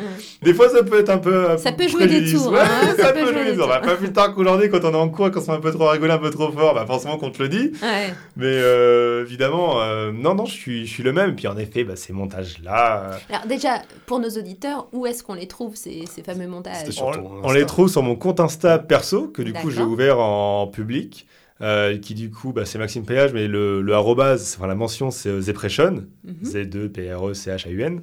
[0.45, 1.57] Des fois, ça peut être un peu.
[1.59, 2.64] Ça peu peut jouer des tours, hein,
[2.97, 3.66] ça, ça peut jouer des tours.
[3.66, 5.72] Bah, pas plus tard qu'aujourd'hui, quand on est en cours, quand on est un peu
[5.72, 7.72] trop rigolé, un peu trop fort, bah, forcément qu'on te le dit.
[7.82, 8.12] Ouais.
[8.36, 11.30] Mais euh, évidemment, euh, non, non, je suis, je suis le même.
[11.30, 15.22] Et puis en effet, bah, ces montages-là, euh, Alors déjà, pour nos auditeurs, où est-ce
[15.22, 17.07] qu'on les trouve, ces, ces fameux montages sur
[17.42, 21.26] on, les trouve sur mon compte Insta perso, que du coup j'ai ouvert en public.
[21.62, 25.11] euh, qui du coup, bah, c'est Maxime Péage, mais le, le arrobase, enfin la mention,
[25.12, 26.34] c'est euh, Zepression, Mhm.
[26.42, 28.03] Z2-P-R-E-C-H-A-U-N,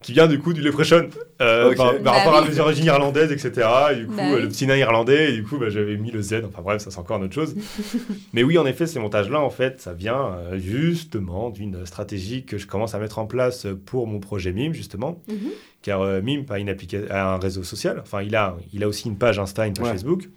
[0.00, 1.08] qui vient du coup du Leprechaun,
[1.42, 2.46] euh, par, par Bah rapport oui.
[2.48, 3.68] à mes origines irlandaises, etc.
[3.92, 6.12] Et du coup, Bah euh, le petit nain irlandais, et du coup, bah, j'avais mis
[6.12, 7.56] le Z, enfin bref, ça c'est encore une autre chose.
[8.32, 12.58] mais oui, en effet, ces montages-là, en fait, ça vient euh, justement d'une stratégie que
[12.58, 15.20] je commence à mettre en place pour mon projet MIME, justement.
[15.28, 15.36] Mhm.
[15.82, 16.74] Car euh, MIME a, une
[17.10, 19.86] a un réseau social, enfin, il a, il a aussi une page Insta, une page
[19.86, 19.92] Ouais.
[19.92, 20.28] Facebook.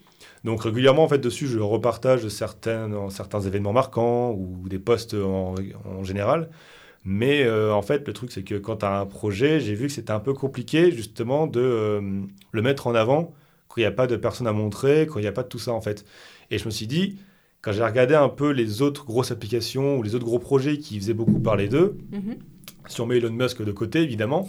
[0.43, 5.53] Donc régulièrement, en fait, dessus, je repartage certains, certains événements marquants ou des posts en,
[5.86, 6.49] en général.
[7.04, 9.88] Mais euh, en fait, le truc, c'est que quand tu as un projet, j'ai vu
[9.88, 12.02] que c'était un peu compliqué, justement, de euh,
[12.52, 13.34] le mettre en avant
[13.68, 15.47] quand il n'y a pas de personnes à montrer, quand il n'y a pas de
[15.47, 16.06] tout ça, en fait.
[16.52, 17.18] Et je me suis dit,
[17.62, 20.99] quand j'ai regardé un peu les autres grosses applications ou les autres gros projets qui
[20.99, 22.36] faisaient beaucoup parler d'eux, Mhm.
[22.88, 24.47] si on met Elon Musk de côté, évidemment,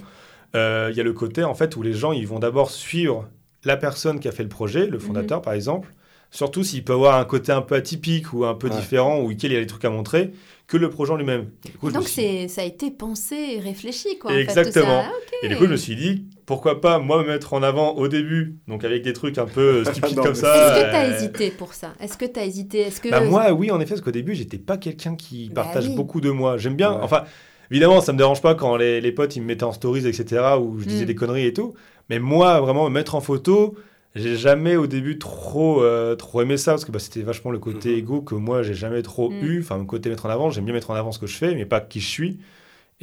[0.55, 3.29] euh, il y a le côté en fait où les gens ils vont d'abord suivre
[3.65, 5.89] la personne qui a fait le projet, le fondateur par exemple,
[6.33, 8.75] surtout s'il peut avoir un côté un peu atypique ou un peu Ouais.
[8.77, 10.33] différent ou il y a des trucs à montrer,
[10.67, 11.51] que le projet en lui-même.
[11.83, 14.31] Donc suis- c'est, ça a été pensé et réfléchi, quoi.
[14.31, 15.03] en fait, tout Exactement.
[15.03, 15.09] ça.
[15.09, 15.37] Ah.
[15.45, 18.09] Et du coup, je me suis dit, pourquoi pas moi me mettre en avant au
[18.09, 20.55] début, donc avec des trucs un peu euh, stupides Non, comme ça.
[20.57, 21.93] Est-ce que tu as euh, hésité pour ça?
[22.01, 22.81] Est-ce que tu as hésité?
[22.81, 25.63] Est-ce que Bah moi, oui, en effet, parce qu'au début, j'étais pas quelqu'un qui Bah
[25.65, 25.95] partage oui.
[25.95, 26.57] beaucoup de moi.
[26.57, 26.99] J'aime bien, Ouais.
[27.03, 27.25] enfin,
[27.71, 30.43] évidemment, ça me dérange pas quand les, les potes, ils me mettaient en stories, etc.,
[30.59, 31.09] où je disais Mm.
[31.09, 31.75] des conneries et tout.
[32.09, 33.75] Mais moi, vraiment, me mettre en photo,
[34.15, 37.59] j'ai jamais au début trop, euh, trop aimé ça parce que bah, c'était vachement le
[37.59, 37.99] côté Mhm.
[37.99, 39.43] égo que moi j'ai jamais trop Mm.
[39.45, 39.61] eu.
[39.61, 41.55] Enfin, le côté mettre en avant, j'aime bien mettre en avant ce que je fais,
[41.55, 42.39] mais pas qui je suis.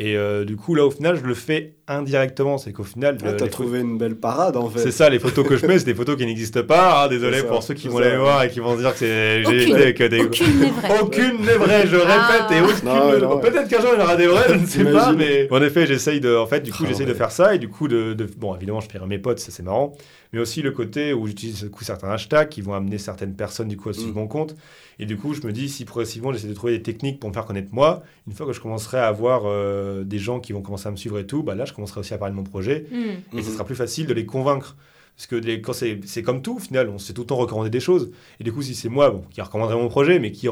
[0.01, 2.57] Et euh, du coup, là, au final, je le fais indirectement.
[2.57, 4.79] C'est qu'au final, Ah, T'as trouvé une belle parade en fait.
[4.79, 7.03] c'est ça, les photos que je mets, c'est des photos qui n'existent pas.
[7.03, 7.07] hein.
[7.09, 9.47] désolé pour ceux qui vont les voir et qui vont se dire que c'est j'ai
[9.63, 9.75] Aucune.
[9.75, 10.99] été avec des Aucune n'est vraie.
[11.01, 12.55] aucune n'est vraie, je répète, Ah.
[12.55, 12.85] et aucune.
[12.87, 13.39] Non, non.
[13.39, 15.85] Peut-être qu'un jour il y aura des vraies, je ne sais pas, mais en effet,
[15.85, 18.13] j'essaye de, en fait, du coup, Ah, j'essaye de faire ça et du coup de,
[18.13, 19.97] de- bon, évidemment, je fais mes potes, ça c'est marrant,
[20.33, 23.67] mais aussi le côté où j'utilise du coup certains hashtags qui vont amener certaines personnes
[23.67, 24.19] du coup à suivre Mm.
[24.19, 24.55] mon compte,
[24.99, 27.33] et du coup, je me dis si progressivement j'essaie de trouver des techniques pour me
[27.33, 30.61] faire connaître moi, une fois que je commencerai à avoir euh, des gens qui vont
[30.61, 32.43] commencer à me suivre et tout, bah là, je commencerai aussi à parler de mon
[32.43, 33.37] projet Hmm.
[33.37, 33.53] et ce Mhm.
[33.53, 34.75] sera plus facile de les convaincre.
[35.15, 37.35] Parce que les- quand c'est comme tout, au final, on se fait tout le temps
[37.35, 38.09] recommander des choses.
[38.39, 40.47] Et du coup, si c'est moi bon, qui recommanderait mon projet, mais qui,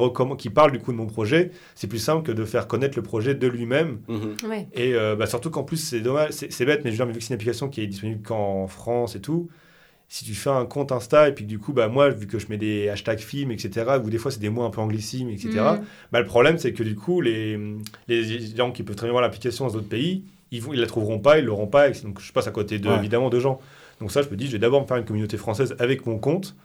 [0.50, 3.34] parle du coup de mon projet, c'est plus simple que de faire connaître le projet
[3.34, 4.00] de lui-même.
[4.10, 4.36] Mhm.
[4.50, 4.68] Ouais.
[4.74, 7.06] Et euh, bah, surtout qu'en plus, c'est dommage, c'est c'est bête, mais je veux dire,
[7.06, 9.48] mais vu que c'est une application qui est disponible qu'en France et tout,
[10.10, 12.40] si tu fais un compte Insta et puis que du coup, bah, moi, vu que
[12.40, 15.30] je mets des hashtags films, etc., ou des fois c'est des mots un peu anglicimes,
[15.30, 15.84] etc., Hmm.
[16.12, 17.60] bah, le problème, c'est que du coup, les,
[18.08, 21.20] les gens qui peuvent très bien voir l'application dans d'autres pays, ils ne la trouveront
[21.20, 22.96] pas, ils ne l'auront pas, et donc je passe à côté de, Ouais.
[22.96, 23.60] évidemment de gens.
[24.00, 26.20] Donc ça, je me dis, je vais d'abord me faire une communauté française avec mon
[26.20, 26.56] compte,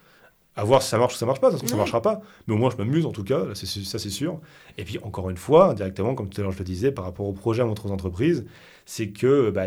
[0.54, 1.78] à voir si ça marche ou ça marche pas, ça se trouve, ça Ouais.
[1.80, 2.20] marchera pas.
[2.46, 4.38] Mais au moins, je m'amuse en tout cas, là, c'est- ça c'est sûr.
[4.78, 7.26] Et puis, encore une fois, directement, comme tout à l'heure je le disais, par rapport
[7.26, 8.44] au projet à montrer aux entreprises,
[8.86, 9.64] c'est que bah,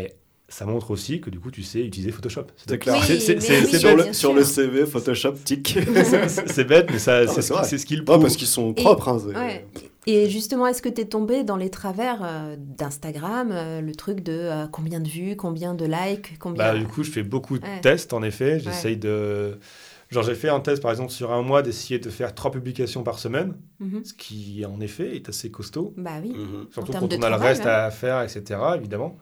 [0.48, 2.44] ça montre aussi que du coup, tu sais utiliser Photoshop.
[2.66, 2.96] C'est clair.
[3.08, 5.76] Oui, C'est- oui, sur, le, sur CV, Photoshop, tic.
[6.46, 7.62] C'est- bête, mais ça, c'est ce vrai.
[7.64, 8.20] qui- c'est ce qu'il Ouais, prouve.
[8.22, 9.08] parce qu'ils sont propres.
[9.08, 9.66] hein, Ouais.
[10.08, 14.20] Et justement, est-ce que tu es tombé dans les travers euh, d'Instagram, euh, le truc
[14.20, 16.72] de euh, combien de vues, combien de likes, combien...
[16.72, 17.80] Bah, du coup, je fais beaucoup de Ouais.
[17.80, 18.60] tests, en effet.
[18.60, 19.58] J'essaye de.
[20.10, 23.02] Genre, j'ai fait un test, par exemple, sur un mois, d'essayer de faire trois publications
[23.02, 24.04] par semaine, Mhm.
[24.04, 25.92] ce qui, en effet, est assez costaud.
[25.96, 26.28] Bah oui.
[26.36, 26.68] Mhm.
[26.72, 27.70] Surtout quand on a le reste ouais.
[27.70, 29.18] à faire, etc., évidemment.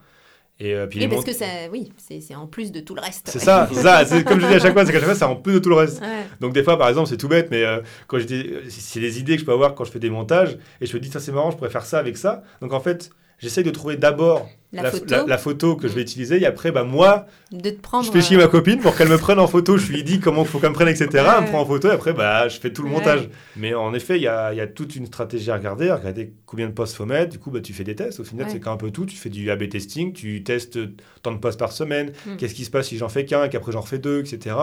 [0.59, 3.27] Et euh, puis les parce que ça, oui, c'est en plus de tout le reste.
[3.27, 3.45] C'est ouais.
[3.45, 4.05] ça, c'est ça.
[4.05, 5.59] C'est comme je dis à chaque fois, c'est qu'à chaque fois, c'est en plus de
[5.59, 5.99] tout le reste.
[5.99, 6.25] Ouais.
[6.39, 9.41] Donc des fois, par exemple, c'est tout bête, mais euh, quand c'est des idées que
[9.41, 11.51] je peux avoir quand je fais des montages, et je me dis, ça c'est marrant,
[11.51, 12.41] je pourrais faire ça avec ça.
[12.61, 13.09] Donc en fait,
[13.39, 15.05] j'essaye de trouver d'abord La photo.
[15.09, 18.05] la- la photo que je vais utiliser, et après, bah, moi, De te prendre...
[18.05, 19.77] je fais chier euh, ma copine pour qu'elle me prenne en photo.
[19.77, 21.07] Je lui dis comment il faut qu'elle me prenne, etc.
[21.13, 21.45] Elle me Ouais.
[21.45, 22.95] prend en photo, et après, bah, je fais tout le Ouais.
[22.95, 23.29] montage.
[23.55, 25.95] Mais en effet, il y a, il y a toute une stratégie à regarder, à
[25.95, 27.31] regarder combien de posts faut mettre.
[27.31, 28.19] Du coup, bah, tu fais des tests.
[28.19, 28.51] Au final, Ouais.
[28.51, 29.05] c'est qu'un peu tout.
[29.05, 30.77] Tu fais du A-B testing, tu testes
[31.21, 32.11] tant de posts par semaine.
[32.25, 32.35] Mm.
[32.37, 34.55] Qu'est-ce qui se passe si j'en fais qu'un, et qu'après j'en refais deux, etc.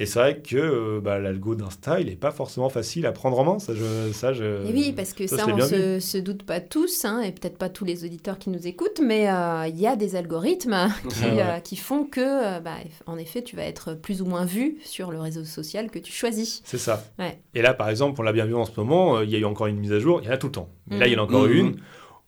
[0.00, 3.38] Et c'est vrai que euh, bah, l'algo d'Insta, il n'est pas forcément facile à prendre
[3.38, 3.58] en main.
[3.58, 4.66] Ça, je, ça, je...
[4.66, 7.58] Et oui, parce que ça, on bien se, se doute pas tous, hein, et peut-être
[7.58, 11.14] pas tous les auditeurs qui nous écoutent, mais euh, il y a des algorithmes qui,
[11.22, 11.42] Ah ouais.
[11.42, 15.10] euh, qui font que, bah, en effet, tu vas être plus ou moins vu sur
[15.10, 16.62] le réseau social que tu choisis.
[16.64, 17.04] C'est ça.
[17.18, 17.38] Ouais.
[17.54, 19.38] Et là, par exemple, on l'a bien vu en ce moment, euh, il y a
[19.38, 20.70] eu encore une mise à jour, il y en a tout le temps.
[20.86, 21.52] Mais là, il y en a encore Mhm.
[21.52, 21.76] une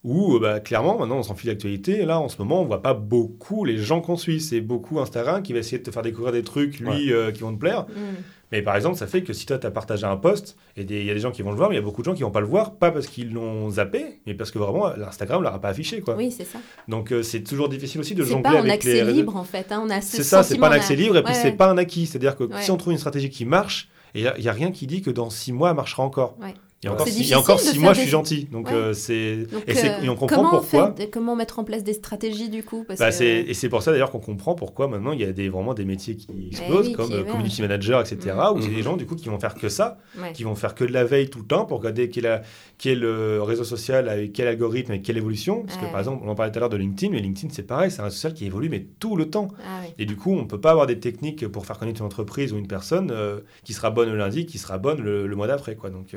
[0.05, 2.01] où, euh, bah, clairement, maintenant, on s'en fiche d'actualité.
[2.01, 4.41] Et là, en ce moment, on voit pas beaucoup les gens qu'on suit.
[4.41, 7.41] C'est beaucoup Instagram qui va essayer de te faire découvrir des trucs, lui, euh, qui
[7.43, 7.83] vont te plaire.
[7.83, 8.17] Mm.
[8.51, 11.05] Mais par exemple, ça fait que si toi, tu as partagé un post, et il
[11.05, 12.13] y a des gens qui vont le voir, mais il y a beaucoup de gens
[12.15, 15.41] qui vont pas le voir, pas parce qu'ils l'ont zappé, mais parce que vraiment, l'Instagram
[15.41, 16.01] ne l'aura pas affiché.
[16.03, 16.17] Quoi.
[16.17, 16.59] Oui, c'est ça.
[16.87, 19.17] Donc, euh, c'est toujours difficile aussi de C'est jongler pas en avec accès les réseaux.
[19.17, 19.73] libre, en fait.
[19.73, 21.53] hein, On a ce C'est ça, c'est pas un accès libre, et puis Ouais, c'est
[21.53, 22.05] pas un acquis.
[22.05, 22.61] C'est-à-dire que Ouais.
[22.61, 25.31] si on trouve une stratégie qui marche, il n'y a, rien qui dit que dans
[25.31, 26.37] six mois, elle marchera encore.
[26.39, 26.53] Ouais.
[26.85, 28.09] Il y a encore, six, il y a encore difficile de six mois, je suis
[28.11, 28.45] gentil.
[28.51, 28.73] Donc, Ouais.
[28.75, 29.37] euh, c'est...
[29.53, 30.93] Donc, Et, c'est- euh, et on comprend comment pourquoi.
[30.97, 33.69] faire- comment mettre en place des stratégies, du coup parce Bah, que- c'est- Et c'est
[33.69, 36.49] pour ça d'ailleurs qu'on comprend pourquoi maintenant il y a des, vraiment des métiers qui
[36.49, 38.35] explosent, oui, comme qui euh, community manager, etc.
[38.37, 38.57] Mm.
[38.57, 38.75] Où c'est Mhm.
[38.75, 40.33] des gens du coup qui vont faire que ça, Ouais.
[40.33, 42.43] qui vont faire que de la veille tout le temps pour regarder quel, a-
[42.79, 45.63] quel euh, réseau social avec quel algorithme, avec quelle évolution.
[45.63, 47.63] Parce que par exemple, on en parlait tout à l'heure de LinkedIn, mais LinkedIn c'est
[47.63, 49.47] pareil, c'est un réseau social qui évolue mais tout le temps.
[49.65, 49.95] Ah, oui.
[50.01, 52.53] Et du coup, on ne peut pas avoir des techniques pour faire connaître une entreprise
[52.53, 55.47] ou une personne euh, qui sera bonne le lundi, qui sera bonne le, le mois
[55.47, 55.77] d'après.
[55.77, 55.91] quoi.
[55.91, 56.17] Donc,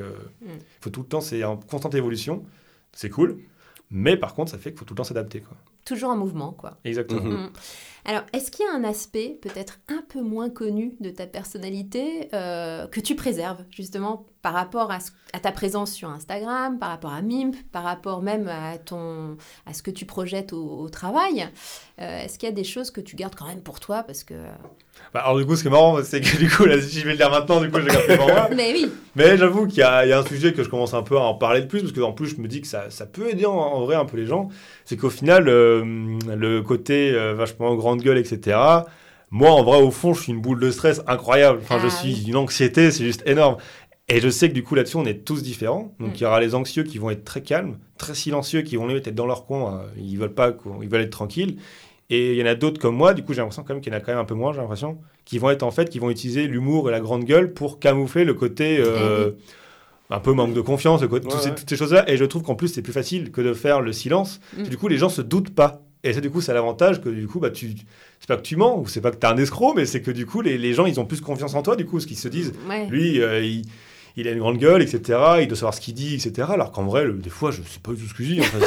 [0.60, 2.44] il faut tout le temps, c'est en constante évolution.
[2.92, 3.38] C'est cool.
[3.90, 5.40] Mais par contre, ça fait qu'il faut tout le temps s'adapter.
[5.40, 5.56] quoi.
[5.84, 6.78] Toujours en mouvement, quoi.
[6.84, 7.20] Exactement.
[7.22, 7.32] Mhm.
[7.44, 7.50] Mm.
[8.08, 12.28] Alors, est-ce qu'il y a un aspect peut-être un peu moins connu de ta personnalité
[12.34, 16.90] euh, que tu préserves justement par rapport à, ce- à ta présence sur Instagram, par
[16.90, 19.36] rapport à Mimp, par rapport même à, ton,
[19.66, 21.48] à ce que tu projettes au, au travail
[21.98, 24.22] Euh, Est-ce qu'il y a des choses que tu gardes quand même pour toi parce
[24.22, 24.34] que...
[25.14, 27.04] Bah, alors du coup, ce qui est marrant, c'est que du coup, là, si je
[27.06, 28.48] vais le dire maintenant, du coup, je le garde pour moi.
[28.54, 30.92] Mais oui, Mais j'avoue qu'il y, a il y a un sujet que je commence
[30.94, 32.66] un peu à en parler de plus, parce que en plus, je me dis que
[32.66, 34.48] ça, ça peut aider en, en vrai un peu les gens.
[34.84, 35.82] C'est qu'au final, euh,
[36.36, 38.58] le côté euh, vachement gueule, etc.
[39.30, 41.58] Moi, en vrai, au fond, je suis une boule de stress incroyable.
[41.62, 42.24] Enfin, je Ah suis oui.
[42.28, 43.56] une anxiété, c'est juste énorme.
[44.08, 45.92] Et je sais que du coup, là-dessus, on est tous différents.
[45.98, 46.14] Donc, Mm.
[46.14, 49.12] il y aura les anxieux qui vont être très calmes, très silencieux, qui vont être
[49.14, 49.80] dans leur coin.
[49.80, 51.56] euh, Ils veulent pas, ils veulent être tranquilles.
[52.08, 53.92] Et il y en a d'autres comme moi, du coup, j'ai l'impression quand même qu'il
[53.92, 55.90] y en a quand même un peu moins, j'ai l'impression, qui vont être en fait,
[55.90, 59.32] qui vont utiliser l'humour et la grande gueule pour camoufler le côté euh,
[60.10, 61.08] un peu manque de confiance, Ouais,
[61.40, 62.08] ces- toutes ces choses-là.
[62.08, 64.38] Et je trouve qu'en plus, c'est plus facile que de faire le silence.
[64.56, 64.62] Mm.
[64.68, 65.82] Du coup, les gens se doutent pas.
[66.08, 67.70] Et ça, du coup, c'est l'avantage que du coup, bah, tu,
[68.20, 70.00] c'est pas que tu mens ou c'est pas que tu es un escroc, mais c'est
[70.02, 72.06] que du coup, les, les gens, ils ont plus confiance en toi, du coup, ce
[72.06, 72.52] qu'ils se disent.
[72.68, 72.86] Ouais.
[72.86, 73.62] Lui, euh, il,
[74.18, 75.18] il a une grande gueule, etc.
[75.40, 76.48] Il doit savoir ce qu'il dit, etc.
[76.52, 78.40] Alors qu'en vrai, le- des fois, je sais pas du tout ce que je dis.
[78.40, 78.58] Enfin,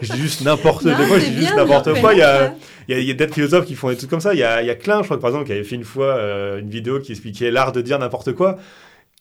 [0.00, 2.14] je dis juste n'importe fois, je dis juste n'importe quoi.
[2.14, 2.54] Il y a,
[2.88, 4.32] il y a, a d'autres philosophes qui font des trucs comme ça.
[4.32, 5.74] Il y a, il y a Klein, je crois que par exemple, qui avait fait
[5.76, 8.56] une fois euh, une vidéo qui expliquait l'art de dire n'importe quoi,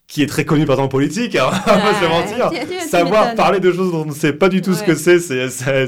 [0.07, 1.35] qui est très connu par exemple en politique.
[1.35, 2.51] Alors, on va se Ouais, mentir.
[2.89, 5.19] Savoir parler de choses dont on ne sait pas du tout ce que c'est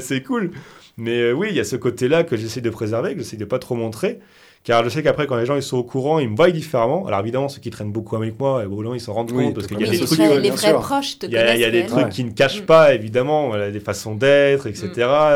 [0.00, 0.50] c'est cool.
[0.96, 3.44] Mais euh, oui, il y a ce côté-là que j'essaie de préserver, que j'essaie de
[3.44, 4.20] pas trop montrer.
[4.64, 7.04] Car je sais qu'après, quand les gens ils sont au courant, ils me voient différemment.
[7.06, 9.54] Alors évidemment, ceux qui traînent beaucoup avec moi, au bout ils s'en rendent Oui, compte
[9.54, 11.64] parce qu'il y a des trucs vrais, les proches te il y a, il y
[11.64, 12.66] a des trucs qui ne cachent Mm.
[12.66, 14.92] pas, évidemment, voilà, des façons d'être, etc.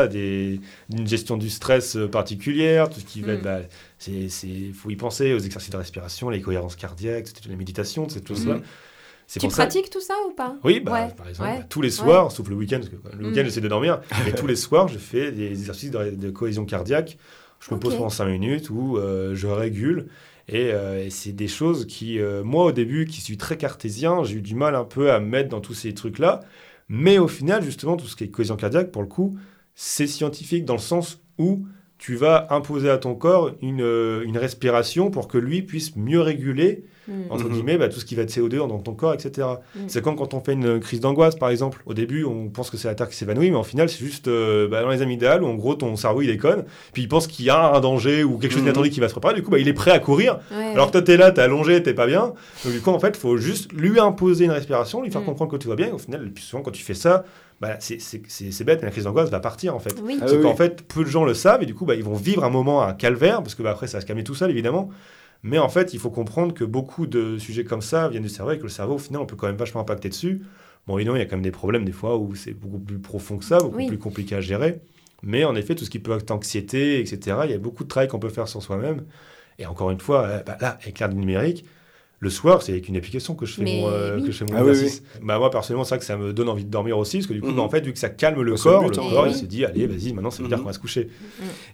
[0.09, 0.61] Des,
[0.95, 3.41] une gestion du stress euh, particulière, tout ce qui va être.
[3.41, 3.43] Mm.
[3.43, 3.59] bah,
[3.99, 8.07] c'est, c'est, faut y penser aux exercices de respiration, les cohérences cardiaques, toutes les méditations,
[8.07, 8.55] ces choses-là.
[8.55, 8.61] Mm.
[9.27, 10.55] C'est Tu ça- pratiques tout ça ou pas?
[10.63, 11.57] Oui, bah, Ouais, par exemple, ouais.
[11.59, 13.27] bah, tous les soirs, sauf le week-end, parce que le Mm.
[13.29, 16.65] week-end j'essaie de dormir, mais tous les soirs je fais des exercices de, de cohésion
[16.65, 17.17] cardiaque.
[17.59, 20.07] Je me pose pendant 5 minutes où euh, je régule.
[20.47, 24.23] Et, euh, et c'est des choses qui, euh, moi au début, qui suis très cartésien,
[24.23, 26.39] j'ai eu du mal un peu à me mettre dans tous ces trucs-là.
[26.87, 29.37] Mais au final, justement, tout ce qui est cohésion cardiaque, pour le coup,
[29.75, 31.65] c'est scientifique dans le sens où
[31.97, 36.21] tu vas imposer à ton corps une, euh, une respiration pour que lui puisse mieux
[36.21, 37.31] réguler Mm.
[37.31, 37.53] entre Mhm.
[37.53, 39.47] guillemets, bah, tout ce qui va être CO2 dans ton corps, etc.
[39.75, 39.79] Mm.
[39.87, 41.81] C'est comme quand on fait une crise d'angoisse, par exemple.
[41.85, 44.27] Au début, on pense que c'est la Terre qui s'évanouit, mais en final, c'est juste
[44.27, 47.27] euh, bah, dans les amygdales où, en gros, ton cerveau, il déconne, puis il pense
[47.27, 48.65] qu'il y a un danger ou quelque chose Mhm.
[48.65, 50.39] d'inattendu qui va se préparer, du coup, bah, il est prêt à courir.
[50.51, 52.33] Ouais, Alors que toi, t'es là, t'es allongé, t'es pas bien.
[52.65, 55.25] Donc, du coup, en fait, il faut juste lui imposer une respiration, lui faire Mm.
[55.27, 55.87] comprendre que tout va bien.
[55.87, 57.23] Et au final, le plus souvent, quand tu fais ça,
[57.61, 59.95] bah, c'est- c'est c'est- c'est bête, mais la crise d'angoisse va partir, en fait.
[60.03, 60.17] Oui.
[60.21, 62.03] Ah Sauf oui, qu'en fait, peu de gens le savent et du coup, bah, ils
[62.03, 64.35] vont vivre un moment, un calvaire, parce que bah, après, ça va se calmer tout
[64.35, 64.89] seul, évidemment.
[65.43, 68.51] Mais en fait, il faut comprendre que beaucoup de sujets comme ça viennent du cerveau
[68.51, 70.41] et que le cerveau, au final, on peut quand même vachement impacter dessus.
[70.87, 72.97] Bon, évidemment, il y a quand même des problèmes des fois où c'est beaucoup plus
[72.99, 73.87] profond que ça, beaucoup Oui.
[73.87, 74.79] plus compliqué à gérer.
[75.23, 77.89] Mais en effet, tout ce qui peut être anxiété, etc., il y a beaucoup de
[77.89, 79.03] travail qu'on peut faire sur soi-même.
[79.59, 81.65] Et encore une fois, euh, bah, là, avec du numérique,
[82.19, 84.23] le soir, c'est avec une application que je fais Mais mon, euh, oui.
[84.23, 85.03] que je fais mon Ah oui, exercice.
[85.21, 87.33] Bah, moi, personnellement, c'est vrai que ça me donne envie de dormir aussi, parce que
[87.33, 87.57] du coup, Mhm.
[87.57, 89.27] bah, en fait, vu que ça calme le Bah, c'est le corps, but, le, corps,
[89.27, 90.63] il se dit, allez, vas-y, maintenant, ça veut dire Mhm.
[90.63, 91.09] qu'on va se coucher.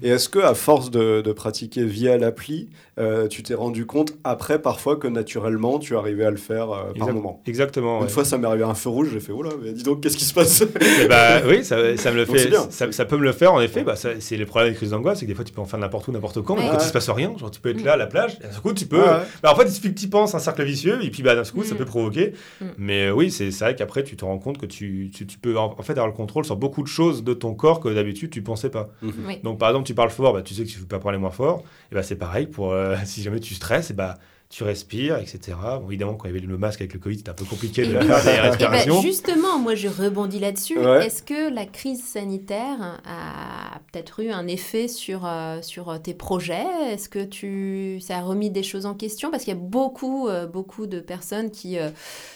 [0.02, 2.70] Et est-ce que à force de, de pratiquer via l'appli,
[3.00, 6.84] euh, tu t'es rendu compte après parfois que naturellement tu arrivais à le faire euh,
[6.84, 7.98] par Exact- moment Exactement.
[8.00, 8.10] Une ouais.
[8.10, 10.18] fois, ça m'est arrivé un feu rouge, j'ai fait oh là, mais dis donc, qu'est-ce
[10.18, 10.64] qui se passe?
[11.02, 12.52] Eh bah, oui, ça, ça me le fait.
[12.70, 13.84] Ça, ça peut me le faire, en effet.
[13.84, 15.80] Bah, c'est les problèmes des crises d'angoisse, c'est que des fois, tu peux en faire
[15.80, 16.70] n'importe où, n'importe quand, mais Ouais.
[16.72, 18.60] quand il se passe rien, genre, tu peux être là à la plage, et d'un
[18.62, 19.00] coup, tu peux.
[19.02, 19.24] Ouais.
[19.42, 21.44] Bah, en fait, il suffit que tu penses un cercle vicieux, et puis bah, d'un
[21.44, 21.78] coup, ça Mm.
[21.78, 22.34] peut provoquer.
[22.62, 22.66] Mm.
[22.78, 25.58] Mais euh, oui, c'est vrai qu'après, tu te rends compte que tu, tu, tu peux
[25.58, 28.30] en, en fait avoir le contrôle sur beaucoup de choses de ton corps que d'habitude,
[28.30, 28.90] tu pensais pas.
[29.02, 29.40] Oui.
[29.44, 31.18] Donc, par exemple, tu parles fort, bah, tu sais que tu ne peux pas parler
[31.18, 31.64] moins fort.
[31.92, 34.18] Et bah, c'est pareil, pour, euh, si jamais tu stresses, et bah,
[34.54, 35.58] tu respires, etc.
[35.82, 37.86] Bon, évidemment, quand il y avait le masque avec le Covid, c'était un peu compliqué
[37.88, 39.02] de faire des ben, respirations.
[39.02, 40.78] justement, moi je rebondis là-dessus.
[40.78, 41.08] Ouais.
[41.08, 46.66] Est-ce que la crise sanitaire a peut-être eu un effet sur, euh, sur tes projets?
[46.92, 49.32] Est-ce que tu, ça a remis des choses en question?
[49.32, 51.90] Parce qu'il y a beaucoup, euh, beaucoup de personnes qui, euh,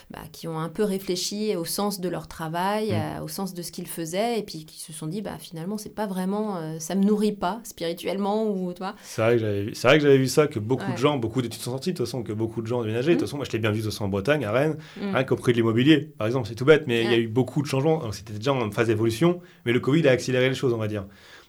[0.09, 3.23] bah, qui ont un peu réfléchi au sens de leur travail, Mm.
[3.23, 5.93] au sens de ce qu'ils faisaient, et puis qui se sont dit, bah, finalement, c'est
[5.93, 8.95] pas vraiment, ça me nourrit pas spirituellement ou toi?
[9.03, 9.33] C'est vrai
[9.97, 10.93] que j'avais vu, ça, que beaucoup Ouais.
[10.93, 13.09] de gens, beaucoup d'études sont sorties, façon, que beaucoup de gens ont déménagé.
[13.11, 13.25] De toute Mm.
[13.27, 15.13] façon, moi, je l'ai bien vu de toute façon en Bretagne, à Rennes, Mm.
[15.13, 17.27] rien qu'au prix de l'immobilier, par exemple, c'est tout bête, mais il y a eu
[17.27, 17.99] beaucoup de changements.
[17.99, 20.87] Donc, C'était déjà en phase d'évolution, mais le Covid a accéléré les choses, on va
[20.87, 21.05] dire.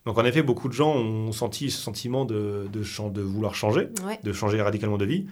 [0.06, 4.18] Donc, en effet, beaucoup de gens ont senti ce sentiment de, de, vouloir changer, Ouais.
[4.22, 5.26] de changer radicalement de vie.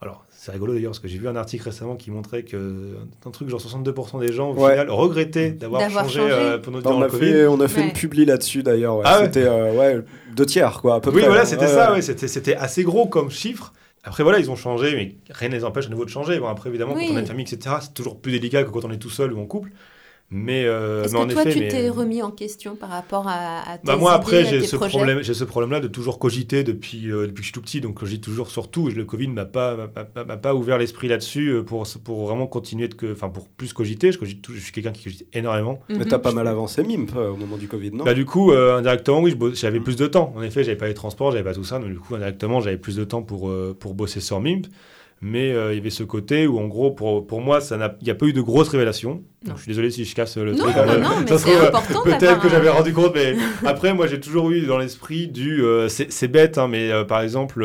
[0.00, 2.94] Alors, c'est rigolo d'ailleurs, parce que j'ai vu un article récemment qui montrait que
[3.26, 4.70] un truc genre 62% des gens, au Ouais.
[4.70, 6.32] final, regrettaient d'avoir D'avoir changé, changé.
[6.32, 7.26] euh, pendant on, durant a le Covid.
[7.32, 7.86] fait, on a fait Ouais.
[7.88, 8.96] une publi là-dessus d'ailleurs.
[8.98, 9.02] ouais.
[9.04, 9.24] Ah ouais.
[9.26, 10.04] C'était euh, ouais,
[10.36, 11.26] deux tiers, quoi, à peu Oui, près.
[11.26, 11.44] voilà, hein.
[11.46, 11.96] c'était Ouais, ça, ouais.
[11.96, 13.72] ouais, c'était, c'était assez gros comme chiffre.
[14.08, 16.38] Après, voilà, ils ont changé, mais rien ne les empêche à nouveau de changer.
[16.40, 17.06] Bon, après, évidemment, Oui.
[17.06, 19.10] quand on a une famille, etc., c'est toujours plus délicat que quand on est tout
[19.10, 19.70] seul ou en couple.
[20.30, 22.90] Mais, euh, Est-ce mais en que toi, effet, tu mais- t'es remis en question par
[22.90, 25.88] rapport à, à tes Bah, moi, idées, après, j'ai ce, problème, j'ai ce problème-là de
[25.88, 27.80] toujours cogiter depuis, euh, depuis que je suis tout petit.
[27.80, 28.90] Donc, cogite toujours sur tout.
[28.90, 32.26] Et le Covid m'a pas, m'a, m'a- m'a pas ouvert l'esprit là-dessus euh, pour, pour
[32.26, 32.94] vraiment continuer de.
[32.94, 34.12] que- Enfin, pour plus cogiter.
[34.12, 35.80] Je, cogite tout, je suis quelqu'un qui cogite énormément.
[35.88, 36.04] Mais Mhm.
[36.04, 38.04] t'as pas mal avancé, MIMP, euh, au moment du Covid, non?
[38.04, 40.34] Bah, du coup, euh, indirectement, oui, j'avais plus de temps.
[40.36, 41.78] En effet, j'avais pas les transports, j'avais pas tout ça.
[41.78, 44.66] Donc, du coup, indirectement, j'avais plus de temps pour, euh, pour bosser sur MIMP.
[45.20, 47.96] Mais euh, il y avait ce côté où, en gros, pour, pour moi, ça n'a-
[48.00, 49.22] il n'y a pas eu de grosses révélations.
[49.44, 50.76] Donc, je suis désolé si je casse le Non, truc.
[50.76, 53.92] non, hein, non, mais ça c'est trouve, important Peut-être que j'avais rendu compte, mais après,
[53.94, 55.62] moi, j'ai toujours eu dans l'esprit du.
[55.64, 57.64] euh, c'est c'est bête, hein, mais euh, par exemple,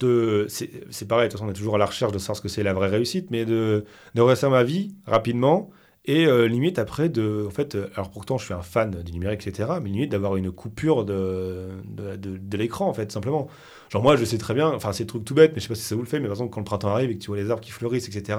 [0.00, 0.46] de.
[0.48, 2.42] C'est c'est pareil, de toute façon, on est toujours à la recherche de savoir ce
[2.42, 3.84] que c'est la vraie réussite, mais de,
[4.14, 5.70] de réussir ma vie rapidement
[6.04, 9.68] Et limite après, de, en fait, alors pourtant je suis un fan du numérique, etc.,
[9.82, 13.48] mais limite d'avoir une coupure de, de, de- de l'écran, en fait, simplement.
[13.90, 15.68] Genre moi, je sais très bien, enfin c'est des trucs tout bêtes, mais je sais
[15.68, 17.22] pas si ça vous le fait, mais par exemple quand le printemps arrive et que
[17.22, 18.38] tu vois les arbres qui fleurissent, etc.,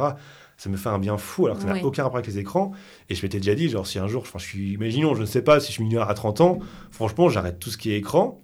[0.57, 1.79] ça me fait un bien fou, alors que ça Oui.
[1.81, 2.71] n'a aucun rapport avec les écrans.
[3.09, 5.41] Et je m'étais déjà dit, genre si un jour, je suis, imaginons, je ne sais
[5.41, 6.59] pas, si je suis millionnaire à 30 ans,
[6.91, 8.41] franchement, j'arrête tout ce qui est écran.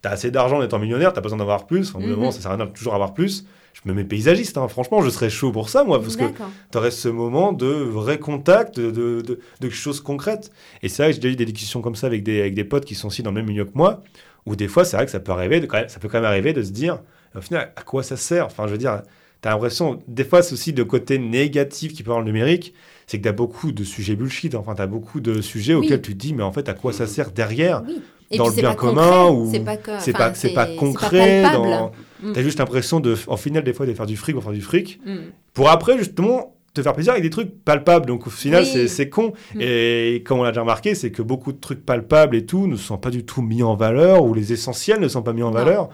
[0.00, 1.88] T'as assez d'argent en étant millionnaire, t'as pas besoin d'avoir plus.
[1.90, 2.12] Enfin, bout Mhm.
[2.14, 3.44] moment, ça sert à rien de toujours avoir plus.
[3.74, 4.68] Je me mets paysagiste, hein.
[4.68, 6.50] franchement, je serais chaud pour ça, moi, parce que D'accord.
[6.70, 10.50] tu aurais ce moment de vrai contact, de, de, de- de choses concrètes.
[10.82, 12.64] Et c'est vrai que j'ai déjà eu des discussions comme ça avec des, avec des
[12.64, 14.02] potes qui sont aussi dans le même milieu que moi,
[14.46, 16.18] où des fois, c'est vrai que ça peut arriver, de, quand même, ça peut quand
[16.18, 17.00] même arriver de se dire,
[17.36, 18.46] au final, à quoi ça sert?
[18.46, 19.02] Enfin, je veux dire,
[19.42, 22.72] tu as l'impression, des fois, c'est aussi le côté négatif qui peut avoir le numérique,
[23.06, 25.84] c'est que tu as beaucoup de sujets bullshit, enfin, tu as beaucoup de sujets Oui.
[25.86, 27.82] auxquels tu te dis, mais en fait, à quoi ça sert derrière?
[27.86, 28.00] Oui.
[28.30, 31.42] Et dans le bien commun ou c'est pas, c'est enfin, pas, concret.
[31.52, 31.92] dans...
[32.20, 32.32] Mm.
[32.32, 34.62] T'as juste l'impression de, en final, des fois, de faire du fric pour faire du
[34.62, 35.16] fric Mm.
[35.54, 38.06] pour après justement te faire plaisir avec des trucs palpables.
[38.06, 38.88] Donc au final, Oui.
[38.88, 39.32] c'est- con.
[39.54, 39.60] Mm.
[39.60, 42.76] Et comme on l'a déjà remarqué, c'est que beaucoup de trucs palpables et tout ne
[42.76, 45.46] sont pas du tout mis en valeur ou les essentiels ne sont pas mis en
[45.50, 45.52] Non.
[45.58, 45.88] valeur.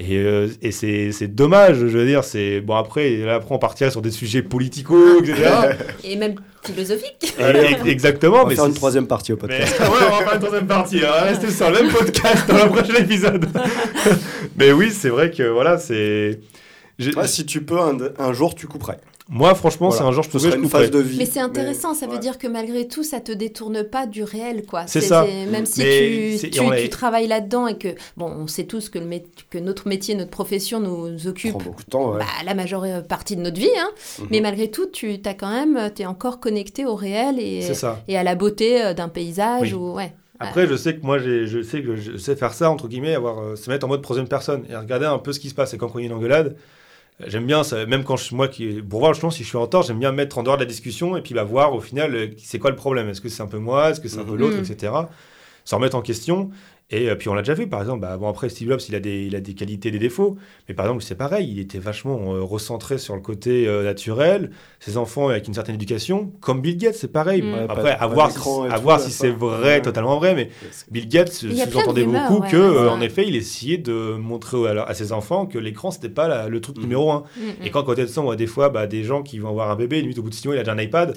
[0.00, 2.24] Et, euh, et c'est c'est dommage, je veux dire.
[2.24, 5.48] C'est bon après, là, après on partirait sur des sujets politico, etc.
[6.02, 7.32] Et même philosophique.
[7.38, 8.38] Et- exactement.
[8.38, 9.78] On va mais faire une troisième partie au mais podcast.
[9.80, 10.98] ouais, on va faire une troisième partie.
[11.04, 11.22] hein.
[11.26, 13.46] Restez sur le même podcast dans le prochain épisode.
[14.56, 16.40] mais oui, c'est vrai que voilà, c'est.
[17.16, 18.98] Ouais, si tu peux, un, un jour, tu couperais.
[19.30, 20.02] Moi, franchement, Voilà.
[20.02, 21.16] c'est un genre je pouvais, je une phase de vie.
[21.16, 22.18] Mais c'est intéressant, ça veut ouais.
[22.18, 24.86] dire que malgré tout, ça te détourne pas du réel, quoi.
[24.86, 25.26] C'est ça.
[25.50, 28.64] Même si Mais tu, tu, on tu est- travailles là-dedans et que, bon, on sait
[28.64, 31.88] tous que, le mé- que notre métier, notre profession nous Ça occupe prend beaucoup de
[31.90, 32.18] temps, ouais.
[32.18, 33.88] bah, la majeure partie de notre vie, hein.
[34.20, 34.26] Mhm.
[34.30, 37.66] mais malgré tout, tu as quand même, es encore connecté au réel et,
[38.08, 39.72] et à la beauté euh, d'un paysage.
[39.72, 39.78] Oui.
[39.78, 40.12] Ou, ouais.
[40.38, 43.14] Après, je sais que moi, j'ai- je sais que je sais faire ça, entre guillemets,
[43.14, 45.54] avoir, euh, se mettre en mode troisième personne et regarder un peu ce qui se
[45.54, 45.72] passe.
[45.72, 46.58] Et quand il y a une engueulade, euh,
[47.26, 49.66] j'aime bien, ça, même quand je, moi, qui, pour voir justement si je suis en
[49.66, 51.80] tort, j'aime bien me mettre en dehors de la discussion et puis bah, voir au
[51.80, 53.08] final, euh, c'est quoi le problème?
[53.08, 53.90] Est-ce que c'est un peu moi?
[53.90, 54.38] Est-ce que c'est un peu Mhm.
[54.38, 54.56] l'autre?
[54.56, 54.64] Mhm.
[54.70, 54.92] Etc.
[55.64, 56.50] Se remettre en question.
[56.90, 58.94] Et euh, puis on l'a déjà vu, par exemple, bah, bon, après Steve Jobs, il
[58.94, 60.36] a, des, il a des qualités, des défauts,
[60.68, 64.50] mais par exemple, c'est pareil, il était vachement euh, recentré sur le côté euh, naturel,
[64.80, 67.40] ses enfants avec une certaine éducation, comme Bill Gates, c'est pareil.
[67.40, 67.54] Mm.
[67.54, 68.38] Ouais, Après, pas- à pas voir, si,
[68.70, 69.82] à voir c'est vrai, Ouais.
[69.82, 70.50] totalement vrai, mais
[70.90, 74.92] Bill Gates sous-entendait beaucoup ouais, que, euh, en effet, il essayait de montrer à, à
[74.94, 76.82] ses enfants que l'écran, c'était pas la- le truc Mhm.
[76.82, 77.24] numéro un.
[77.38, 79.48] Mm, Et quand, côté de ça, on voit des fois bah, des gens qui vont
[79.48, 81.16] avoir un bébé, limite au bout de six mois, il a déjà un iPad.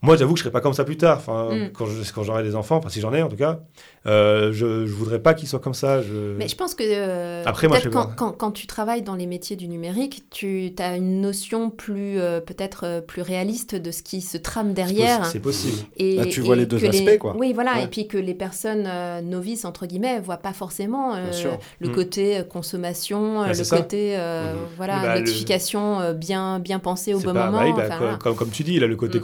[0.00, 1.18] Moi, j'avoue que je serais pas comme ça plus tard.
[1.18, 1.70] Enfin, Mm.
[1.72, 3.60] quand je- quand j'aurai des enfants, enfin, si j'en ai en tout cas,
[4.06, 6.00] euh, je, je voudrais pas qu'ils soient comme ça.
[6.02, 6.34] Je...
[6.36, 9.56] Mais je pense que euh, Après, moi, peut-être je quand, tu travailles dans les métiers
[9.56, 14.36] du numérique, tu as une notion plus euh, peut-être plus réaliste de ce qui se
[14.38, 15.26] trame derrière.
[15.26, 15.78] C'est possible.
[15.96, 17.34] Et, Bah, tu vois et les deux aspects, quoi.
[17.36, 17.74] Oui, voilà.
[17.74, 17.84] Ouais.
[17.84, 21.30] Et puis que les personnes euh, novices, entre guillemets, voient pas forcément euh,
[21.80, 21.92] le Mm.
[21.94, 24.58] côté consommation, Bah, le côté euh, Mhm.
[24.76, 27.58] voilà, Bah, notification bien, bien pensée au bon pas- moment.
[27.58, 28.16] bah oui, bah, enfin, comme, voilà.
[28.18, 29.22] comme- comme tu dis, là, le côté Mm.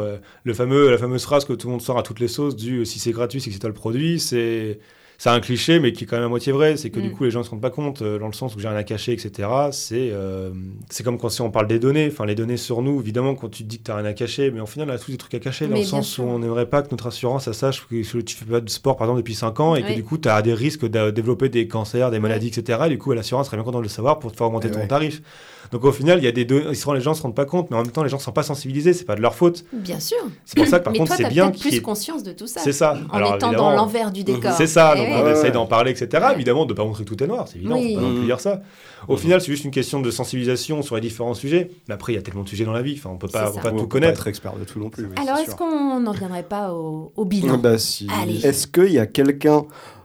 [0.00, 2.56] Euh, le fameux, la fameuse phrase que tout le monde sort à toutes les sauces
[2.56, 4.78] du euh, si c'est gratuit, c'est que c'est toi le produit, c'est.
[5.16, 6.76] C'est un cliché, mais qui est quand même à moitié vrai.
[6.76, 7.12] C'est que du Mm.
[7.12, 8.76] coup, les gens ne se rendent pas compte, euh, dans le sens où j'ai rien
[8.76, 9.48] à cacher, etc.
[9.70, 10.50] C'est euh,
[10.90, 12.08] c'est comme quand si on parle des données.
[12.10, 14.12] Enfin, les données sur nous, évidemment, quand tu te dis que tu n'as rien à
[14.12, 16.08] cacher, mais au final, on a tous des trucs à cacher, dans Mais le sens
[16.08, 16.24] sûr.
[16.24, 18.96] où on n'aimerait pas que notre assurance, ça sache que tu fais pas de sport,
[18.96, 21.48] par exemple, depuis 5 ans, et que du coup, tu as des risques de développer
[21.48, 22.80] des cancers, des maladies, etc.
[22.86, 24.80] Et du coup, l'assurance serait bien contente de le savoir pour te faire augmenter ton
[24.80, 24.88] ouais.
[24.88, 25.22] tarif.
[25.74, 27.34] Donc au final, il y a des deux, ils se rendent- les gens se rendent
[27.34, 29.34] pas compte, mais en même temps, les gens sont pas sensibilisés, c'est pas de leur
[29.34, 29.64] faute.
[29.72, 30.18] Bien sûr.
[30.44, 32.46] C'est pour ça que par Mais contre, c'est bien qu'il plus ait- conscience de tout
[32.46, 32.60] ça.
[32.60, 32.96] C'est ça.
[33.10, 34.52] En Alors, étant dans l'envers du décor.
[34.52, 35.14] C'est ça, Eh donc oui.
[35.24, 36.22] on essaye d'en parler, etc.
[36.28, 36.34] Ouais.
[36.34, 37.94] Évidemment, de pas montrer que tout est noir, c'est évident, Oui.
[37.94, 38.26] faut pas non plus Mhm.
[38.26, 38.62] dire ça.
[39.08, 39.18] Au Mhm.
[39.18, 41.72] final, c'est juste une question de sensibilisation sur les différents sujets.
[41.88, 43.50] Mais après, il y a tellement de sujets dans la vie, enfin, on peut pas,
[43.50, 44.20] on peut pas Ouais, on tout peut pas connaître.
[44.20, 45.06] être expert de tout non plus.
[45.06, 47.72] oui, Alors, est-ce qu'on n'en viendrait pas au, au bilan bah.
[47.74, 49.64] Est-ce qu'il y a quelqu'un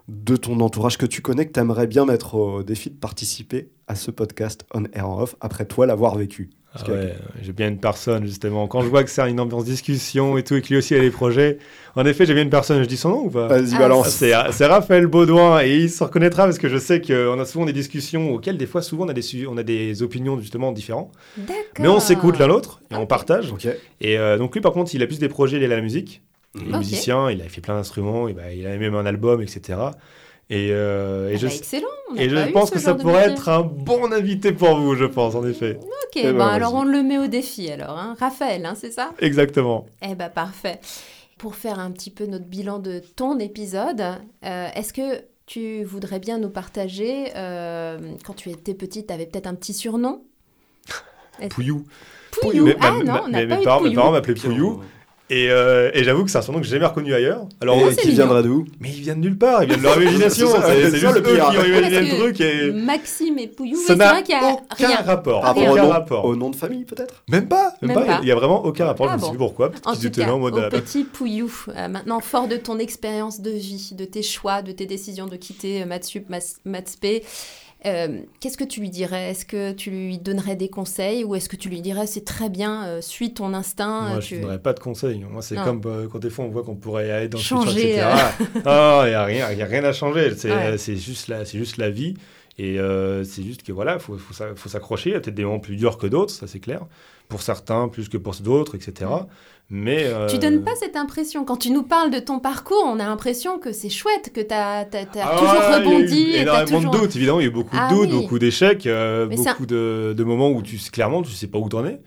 [0.09, 3.69] de ton entourage que tu connais que tu aimerais bien mettre au défi de participer
[3.87, 7.51] à ce podcast on air en off après toi l'avoir vécu Ah que- ouais, j'ai
[7.53, 8.67] bien une personne, justement.
[8.67, 10.99] Quand je vois que c'est une ambiance discussion et tout, et que lui aussi a
[10.99, 11.57] des projets,
[11.95, 13.47] en effet, j'ai bien une personne, je dis son nom ou pas?
[13.47, 14.09] Vas-y, Ah, balance.
[14.09, 17.65] C'est c'est Raphaël Baudouin et il se reconnaîtra parce que je sais qu'on a souvent
[17.65, 20.71] des discussions auxquelles des fois souvent on a des, su- on a des opinions justement
[20.71, 21.11] différentes.
[21.37, 21.55] D'accord.
[21.79, 23.51] Mais on s'écoute l'un l'autre et on partage.
[23.51, 23.67] Ok.
[24.01, 26.21] Et euh, donc lui par contre il a plus des projets liés à la musique.
[26.55, 29.41] Il est musicien, il a fait plein d'instruments, et bah, il a même un album,
[29.41, 29.79] etc.
[30.49, 31.87] Et, euh, et Ah je, bah, excellent.
[32.09, 35.05] on n'a et je pense que ça pourrait être un bon invité pour vous, je
[35.05, 35.77] pense, en effet.
[35.79, 37.97] Ok, Eh ben, bon, alors on le met au défi alors.
[37.99, 38.15] Hein.
[38.19, 39.11] Raphaël, hein, c'est ça?
[39.19, 39.85] Exactement.
[40.01, 40.79] Eh ben parfait.
[41.37, 44.01] Pour faire un petit peu notre bilan de ton épisode,
[44.43, 49.27] euh, est-ce que tu voudrais bien nous partager, euh, quand tu étais petite, tu avais
[49.27, 50.23] peut-être un petit surnom?
[51.51, 51.85] Pouillou.
[52.41, 52.65] Pouillou.
[52.65, 53.95] Mais- ah ma- non, on n'a pas mes eu parents, de mes Pouillou.
[53.95, 54.81] parents m'appelaient Pouillou.
[55.31, 57.41] Et, euh, et j'avoue que c'est un surnom que j'ai jamais reconnu ailleurs.
[57.61, 59.83] Alors, Et euh, qui viendra d'où mais ils viennent de nulle part, ils viennent de
[59.85, 60.47] leur imagination.
[60.65, 61.49] C'est juste le eux pire.
[61.51, 64.33] qui ont imaginé le truc et Maxime et Pouillou, oui, ça c'est n'a vrai qu'il
[64.35, 65.01] y a aucun rien.
[65.01, 65.41] rapport.
[65.41, 66.25] Par rapport aucun au nom, rapport.
[66.25, 68.13] au nom de famille, peut-être Même pas, même, Même pas.
[68.15, 68.19] pas.
[68.23, 69.05] Il y a vraiment aucun rapport.
[69.07, 69.31] Ah je me suis bon.
[69.33, 69.67] dit pourquoi?
[69.85, 74.05] En tout cas, au petit Pouillou, euh, maintenant fort de ton expérience de vie, de
[74.05, 76.25] tes choix, de tes décisions de quitter euh, Matsup,
[76.65, 77.23] Matspé,
[77.85, 79.29] euh, qu'est-ce que tu lui dirais?
[79.31, 82.49] Est-ce que tu lui donnerais des conseils ou est-ce que tu lui dirais c'est très
[82.49, 85.23] bien, euh, suis ton instinct Moi, euh, je ne donnerais pas de conseils.
[85.29, 87.71] Moi, c'est comme euh, quand des fois on voit qu'on pourrait aller dans le Changer,
[87.71, 88.51] futur, etc.
[88.55, 88.61] Il
[89.09, 90.33] n'y a, rien- y a rien à changer.
[90.35, 90.77] C'est Ouais.
[90.97, 92.15] juste, la- c'est juste la vie.
[92.61, 92.77] Et
[93.23, 95.11] c'est juste que voilà, il faut, faut s'a- faut s'accrocher.
[95.11, 96.81] Il y a peut-être des moments plus durs que d'autres, ça c'est clair.
[97.29, 99.09] Pour certains, plus que pour d'autres, etc.
[99.69, 100.03] Mais.
[100.05, 101.45] euh, Tu donnes pas cette impression.
[101.45, 104.53] Quand tu nous parles de ton parcours, on a l'impression que c'est chouette, que tu
[104.53, 104.79] as,
[105.21, 106.15] Ah toujours rebondi.
[106.21, 106.91] Il y a eu énormément toujours...
[106.93, 107.39] de doutes, évidemment.
[107.39, 108.21] Il y a eu beaucoup Ah de doutes, oui.
[108.21, 111.85] beaucoup d'échecs, euh, beaucoup de, de moments où tu, clairement tu sais pas où t'en
[111.85, 111.99] es.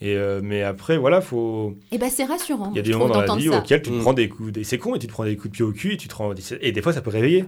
[0.00, 1.74] Et euh, mais après, voilà, faut.
[1.90, 2.70] Et ben c'est rassurant.
[2.72, 3.58] Il y a des moments dans la vie ça.
[3.58, 4.00] auxquels tu te Mm.
[4.02, 4.62] prends des coups, des...
[4.62, 6.14] c'est con, et tu te prends des coups de pied au cul, et tu te
[6.14, 6.32] rends...
[6.60, 7.46] et des fois ça peut réveiller.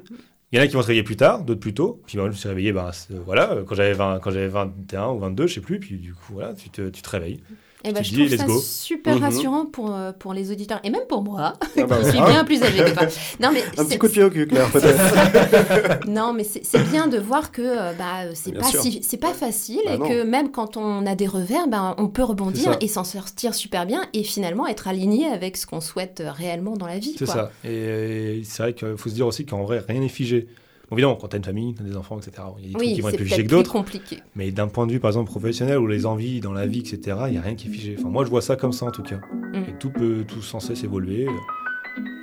[0.52, 2.00] Il y en a qui vont se réveiller plus tard, d'autres plus tôt.
[2.06, 5.10] Puis moi, je me suis réveillé, ben, c'est- voilà, quand j'avais 20 quand j'avais 21
[5.10, 5.78] ou 22, je sais plus.
[5.78, 7.40] Puis du coup, voilà, tu te, tu te réveilles.
[7.84, 8.60] Eh ben, je dis, trouve ça go.
[8.60, 9.22] super Mhm.
[9.22, 12.44] rassurant pour, euh, pour les auditeurs et même pour moi, Ah bah, qui suis bien
[12.44, 13.06] plus âgée que toi.
[13.40, 16.06] Non, mais Un c'est- petit coup de pied au cul, Claire, peut-être.
[16.08, 19.94] Non, mais c'est bien de voir que euh, bah, c'est pas, si, pas facile Bah
[19.94, 23.54] et que même quand on a des revers, ben, on peut rebondir et s'en sortir
[23.54, 27.14] super bien et finalement être aligné avec ce qu'on souhaite euh, réellement dans la vie.
[27.18, 27.50] C'est ça.
[27.64, 30.48] Et c'est vrai qu'il faut se dire aussi qu'en vrai, rien n'est figé.
[30.90, 32.66] Bon, évidemment, quand tu as une famille, tu as des enfants, etc., il y a
[32.66, 33.70] des trucs Oui, qui vont être plus figés que d'autres.
[33.72, 34.18] compliqué.
[34.34, 37.16] Mais d'un point de vue, par exemple, professionnel, ou les envies dans la vie, etc.,
[37.26, 37.96] il n'y a rien qui est figé.
[37.98, 39.20] Enfin, moi, je vois ça comme ça, en tout cas.
[39.52, 39.56] Mm.
[39.68, 41.28] Et tout peut tout sans cesse évoluer.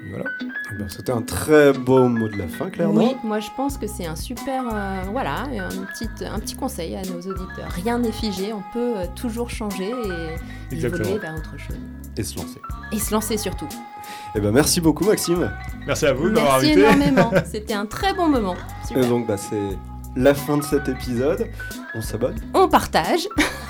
[0.10, 0.26] Voilà.
[0.42, 3.78] Eh ben, C'était un très beau mot de la fin, Claire, Oui, moi je pense
[3.78, 7.70] que c'est un super, euh, voilà, un petit, un petit conseil à nos auditeurs.
[7.70, 11.04] Rien n'est figé, on peut euh, toujours changer et Exactement.
[11.04, 11.78] évoluer vers autre chose.
[12.18, 12.60] Et se lancer.
[12.92, 13.68] Et se lancer surtout.
[14.36, 15.52] Eh ben, merci beaucoup, Maxime.
[15.86, 18.56] Merci à vous de m'avoir Merci énormément, c'était un très bon moment.
[18.88, 19.04] Super.
[19.04, 19.78] Et donc, bah, c'est
[20.18, 21.48] la fin de cet épisode.
[21.96, 22.36] On s'abonne.
[22.54, 23.28] On partage.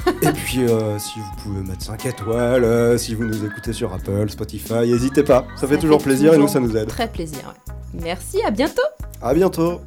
[0.22, 3.94] Et puis, euh, si vous pouvez mettre 5 étoiles, euh, si vous nous écoutez sur
[3.94, 5.46] Apple, Spotify, n'hésitez pas.
[5.58, 6.88] Ça fait toujours plaisir et nous, ça nous aide.
[6.88, 7.40] Très plaisir.
[7.40, 7.74] ouais.
[8.02, 8.82] Merci, à bientôt.
[9.22, 9.82] À bientôt.